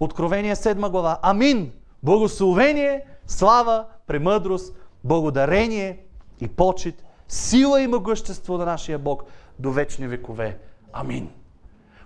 Откровение 0.00 0.56
7 0.56 0.90
глава. 0.90 1.18
Амин! 1.22 1.72
Благословение, 2.02 3.04
слава, 3.26 3.84
премъдрост, 4.06 4.76
благодарение 5.04 5.98
и 6.40 6.48
почет, 6.48 7.04
сила 7.28 7.82
и 7.82 7.86
могъщество 7.86 8.58
на 8.58 8.64
нашия 8.64 8.98
Бог 8.98 9.24
до 9.58 9.72
вечни 9.72 10.08
векове. 10.08 10.58
Амин. 10.92 11.30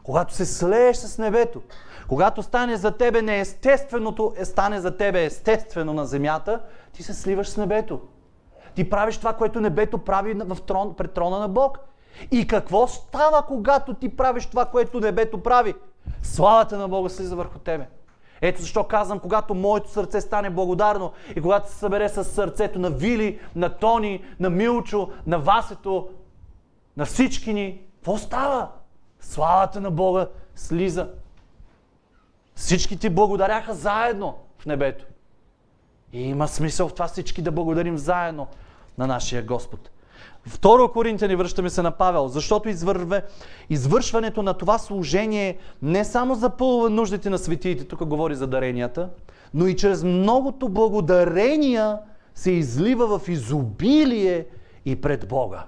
Когато 0.03 0.35
се 0.35 0.47
слееш 0.47 0.97
с 0.97 1.19
небето, 1.19 1.63
когато 2.09 2.43
стане 2.43 2.77
за 2.77 2.91
тебе 2.91 3.23
неестественото, 3.23 4.35
е 4.37 4.45
стане 4.45 4.81
за 4.81 4.97
тебе 4.97 5.25
естествено 5.25 5.93
на 5.93 6.07
земята, 6.07 6.61
ти 6.93 7.03
се 7.03 7.15
сливаш 7.15 7.49
с 7.49 7.57
небето. 7.57 8.01
Ти 8.75 8.91
правиш 8.91 9.19
това, 9.19 9.33
което 9.33 9.61
небето 9.61 9.99
прави 9.99 10.35
в 10.35 10.57
трон, 10.67 10.95
пред 10.95 11.13
трона 11.13 11.39
на 11.39 11.49
Бог. 11.49 11.79
И 12.31 12.47
какво 12.47 12.87
става, 12.87 13.43
когато 13.43 13.95
ти 13.95 14.17
правиш 14.17 14.47
това, 14.47 14.65
което 14.65 15.01
небето 15.01 15.43
прави? 15.43 15.75
Славата 16.23 16.79
на 16.79 16.89
Бога 16.89 17.09
слиза 17.09 17.37
върху 17.37 17.59
тебе. 17.59 17.87
Ето 18.41 18.61
защо 18.61 18.85
казвам, 18.85 19.19
когато 19.19 19.55
моето 19.55 19.91
сърце 19.91 20.21
стане 20.21 20.51
благодарно 20.51 21.13
и 21.37 21.41
когато 21.41 21.69
се 21.71 21.75
събере 21.75 22.09
с 22.09 22.25
сърцето 22.25 22.79
на 22.79 22.91
Вили, 22.91 23.41
на 23.55 23.69
Тони, 23.69 24.25
на 24.41 24.51
Милчо, 24.51 25.11
на 25.27 25.39
Васето, 25.39 26.09
на 26.97 27.05
всички 27.05 27.55
ни, 27.55 27.83
какво 27.95 28.19
става? 28.19 28.69
Славата 29.21 29.81
на 29.81 29.91
Бога 29.91 30.27
слиза. 30.55 31.09
Всички 32.55 32.99
ти 32.99 33.11
благодаряха 33.11 33.75
заедно 33.75 34.39
в 34.59 34.67
небето. 34.67 35.05
И 36.13 36.23
има 36.23 36.49
смисъл 36.49 36.89
в 36.89 36.95
това 36.95 37.07
всички 37.07 37.43
да 37.43 37.53
благодарим 37.53 37.99
заедно 37.99 38.47
на 38.99 39.07
нашия 39.07 39.43
Господ. 39.43 39.91
Второ 40.47 40.93
Коринтияни, 40.93 41.37
връщаме 41.37 41.71
се 41.71 41.83
на 41.83 41.91
Павел, 41.91 42.29
защото 42.29 42.69
извърве, 42.69 43.25
извършването 43.71 44.43
на 44.43 44.55
това 44.55 44.79
служение 44.79 45.59
не 45.83 46.05
само 46.05 46.35
запълва 46.35 46.91
нуждите 46.91 47.31
на 47.31 47.39
светиите, 47.39 47.85
тук 47.85 48.05
говори 48.05 48.35
за 48.35 48.47
даренията, 48.47 49.11
но 49.55 49.67
и 49.67 49.77
чрез 49.77 50.05
многото 50.05 50.69
благодарения 50.69 51.99
се 52.35 52.51
излива 52.51 53.19
в 53.19 53.29
изобилие 53.29 54.47
и 54.85 55.01
пред 55.01 55.29
Бога. 55.29 55.65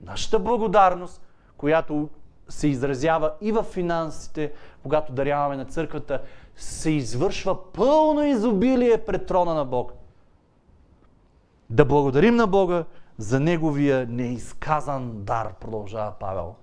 Нашата 0.00 0.38
благодарност, 0.38 1.22
която 1.56 2.08
се 2.48 2.68
изразява 2.68 3.32
и 3.40 3.52
в 3.52 3.62
финансите, 3.62 4.52
когато 4.82 5.12
даряваме 5.12 5.56
на 5.56 5.64
църквата, 5.64 6.22
се 6.56 6.90
извършва 6.90 7.72
пълно 7.72 8.22
изобилие 8.22 9.04
пред 9.04 9.26
трона 9.26 9.54
на 9.54 9.64
Бог. 9.64 9.92
Да 11.70 11.84
благодарим 11.84 12.36
на 12.36 12.46
Бога 12.46 12.84
за 13.18 13.40
Неговия 13.40 14.06
неизказан 14.08 15.24
дар, 15.24 15.54
продължава 15.60 16.12
Павел. 16.20 16.54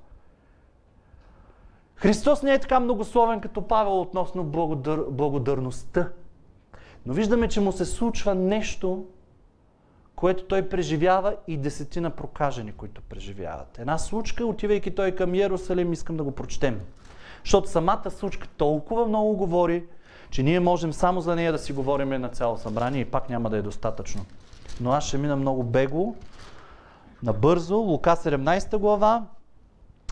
Христос 1.95 2.43
не 2.43 2.53
е 2.53 2.59
така 2.59 2.79
многословен 2.79 3.41
като 3.41 3.61
Павел 3.61 4.01
относно 4.01 4.43
благодар... 4.43 5.05
благодарността. 5.09 6.09
Но 7.05 7.13
виждаме, 7.13 7.47
че 7.47 7.61
му 7.61 7.71
се 7.71 7.85
случва 7.85 8.35
нещо, 8.35 9.05
което 10.15 10.43
той 10.43 10.69
преживява 10.69 11.35
и 11.47 11.57
десетина 11.57 12.09
прокажени, 12.09 12.71
които 12.71 13.01
преживяват. 13.01 13.79
Една 13.79 13.97
случка, 13.97 14.45
отивайки 14.45 14.95
той 14.95 15.11
към 15.11 15.35
Иерусалим, 15.35 15.93
искам 15.93 16.17
да 16.17 16.23
го 16.23 16.31
прочетем. 16.31 16.81
Защото 17.43 17.69
самата 17.69 18.11
случка 18.11 18.47
толкова 18.57 19.07
много 19.07 19.33
говори, 19.33 19.83
че 20.29 20.43
ние 20.43 20.59
можем 20.59 20.93
само 20.93 21.21
за 21.21 21.35
нея 21.35 21.51
да 21.51 21.59
си 21.59 21.73
говорим 21.73 22.09
на 22.09 22.29
цяло 22.29 22.57
събрание 22.57 23.01
и 23.01 23.11
пак 23.11 23.29
няма 23.29 23.49
да 23.49 23.57
е 23.57 23.61
достатъчно. 23.61 24.25
Но 24.81 24.91
аз 24.91 25.03
ще 25.03 25.17
мина 25.17 25.35
много 25.35 25.63
бегло, 25.63 26.15
набързо. 27.23 27.77
Лука 27.77 28.15
17 28.15 28.77
глава, 28.77 29.23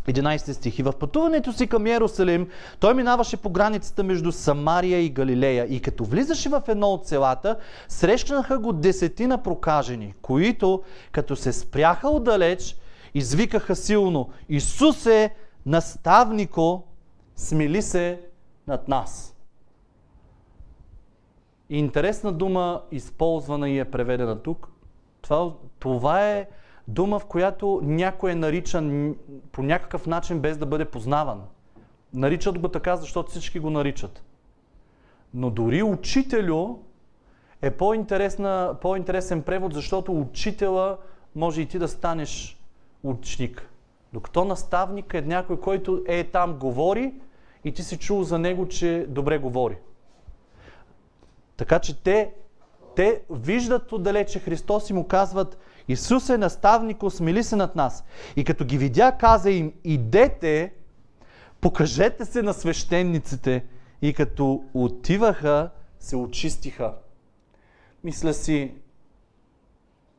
11 0.07 0.51
стих. 0.51 0.79
И 0.79 0.83
в 0.83 0.93
пътуването 0.93 1.53
си 1.53 1.67
към 1.67 1.87
Иерусалим, 1.87 2.47
той 2.79 2.93
минаваше 2.93 3.37
по 3.37 3.49
границата 3.49 4.03
между 4.03 4.31
Самария 4.31 4.99
и 4.99 5.09
Галилея. 5.09 5.65
И 5.69 5.81
като 5.81 6.05
влизаше 6.05 6.49
в 6.49 6.61
едно 6.67 6.87
от 6.87 7.07
селата, 7.07 7.57
срещнаха 7.87 8.59
го 8.59 8.73
десетина 8.73 9.43
прокажени, 9.43 10.13
които, 10.21 10.83
като 11.11 11.35
се 11.35 11.53
спряха 11.53 12.09
отдалеч, 12.09 12.75
извикаха 13.13 13.75
силно 13.75 14.29
Исусе, 14.49 15.35
наставнико, 15.65 16.83
смили 17.35 17.81
се 17.81 18.21
над 18.67 18.87
нас. 18.87 19.35
Интересна 21.69 22.31
дума, 22.31 22.81
използвана 22.91 23.69
и 23.69 23.79
е 23.79 23.85
преведена 23.85 24.39
тук. 24.39 24.67
Това, 25.21 25.53
това 25.79 26.29
е 26.29 26.47
дума, 26.93 27.19
в 27.19 27.25
която 27.25 27.79
някой 27.83 28.31
е 28.31 28.35
наричан 28.35 29.15
по 29.51 29.63
някакъв 29.63 30.07
начин 30.07 30.39
без 30.39 30.57
да 30.57 30.65
бъде 30.65 30.85
познаван. 30.85 31.41
Наричат 32.13 32.59
го 32.59 32.67
така, 32.67 32.95
защото 32.95 33.31
всички 33.31 33.59
го 33.59 33.69
наричат. 33.69 34.23
Но 35.33 35.49
дори 35.49 35.83
учителю 35.83 36.77
е 37.61 37.71
по-интересен 37.71 39.43
превод, 39.43 39.73
защото 39.73 40.19
учителя 40.19 40.97
може 41.35 41.61
и 41.61 41.65
ти 41.65 41.79
да 41.79 41.87
станеш 41.87 42.57
ученик. 43.03 43.69
Докато 44.13 44.45
наставник 44.45 45.13
е 45.13 45.21
някой, 45.21 45.59
който 45.59 46.03
е 46.07 46.23
там, 46.23 46.53
говори 46.53 47.13
и 47.63 47.71
ти 47.71 47.83
си 47.83 47.97
чул 47.97 48.23
за 48.23 48.39
него, 48.39 48.67
че 48.67 49.05
добре 49.09 49.37
говори. 49.37 49.77
Така 51.57 51.79
че 51.79 52.03
те, 52.03 52.33
те 52.95 53.21
виждат 53.29 53.91
отдалече 53.91 54.39
Христос 54.39 54.89
и 54.89 54.93
му 54.93 55.07
казват, 55.07 55.57
Исус 55.91 56.29
е 56.29 56.37
наставник, 56.37 56.97
смили 57.09 57.43
се 57.43 57.55
над 57.55 57.75
нас. 57.75 58.03
И 58.35 58.43
като 58.43 58.65
ги 58.65 58.77
видя, 58.77 59.17
каза 59.19 59.51
им, 59.51 59.73
идете, 59.83 60.73
покажете 61.61 62.25
се 62.25 62.41
на 62.41 62.53
свещениците. 62.53 63.65
И 64.01 64.13
като 64.13 64.63
отиваха, 64.73 65.69
се 65.99 66.15
очистиха. 66.15 66.93
Мисля 68.03 68.33
си, 68.33 68.73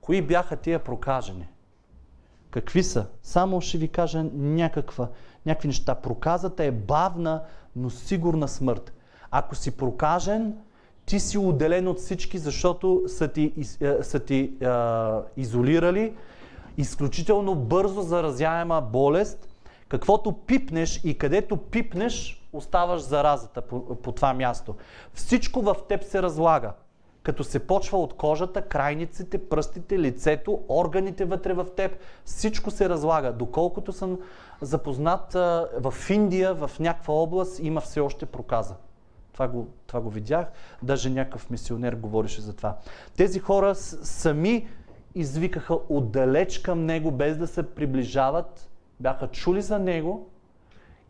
кои 0.01 0.23
бяха 0.23 0.57
тия 0.57 0.79
прокажени? 0.79 1.49
Какви 2.51 2.83
са? 2.83 3.07
Само 3.23 3.61
ще 3.61 3.79
ви 3.79 3.89
кажа 3.89 4.25
някаква, 4.33 5.09
някакви 5.47 5.69
неща. 5.69 5.95
Проказата 5.95 6.65
е 6.65 6.71
бавна, 6.71 7.43
но 7.77 7.91
сигурна 7.91 8.49
смърт. 8.49 8.93
Ако 9.31 9.55
си 9.55 9.77
прокажен, 9.77 10.59
ти 11.07 11.21
си 11.21 11.39
отделен 11.39 11.89
от 11.89 11.99
всички, 11.99 12.39
защото 12.39 13.03
са 13.07 13.29
ти, 13.29 13.53
е, 13.81 14.03
са 14.03 14.19
ти 14.19 14.53
а, 14.65 15.23
изолирали 15.37 16.13
изключително 16.79 17.55
бързо 17.55 18.03
заразяема 18.03 18.81
болест. 18.81 19.49
Каквото 19.89 20.33
пипнеш 20.33 21.01
и 21.05 21.19
където 21.19 21.57
пипнеш, 21.57 22.43
оставаш 22.53 23.03
заразата 23.03 23.63
по, 23.63 23.97
по 23.97 24.13
това 24.13 24.35
място. 24.35 24.75
Всичко 25.15 25.63
в 25.63 25.77
теб 25.89 26.05
се 26.05 26.23
разлага. 26.23 26.73
Като 27.23 27.45
се 27.45 27.67
почва 27.67 27.99
от 27.99 28.15
кожата, 28.15 28.63
крайниците, 28.63 29.49
пръстите, 29.49 29.99
лицето, 29.99 30.61
органите 30.69 31.25
вътре 31.25 31.53
в 31.53 31.67
теб, 31.77 31.97
всичко 32.25 32.71
се 32.71 32.89
разлага. 32.89 33.33
Доколкото 33.33 33.93
съм 33.93 34.19
запознат 34.61 35.33
в 35.81 35.95
Индия, 36.11 36.55
в 36.55 36.71
някаква 36.81 37.15
област, 37.15 37.59
има 37.63 37.81
все 37.81 38.01
още 38.01 38.27
проказа. 38.27 38.75
Това 39.43 39.53
го, 39.53 39.69
това 39.87 40.01
го 40.01 40.11
видях. 40.11 40.47
Даже 40.83 41.11
някакъв 41.11 41.51
мисионер 41.51 41.95
говореше 41.95 42.41
за 42.41 42.57
това. 42.57 42.79
Тези 43.17 43.39
хора 43.39 43.75
сами 43.75 44.69
извикаха 45.15 45.79
отдалеч 45.89 46.59
към 46.59 46.87
него, 46.87 47.11
без 47.11 47.37
да 47.37 47.47
се 47.47 47.75
приближават. 47.75 48.71
Бяха 49.01 49.29
чули 49.29 49.63
за 49.63 49.79
него 49.79 50.31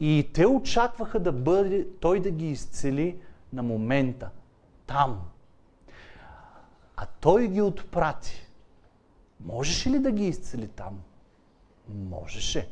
и 0.01 0.31
те 0.35 0.47
очакваха 0.47 1.21
да 1.21 1.33
бъде, 1.33 1.87
той 2.01 2.21
да 2.21 2.31
ги 2.31 2.51
изцели 2.51 3.19
на 3.53 3.63
момента. 3.63 4.31
Там. 4.87 5.21
А 6.97 7.07
той 7.21 7.49
ги 7.49 7.63
отпрати. 7.63 8.47
Можеше 9.45 9.91
ли 9.91 9.99
да 9.99 10.11
ги 10.11 10.27
изцели 10.27 10.69
там? 10.69 11.01
Можеше. 11.89 12.69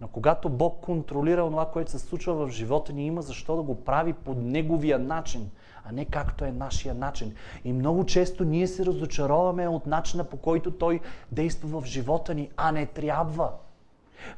Но 0.00 0.08
когато 0.08 0.48
Бог 0.48 0.80
контролира 0.80 1.50
това, 1.50 1.66
което 1.66 1.90
се 1.90 1.98
случва 1.98 2.34
в 2.34 2.50
живота 2.50 2.92
ни, 2.92 3.06
има 3.06 3.22
защо 3.22 3.56
да 3.56 3.62
го 3.62 3.84
прави 3.84 4.12
по 4.12 4.34
Неговия 4.34 4.98
начин, 4.98 5.50
а 5.84 5.92
не 5.92 6.04
както 6.04 6.44
е 6.44 6.52
нашия 6.52 6.94
начин. 6.94 7.34
И 7.64 7.72
много 7.72 8.06
често 8.06 8.44
ние 8.44 8.66
се 8.66 8.86
разочароваме 8.86 9.68
от 9.68 9.86
начина 9.86 10.24
по 10.24 10.36
който 10.36 10.70
Той 10.70 11.00
действа 11.32 11.80
в 11.80 11.86
живота 11.86 12.34
ни, 12.34 12.50
а 12.56 12.72
не 12.72 12.86
трябва. 12.86 13.50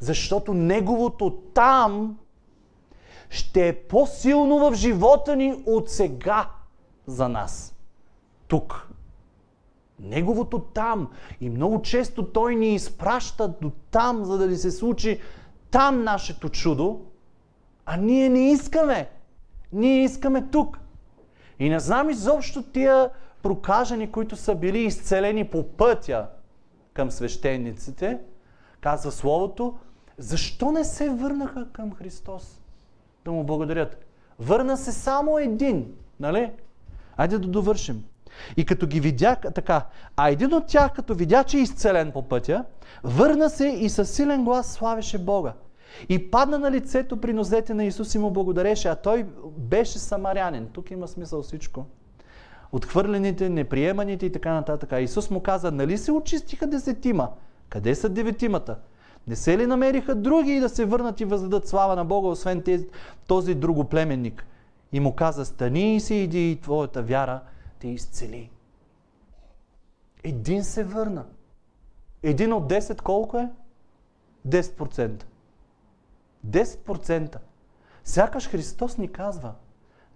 Защото 0.00 0.54
Неговото 0.54 1.30
там 1.54 2.18
ще 3.30 3.68
е 3.68 3.78
по-силно 3.78 4.58
в 4.58 4.74
живота 4.74 5.36
ни 5.36 5.62
от 5.66 5.90
сега 5.90 6.48
за 7.06 7.28
нас. 7.28 7.74
Тук. 8.48 8.88
Неговото 10.00 10.58
там. 10.58 11.10
И 11.40 11.50
много 11.50 11.82
често 11.82 12.26
Той 12.26 12.56
ни 12.56 12.74
изпраща 12.74 13.48
до 13.48 13.72
там, 13.90 14.24
за 14.24 14.38
да 14.38 14.46
ни 14.46 14.56
се 14.56 14.70
случи 14.70 15.20
там 15.72 16.04
нашето 16.04 16.48
чудо, 16.48 17.00
а 17.86 17.96
ние 17.96 18.28
не 18.28 18.50
искаме. 18.50 19.08
Ние 19.72 20.04
искаме 20.04 20.46
тук. 20.50 20.78
И 21.58 21.70
не 21.70 21.80
знам 21.80 22.10
изобщо 22.10 22.62
тия 22.62 23.10
прокажани, 23.42 24.12
които 24.12 24.36
са 24.36 24.54
били 24.54 24.78
изцелени 24.78 25.48
по 25.48 25.68
пътя 25.68 26.26
към 26.94 27.10
свещениците, 27.10 28.18
казва 28.80 29.12
Словото, 29.12 29.78
защо 30.18 30.72
не 30.72 30.84
се 30.84 31.10
върнаха 31.10 31.68
към 31.72 31.94
Христос 31.94 32.60
да 33.24 33.32
му 33.32 33.44
благодарят? 33.44 34.04
Върна 34.38 34.76
се 34.76 34.92
само 34.92 35.38
един, 35.38 35.94
нали? 36.20 36.52
Айде 37.16 37.38
да 37.38 37.48
довършим. 37.48 38.04
И 38.56 38.64
като 38.64 38.86
ги 38.86 39.00
видя 39.00 39.36
така, 39.36 39.86
а 40.16 40.30
един 40.30 40.54
от 40.54 40.66
тях, 40.66 40.92
като 40.92 41.14
видя, 41.14 41.44
че 41.44 41.56
е 41.56 41.60
изцелен 41.60 42.12
по 42.12 42.22
пътя, 42.22 42.64
върна 43.04 43.50
се 43.50 43.66
и 43.66 43.88
със 43.88 44.10
силен 44.10 44.44
глас 44.44 44.72
славеше 44.72 45.18
Бога. 45.18 45.52
И 46.08 46.30
падна 46.30 46.58
на 46.58 46.70
лицето 46.70 47.20
при 47.20 47.32
нозете 47.32 47.74
на 47.74 47.84
Исус 47.84 48.14
и 48.14 48.18
му 48.18 48.30
благодареше, 48.30 48.88
а 48.88 48.94
той 48.94 49.26
беше 49.58 49.98
самарянин. 49.98 50.66
Тук 50.72 50.90
има 50.90 51.08
смисъл 51.08 51.42
всичко. 51.42 51.86
Отхвърлените, 52.72 53.48
неприеманите 53.48 54.26
и 54.26 54.32
така 54.32 54.52
нататък. 54.52 54.92
Исус 55.00 55.30
му 55.30 55.40
каза, 55.40 55.70
нали 55.70 55.98
се 55.98 56.12
очистиха 56.12 56.66
десетима? 56.66 57.28
Къде 57.68 57.94
са 57.94 58.08
деветимата? 58.08 58.76
Не 59.26 59.36
се 59.36 59.58
ли 59.58 59.66
намериха 59.66 60.14
други 60.14 60.52
и 60.52 60.60
да 60.60 60.68
се 60.68 60.84
върнат 60.84 61.20
и 61.20 61.24
въздадат 61.24 61.68
слава 61.68 61.96
на 61.96 62.04
Бога, 62.04 62.28
освен 62.28 62.62
тези, 62.62 62.88
този 63.26 63.54
другоплеменник? 63.54 64.46
И 64.92 65.00
му 65.00 65.12
каза, 65.12 65.44
стани 65.44 65.96
и 65.96 66.00
си 66.00 66.14
иди 66.14 66.50
и 66.50 66.60
твоята 66.60 67.02
вяра 67.02 67.40
те 67.82 67.88
изцели. 67.88 68.50
Един 70.24 70.64
се 70.64 70.84
върна. 70.84 71.26
Един 72.22 72.52
от 72.52 72.70
10 72.70 73.02
колко 73.02 73.38
е? 73.38 73.50
10%. 74.48 75.24
10%. 76.46 77.38
Сякаш 78.04 78.48
Христос 78.48 78.98
ни 78.98 79.12
казва, 79.12 79.54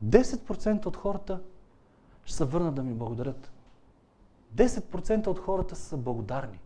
10% 0.04 0.86
от 0.86 0.96
хората 0.96 1.42
ще 2.24 2.36
се 2.36 2.44
върнат 2.44 2.74
да 2.74 2.82
ми 2.82 2.94
благодарят. 2.94 3.50
10% 4.54 5.26
от 5.26 5.38
хората 5.38 5.76
са 5.76 5.96
благодарни. 5.96 6.60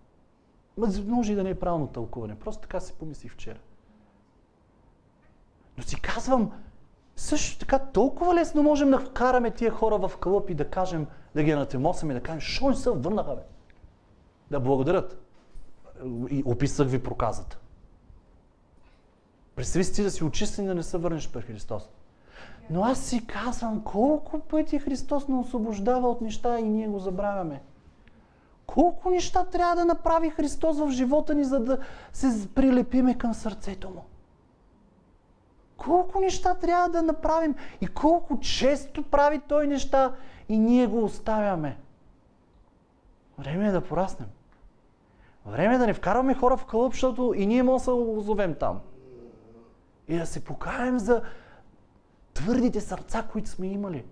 Може 1.07 1.32
и 1.32 1.34
да 1.34 1.44
не 1.44 1.51
е 1.51 1.61
правилно 1.61 1.86
тълкуване. 1.86 2.38
Просто 2.38 2.62
така 2.62 2.80
си 2.80 2.92
помислих 2.92 3.32
вчера. 3.32 3.59
Но 5.76 5.82
си 5.82 6.01
казвам, 6.01 6.53
също 7.21 7.59
така 7.59 7.79
толкова 7.79 8.35
лесно 8.35 8.62
можем 8.62 8.91
да 8.91 8.99
вкараме 8.99 9.51
тия 9.51 9.71
хора 9.71 10.09
в 10.09 10.16
кълъп 10.16 10.51
и 10.51 10.55
да 10.55 10.71
кажем, 10.71 11.07
да 11.35 11.43
ги 11.43 11.55
натемосаме 11.55 12.12
и 12.12 12.14
да 12.14 12.23
кажем, 12.23 12.41
що 12.41 12.68
не 12.68 12.77
се 12.77 12.91
върнаха, 12.91 13.35
бе? 13.35 13.43
Да 14.51 14.61
благодарят. 14.61 15.23
И 16.31 16.43
описах 16.47 16.89
ви 16.89 17.03
проказата. 17.03 17.59
Представи 19.57 19.85
си 19.85 20.03
да 20.03 20.11
си 20.11 20.25
очистен 20.25 20.64
и 20.64 20.68
да 20.68 20.75
не 20.75 20.83
се 20.83 20.99
върнеш 20.99 21.31
при 21.31 21.41
Христос. 21.41 21.89
Но 22.71 22.85
аз 22.85 22.99
си 22.99 23.27
казвам, 23.27 23.85
колко 23.85 24.39
пъти 24.39 24.79
Христос 24.79 25.29
не 25.29 25.37
освобождава 25.37 26.09
от 26.09 26.21
неща 26.21 26.59
и 26.59 26.68
ние 26.68 26.89
го 26.89 26.99
забравяме. 26.99 27.62
Колко 28.66 29.11
неща 29.11 29.45
трябва 29.45 29.77
да 29.77 29.85
направи 29.85 30.31
Христос 30.31 30.79
в 30.79 30.91
живота 30.91 31.35
ни, 31.35 31.45
за 31.45 31.61
да 31.61 31.79
се 32.12 32.49
прилепиме 32.55 33.18
към 33.18 33.35
сърцето 33.35 33.91
му. 33.91 34.05
Колко 35.81 36.20
неща 36.20 36.55
трябва 36.55 36.89
да 36.89 37.03
направим 37.03 37.55
и 37.81 37.87
колко 37.87 38.41
често 38.41 39.03
прави 39.03 39.41
Той 39.49 39.66
неща 39.66 40.14
и 40.49 40.59
ние 40.59 40.87
го 40.87 41.05
оставяме. 41.05 41.78
Време 43.39 43.68
е 43.68 43.70
да 43.72 43.81
пораснем. 43.81 44.28
Време 45.47 45.74
е 45.74 45.78
да 45.78 45.87
не 45.87 45.95
вкарваме 45.95 46.35
хора 46.35 46.57
в 46.57 46.64
кълъп, 46.64 46.93
защото 46.93 47.35
и 47.37 47.47
ние 47.47 47.62
можем 47.62 47.85
да 47.85 48.01
озовем 48.01 48.55
там. 48.55 48.81
И 50.09 50.18
да 50.18 50.26
се 50.26 50.45
покаем 50.45 50.99
за 50.99 51.22
твърдите 52.35 52.81
сърца, 52.81 53.22
които 53.33 53.49
сме 53.49 53.66
имали. 53.66 54.05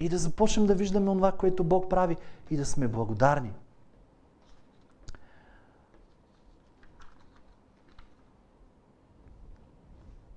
И 0.00 0.08
да 0.08 0.18
започнем 0.18 0.66
да 0.66 0.74
виждаме 0.74 1.06
това, 1.06 1.32
което 1.32 1.64
Бог 1.64 1.90
прави 1.90 2.16
и 2.50 2.56
да 2.56 2.66
сме 2.66 2.88
благодарни. 2.88 3.52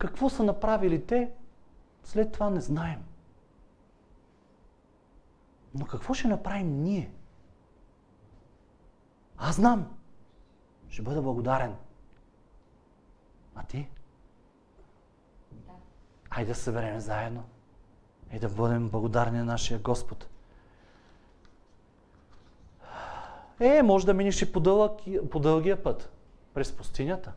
Какво 0.02 0.30
са 0.30 0.44
направили 0.44 1.06
те, 1.06 1.32
след 2.04 2.32
това 2.32 2.50
не 2.50 2.62
знаем. 2.62 3.04
Но 5.74 5.86
какво 5.86 6.14
ще 6.14 6.28
направим 6.28 6.84
ние? 6.84 7.12
Аз 9.38 9.56
знам. 9.56 9.98
Ще 10.90 11.02
бъда 11.02 11.22
благодарен. 11.22 11.76
А 13.56 13.64
ти? 13.64 13.90
Да. 15.52 15.72
Айде 16.30 16.52
да 16.52 16.56
се 16.56 16.64
съберем 16.64 17.00
заедно 17.00 17.44
и 18.34 18.40
да 18.40 18.50
бъдем 18.50 18.90
благодарни 18.90 19.38
на 19.38 19.46
нашия 19.46 19.80
Господ. 19.80 20.28
Е, 23.60 23.84
може 23.84 24.06
да 24.06 24.14
минеш 24.14 24.42
и 24.42 24.54
по, 24.54 24.60
дълъг, 24.60 25.00
по 25.32 25.40
дългия 25.40 25.84
път, 25.84 26.12
през 26.54 26.78
пустинята, 26.78 27.34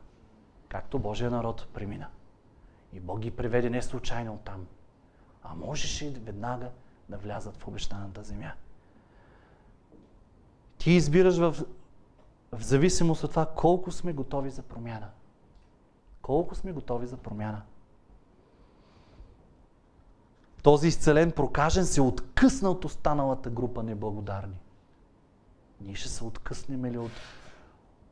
както 0.69 0.99
Божия 0.99 1.31
народ 1.31 1.69
премина. 1.73 2.09
И 2.95 3.01
Бог 3.01 3.19
ги 3.19 3.31
приведе 3.31 3.71
не 3.71 3.83
случайно 3.83 4.39
там, 4.45 4.67
а 5.43 5.55
можеше 5.55 6.11
веднага 6.11 6.71
да 7.09 7.17
влязат 7.17 7.57
в 7.57 7.69
обещаната 7.69 8.23
земя. 8.23 8.53
Ти 10.79 10.91
избираш 10.91 11.37
в, 11.37 11.67
в 12.53 12.63
зависимост 12.63 13.25
от 13.25 13.31
това 13.31 13.47
колко 13.47 13.93
сме 13.93 14.13
готови 14.13 14.51
за 14.51 14.63
промяна. 14.63 15.11
Колко 16.23 16.55
сме 16.55 16.73
готови 16.73 17.07
за 17.07 17.17
промяна. 17.17 17.63
Този 20.63 20.89
изцелен 20.89 21.33
прокажен 21.33 21.87
се 21.87 22.01
откъсна 22.01 22.71
от 22.71 22.85
останалата 22.85 23.51
група 23.51 23.83
неблагодарни. 23.83 24.57
Ние 25.81 25.95
ще 25.95 26.09
се 26.09 26.25
откъснем 26.25 26.85
ли 26.85 26.99
от, 26.99 27.13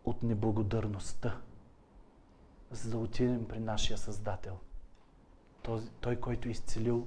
от 0.04 0.22
неблагодарността, 0.22 1.36
за 2.70 2.90
да 2.90 2.98
отидем 2.98 3.48
при 3.48 3.60
нашия 3.60 3.98
Създател– 3.98 4.58
този, 5.62 5.90
той, 6.00 6.16
който 6.16 6.48
е 6.48 6.50
изцелил 6.50 7.06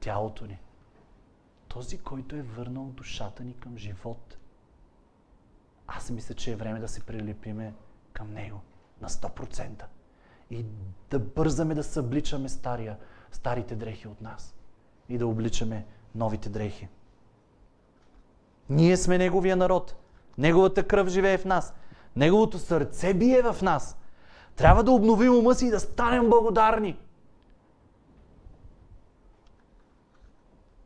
тялото 0.00 0.46
ни. 0.46 0.58
Този, 1.68 1.98
който 1.98 2.36
е 2.36 2.42
върнал 2.42 2.84
душата 2.84 3.44
ни 3.44 3.54
към 3.54 3.78
живот. 3.78 4.38
Аз 5.86 6.10
мисля, 6.10 6.34
че 6.34 6.52
е 6.52 6.56
време 6.56 6.80
да 6.80 6.88
се 6.88 7.06
прилепиме 7.06 7.74
към 8.12 8.32
Него 8.32 8.60
на 9.00 9.08
100%. 9.08 9.84
И 10.50 10.64
да 11.10 11.18
бързаме 11.18 11.74
да 11.74 11.84
събличаме 11.84 12.48
стария, 12.48 12.98
старите 13.32 13.76
дрехи 13.76 14.08
от 14.08 14.20
нас. 14.20 14.54
И 15.08 15.18
да 15.18 15.26
обличаме 15.26 15.86
новите 16.14 16.48
дрехи. 16.48 16.88
Ние 18.70 18.96
сме 18.96 19.18
Неговия 19.18 19.56
народ. 19.56 19.96
Неговата 20.38 20.86
кръв 20.86 21.08
живее 21.08 21.38
в 21.38 21.44
нас. 21.44 21.74
Неговото 22.16 22.58
сърце 22.58 23.14
бие 23.14 23.42
в 23.42 23.62
нас. 23.62 23.96
Трябва 24.56 24.84
да 24.84 24.90
обновим 24.90 25.34
ума 25.34 25.54
си 25.54 25.66
и 25.66 25.70
да 25.70 25.80
станем 25.80 26.30
благодарни. 26.30 26.98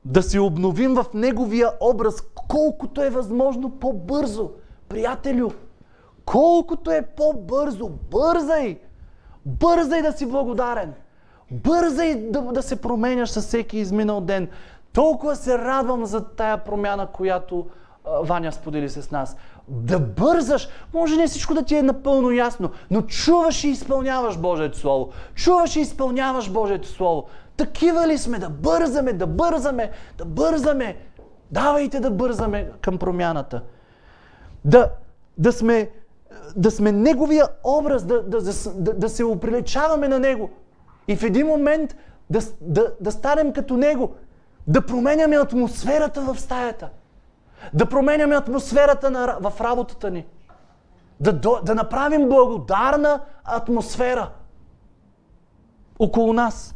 Да 0.04 0.22
се 0.22 0.40
обновим 0.40 0.94
в 0.94 1.06
Неговия 1.14 1.70
образ, 1.80 2.20
колкото 2.48 3.02
е 3.02 3.10
възможно 3.10 3.70
по-бързо. 3.70 4.50
Приятелю, 4.88 5.50
колкото 6.24 6.90
е 6.90 7.02
по-бързо, 7.16 7.90
бързай! 8.10 8.78
Бързай 9.46 10.02
да 10.02 10.12
си 10.12 10.26
благодарен! 10.26 10.94
Бързай 11.50 12.14
да, 12.14 12.42
да 12.42 12.62
се 12.62 12.80
променяш 12.80 13.30
със 13.30 13.46
всеки 13.46 13.78
изминал 13.78 14.20
ден. 14.20 14.48
Толкова 14.92 15.36
се 15.36 15.58
радвам 15.58 16.04
за 16.04 16.24
тая 16.24 16.64
промяна, 16.64 17.06
която 17.06 17.66
Ваня 18.04 18.52
сподели 18.52 18.88
с 18.88 19.10
нас. 19.10 19.36
Да 19.68 19.98
бързаш, 19.98 20.68
може 20.94 21.16
не 21.16 21.26
всичко 21.26 21.54
да 21.54 21.62
ти 21.62 21.76
е 21.76 21.82
напълно 21.82 22.30
ясно, 22.30 22.70
но 22.90 23.02
чуваш 23.02 23.64
и 23.64 23.68
изпълняваш 23.68 24.38
Божието 24.38 24.78
Слово. 24.78 25.08
Чуваш 25.34 25.76
и 25.76 25.80
изпълняваш 25.80 26.50
Божието 26.50 26.88
Слово. 26.88 27.24
Такива 27.56 28.08
ли 28.08 28.18
сме 28.18 28.38
да 28.38 28.50
бързаме, 28.50 29.12
да 29.12 29.26
бързаме, 29.26 29.90
да 30.18 30.24
бързаме? 30.24 30.96
Давайте 31.50 32.00
да 32.00 32.10
бързаме 32.10 32.70
към 32.80 32.98
промяната. 32.98 33.62
Да, 34.64 34.90
да, 35.38 35.52
сме, 35.52 35.90
да 36.56 36.70
сме 36.70 36.92
Неговия 36.92 37.48
образ, 37.64 38.04
да, 38.04 38.22
да, 38.22 38.40
да, 38.74 38.94
да 38.94 39.08
се 39.08 39.24
оприлечаваме 39.24 40.08
на 40.08 40.18
Него. 40.18 40.50
И 41.08 41.16
в 41.16 41.22
един 41.22 41.46
момент 41.46 41.96
да, 42.30 42.40
да, 42.60 42.92
да 43.00 43.12
станем 43.12 43.52
като 43.52 43.76
Него. 43.76 44.14
Да 44.66 44.86
променяме 44.86 45.36
атмосферата 45.36 46.20
в 46.20 46.40
стаята. 46.40 46.88
Да 47.74 47.86
променяме 47.86 48.36
атмосферата 48.36 49.10
на, 49.10 49.38
в 49.40 49.60
работата 49.60 50.10
ни. 50.10 50.26
Да, 51.20 51.60
да 51.64 51.74
направим 51.74 52.28
благодарна 52.28 53.20
атмосфера 53.44 54.30
около 55.98 56.32
нас. 56.32 56.74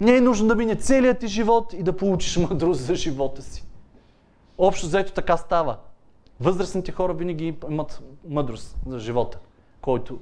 Не 0.00 0.16
е 0.16 0.20
нужно 0.20 0.48
да 0.48 0.54
мине 0.54 0.76
целият 0.76 1.18
ти 1.18 1.26
живот 1.26 1.72
и 1.72 1.82
да 1.82 1.96
получиш 1.96 2.36
мъдрост 2.50 2.80
за 2.80 2.94
живота 2.94 3.42
си. 3.42 3.64
Общо 4.58 4.86
заето 4.86 5.12
така 5.12 5.36
става. 5.36 5.76
Възрастните 6.40 6.92
хора 6.92 7.14
винаги 7.14 7.58
имат 7.68 8.02
мъдрост 8.28 8.76
за 8.86 8.98
живота, 8.98 9.38
който 9.80 10.18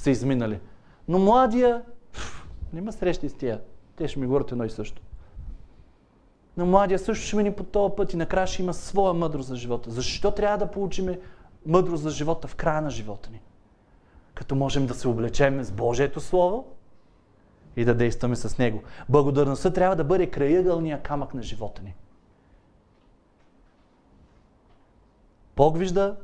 са 0.00 0.10
изминали. 0.10 0.60
Но 1.08 1.18
младия, 1.18 1.82
няма 2.72 2.92
срещи 2.92 3.28
с 3.28 3.34
тия. 3.34 3.60
Те 3.96 4.08
ще 4.08 4.18
ми 4.18 4.26
говорят 4.26 4.52
едно 4.52 4.64
и 4.64 4.70
също. 4.70 5.02
Но 6.56 6.66
младия 6.66 6.98
също 6.98 7.26
ще 7.26 7.36
мини 7.36 7.52
по 7.52 7.64
този 7.64 7.94
път 7.96 8.12
и 8.12 8.16
накрая 8.16 8.46
ще 8.46 8.62
има 8.62 8.74
своя 8.74 9.14
мъдрост 9.14 9.48
за 9.48 9.56
живота. 9.56 9.90
Защо 9.90 10.30
трябва 10.30 10.58
да 10.58 10.70
получим 10.70 11.16
мъдрост 11.66 12.02
за 12.02 12.10
живота 12.10 12.48
в 12.48 12.54
края 12.54 12.82
на 12.82 12.90
живота 12.90 13.30
ни? 13.30 13.40
Като 14.34 14.54
можем 14.54 14.86
да 14.86 14.94
се 14.94 15.08
облечем 15.08 15.62
с 15.64 15.72
Божието 15.72 16.20
Слово 16.20 16.66
и 17.76 17.84
да 17.84 17.94
действаме 17.94 18.36
с 18.36 18.58
Него. 18.58 18.82
Благодарността 19.08 19.72
трябва 19.72 19.96
да 19.96 20.04
бъде 20.04 20.30
краягълния 20.30 21.02
камък 21.02 21.34
на 21.34 21.42
живота 21.42 21.82
ни. 21.82 21.94
Бог 25.56 25.78
вижда, 25.78 26.16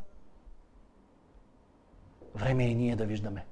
време 2.35 2.65
е 2.65 2.75
ние 2.75 2.97
да 2.97 3.07
виждаме. 3.07 3.45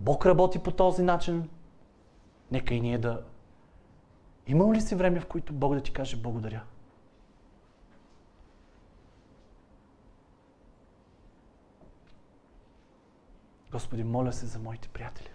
Бог 0.00 0.26
работи 0.26 0.58
по 0.58 0.70
този 0.70 1.02
начин, 1.02 1.48
нека 2.50 2.74
и 2.74 2.80
ние 2.80 2.98
да... 2.98 3.22
Имал 4.46 4.72
ли 4.72 4.80
си 4.80 4.94
време, 4.94 5.20
в 5.20 5.26
които 5.26 5.52
Бог 5.52 5.74
да 5.74 5.80
ти 5.80 5.92
каже 5.92 6.16
благодаря? 6.16 6.62
Господи, 13.72 14.04
моля 14.04 14.32
се 14.32 14.46
за 14.46 14.58
моите 14.58 14.88
приятели. 14.88 15.28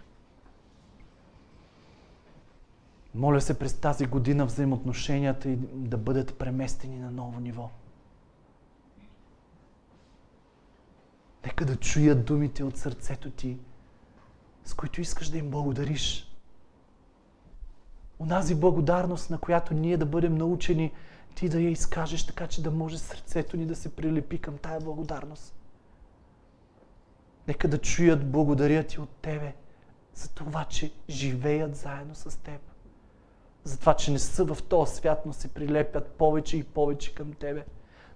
Моля 3.14 3.40
се 3.40 3.58
през 3.58 3.80
тази 3.80 4.06
година 4.06 4.46
взаимоотношенията 4.46 5.48
и 5.48 5.56
да 5.72 5.98
бъдат 5.98 6.38
преместени 6.38 6.98
на 6.98 7.10
ново 7.10 7.40
ниво. 7.40 7.70
Нека 11.44 11.64
да 11.64 11.76
чуят 11.76 12.24
думите 12.24 12.64
от 12.64 12.76
сърцето 12.76 13.30
ти, 13.30 13.58
с 14.66 14.74
които 14.74 15.00
искаш 15.00 15.28
да 15.28 15.38
им 15.38 15.50
благодариш. 15.50 16.32
Онази 18.18 18.54
благодарност, 18.54 19.30
на 19.30 19.38
която 19.38 19.74
ние 19.74 19.96
да 19.96 20.06
бъдем 20.06 20.34
научени, 20.34 20.92
ти 21.34 21.48
да 21.48 21.60
я 21.60 21.70
изкажеш 21.70 22.26
така, 22.26 22.46
че 22.46 22.62
да 22.62 22.70
може 22.70 22.98
сърцето 22.98 23.56
ни 23.56 23.66
да 23.66 23.76
се 23.76 23.96
прилепи 23.96 24.38
към 24.38 24.58
тая 24.58 24.80
благодарност. 24.80 25.54
Нека 27.48 27.68
да 27.68 27.78
чуят 27.78 28.30
благодаря 28.30 28.82
ти 28.82 29.00
от 29.00 29.10
Тебе 29.10 29.54
за 30.14 30.28
това, 30.28 30.64
че 30.64 30.92
живеят 31.08 31.76
заедно 31.76 32.14
с 32.14 32.42
Теб. 32.42 32.60
За 33.64 33.78
това, 33.78 33.94
че 33.94 34.10
не 34.10 34.18
са 34.18 34.44
в 34.44 34.62
този 34.62 34.96
свят, 34.96 35.26
но 35.26 35.32
се 35.32 35.48
прилепят 35.48 36.06
повече 36.10 36.56
и 36.56 36.64
повече 36.64 37.14
към 37.14 37.32
Тебе. 37.32 37.64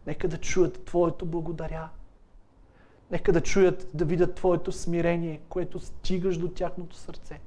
Нека 0.07 0.29
да 0.29 0.39
чуят 0.39 0.85
Твоето 0.85 1.27
благодаря. 1.27 1.89
Нека 3.11 3.33
да 3.33 3.41
чуят, 3.41 3.87
да 3.95 4.05
видят 4.05 4.35
Твоето 4.35 4.73
смирение, 4.73 5.41
което 5.49 5.81
стигаш 5.81 6.37
до 6.39 6.49
тяхното 6.49 6.97
сърце. 6.97 7.41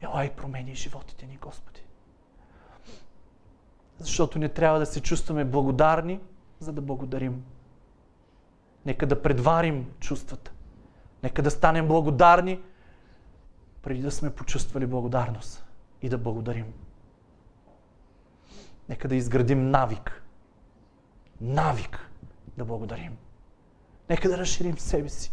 Ела 0.00 0.24
и 0.24 0.30
промени 0.30 0.74
животите 0.74 1.26
ни, 1.26 1.38
Господи. 1.40 1.80
Защото 3.98 4.38
не 4.38 4.48
трябва 4.48 4.78
да 4.78 4.86
се 4.86 5.00
чувстваме 5.00 5.44
благодарни, 5.44 6.20
за 6.60 6.72
да 6.72 6.80
благодарим. 6.80 7.44
Нека 8.86 9.06
да 9.06 9.22
предварим 9.22 9.92
чувствата. 10.00 10.52
Нека 11.22 11.42
да 11.42 11.50
станем 11.50 11.88
благодарни, 11.88 12.60
преди 13.82 14.02
да 14.02 14.10
сме 14.10 14.34
почувствали 14.34 14.86
благодарност 14.86 15.64
и 16.02 16.08
да 16.08 16.18
благодарим. 16.18 16.72
Нека 18.88 19.08
да 19.08 19.16
изградим 19.16 19.70
навик. 19.70 20.22
Навик 21.40 22.10
да 22.56 22.64
благодарим. 22.64 23.16
Нека 24.12 24.28
да 24.28 24.38
разширим 24.38 24.78
себе 24.78 25.08
си. 25.08 25.32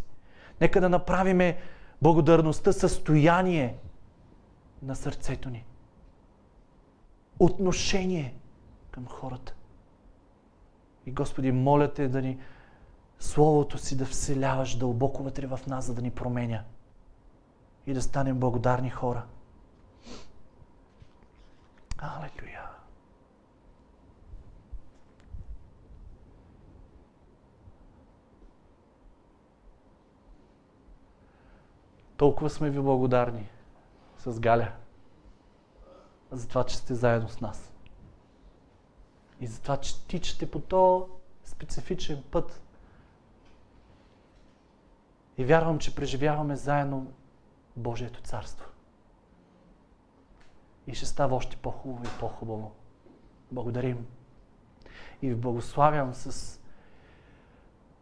Нека 0.60 0.80
да 0.80 0.88
направиме 0.88 1.58
благодарността 2.02 2.72
състояние 2.72 3.76
на 4.82 4.96
сърцето 4.96 5.50
ни. 5.50 5.64
Отношение 7.38 8.34
към 8.90 9.06
хората. 9.06 9.54
И 11.06 11.12
Господи, 11.12 11.52
моля 11.52 11.92
те 11.92 12.08
да 12.08 12.22
ни 12.22 12.38
Словото 13.18 13.78
си 13.78 13.96
да 13.96 14.06
вселяваш 14.06 14.76
дълбоко 14.76 15.22
вътре 15.22 15.46
в 15.46 15.60
нас, 15.66 15.84
за 15.84 15.94
да 15.94 16.02
ни 16.02 16.10
променя. 16.10 16.64
И 17.86 17.94
да 17.94 18.02
станем 18.02 18.38
благодарни 18.38 18.90
хора. 18.90 19.24
Алелуя! 21.98 22.69
Толкова 32.20 32.50
сме 32.50 32.70
ви 32.70 32.80
благодарни 32.80 33.48
с 34.18 34.40
Галя 34.40 34.72
за 36.30 36.48
това, 36.48 36.64
че 36.64 36.76
сте 36.76 36.94
заедно 36.94 37.28
с 37.28 37.40
нас. 37.40 37.72
И 39.40 39.46
за 39.46 39.60
това, 39.60 39.76
че 39.76 40.06
тичате 40.06 40.50
по 40.50 40.60
този 40.60 41.04
специфичен 41.44 42.22
път. 42.30 42.62
И 45.38 45.44
вярвам, 45.44 45.78
че 45.78 45.94
преживяваме 45.94 46.56
заедно 46.56 47.12
Божието 47.76 48.22
царство. 48.22 48.66
И 50.86 50.94
ще 50.94 51.06
става 51.06 51.36
още 51.36 51.56
по-хубаво 51.56 52.04
и 52.04 52.20
по-хубаво. 52.20 52.72
Благодарим. 53.52 54.06
И 55.22 55.28
ви 55.28 55.34
благославям 55.34 56.14
с 56.14 56.60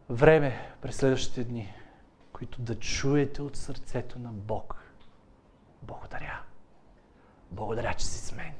време 0.09 0.75
през 0.81 0.95
следващите 0.95 1.43
дни 1.43 1.73
които 2.39 2.61
да 2.61 2.79
чуете 2.79 3.41
от 3.41 3.55
сърцето 3.55 4.19
на 4.19 4.31
Бог. 4.31 4.75
Благодаря. 5.81 6.41
Благодаря, 7.51 7.93
че 7.93 8.05
си 8.05 8.19
с 8.19 8.35
мен. 8.35 8.53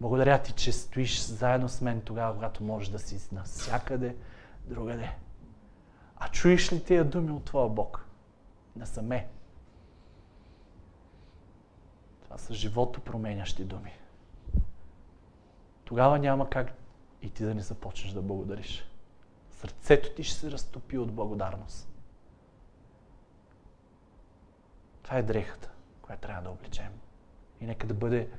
Благодаря 0.00 0.42
ти, 0.42 0.52
че 0.52 0.72
стоиш 0.72 1.20
заедно 1.20 1.68
с 1.68 1.80
мен 1.80 2.00
тогава, 2.00 2.34
когато 2.34 2.64
можеш 2.64 2.88
да 2.88 2.98
си 2.98 3.34
навсякъде 3.34 4.16
другаде. 4.66 5.10
А 6.16 6.28
чуеш 6.28 6.72
ли 6.72 6.84
тия 6.84 7.04
думи 7.04 7.30
от 7.30 7.44
Твоя 7.44 7.68
Бог? 7.68 8.06
Насаме. 8.76 9.28
Това 12.24 12.38
са 12.38 12.54
живото 12.54 13.00
променящи 13.00 13.64
думи. 13.64 13.92
Тогава 15.84 16.18
няма 16.18 16.50
как 16.50 16.72
и 17.22 17.30
ти 17.30 17.44
да 17.44 17.54
не 17.54 17.62
започнеш 17.62 18.12
да 18.12 18.22
благодариш. 18.22 18.84
Сърцето 19.50 20.14
ти 20.16 20.24
ще 20.24 20.36
се 20.36 20.50
разтопи 20.50 20.98
от 20.98 21.12
благодарност. 21.12 21.89
Това 25.10 25.18
е 25.18 25.22
дрехата, 25.22 25.70
която 26.02 26.22
трябва 26.22 26.42
да 26.42 26.50
облечем. 26.50 27.00
И 27.60 27.66
нека 27.66 27.86
да 27.86 27.94
бъде 27.94 28.30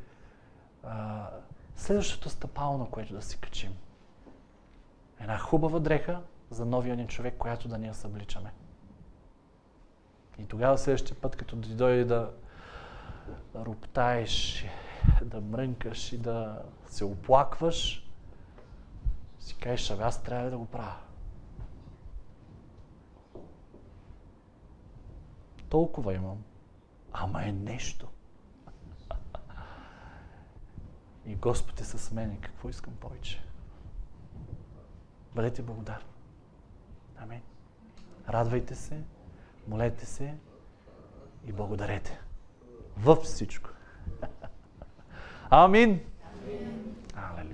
а, 0.83 1.29
следващото 1.75 2.29
стъпало, 2.29 2.77
на 2.77 2.89
което 2.89 3.13
да 3.13 3.21
си 3.21 3.39
качим. 3.39 3.77
Една 5.19 5.37
хубава 5.37 5.79
дреха 5.79 6.21
за 6.49 6.65
новия 6.65 6.95
ни 6.95 7.07
човек, 7.07 7.37
която 7.37 7.67
да 7.67 7.77
ни 7.77 7.87
я 7.87 7.93
събличаме. 7.93 8.53
И 10.37 10.45
тогава 10.45 10.77
следващия 10.77 11.21
път, 11.21 11.35
като 11.35 11.55
да 11.55 11.75
дойде 11.75 12.05
да, 12.05 12.31
роптаеш, 13.55 14.65
да 15.21 15.41
мрънкаш 15.41 16.13
и 16.13 16.17
да 16.17 16.61
се 16.87 17.05
оплакваш, 17.05 18.09
си 19.39 19.55
кажеш, 19.55 19.91
ами 19.91 20.03
аз 20.03 20.23
трябва 20.23 20.49
да 20.49 20.57
го 20.57 20.65
правя. 20.65 20.97
Толкова 25.69 26.13
имам. 26.13 26.43
Ама 27.13 27.43
е 27.43 27.51
нещо. 27.51 28.07
И 31.25 31.35
Господ 31.35 31.79
е 31.79 31.83
с 31.83 32.11
мене. 32.11 32.37
Какво 32.41 32.69
искам 32.69 32.93
повече? 32.95 33.43
Бъдете 35.35 35.61
благодарни. 35.61 36.09
Амин. 37.17 37.41
Радвайте 38.29 38.75
се, 38.75 39.01
молете 39.67 40.05
се 40.05 40.35
и 41.45 41.51
благодарете. 41.51 42.19
Във 42.97 43.19
всичко. 43.19 43.69
Амин. 45.49 45.99
Амин. 47.15 47.51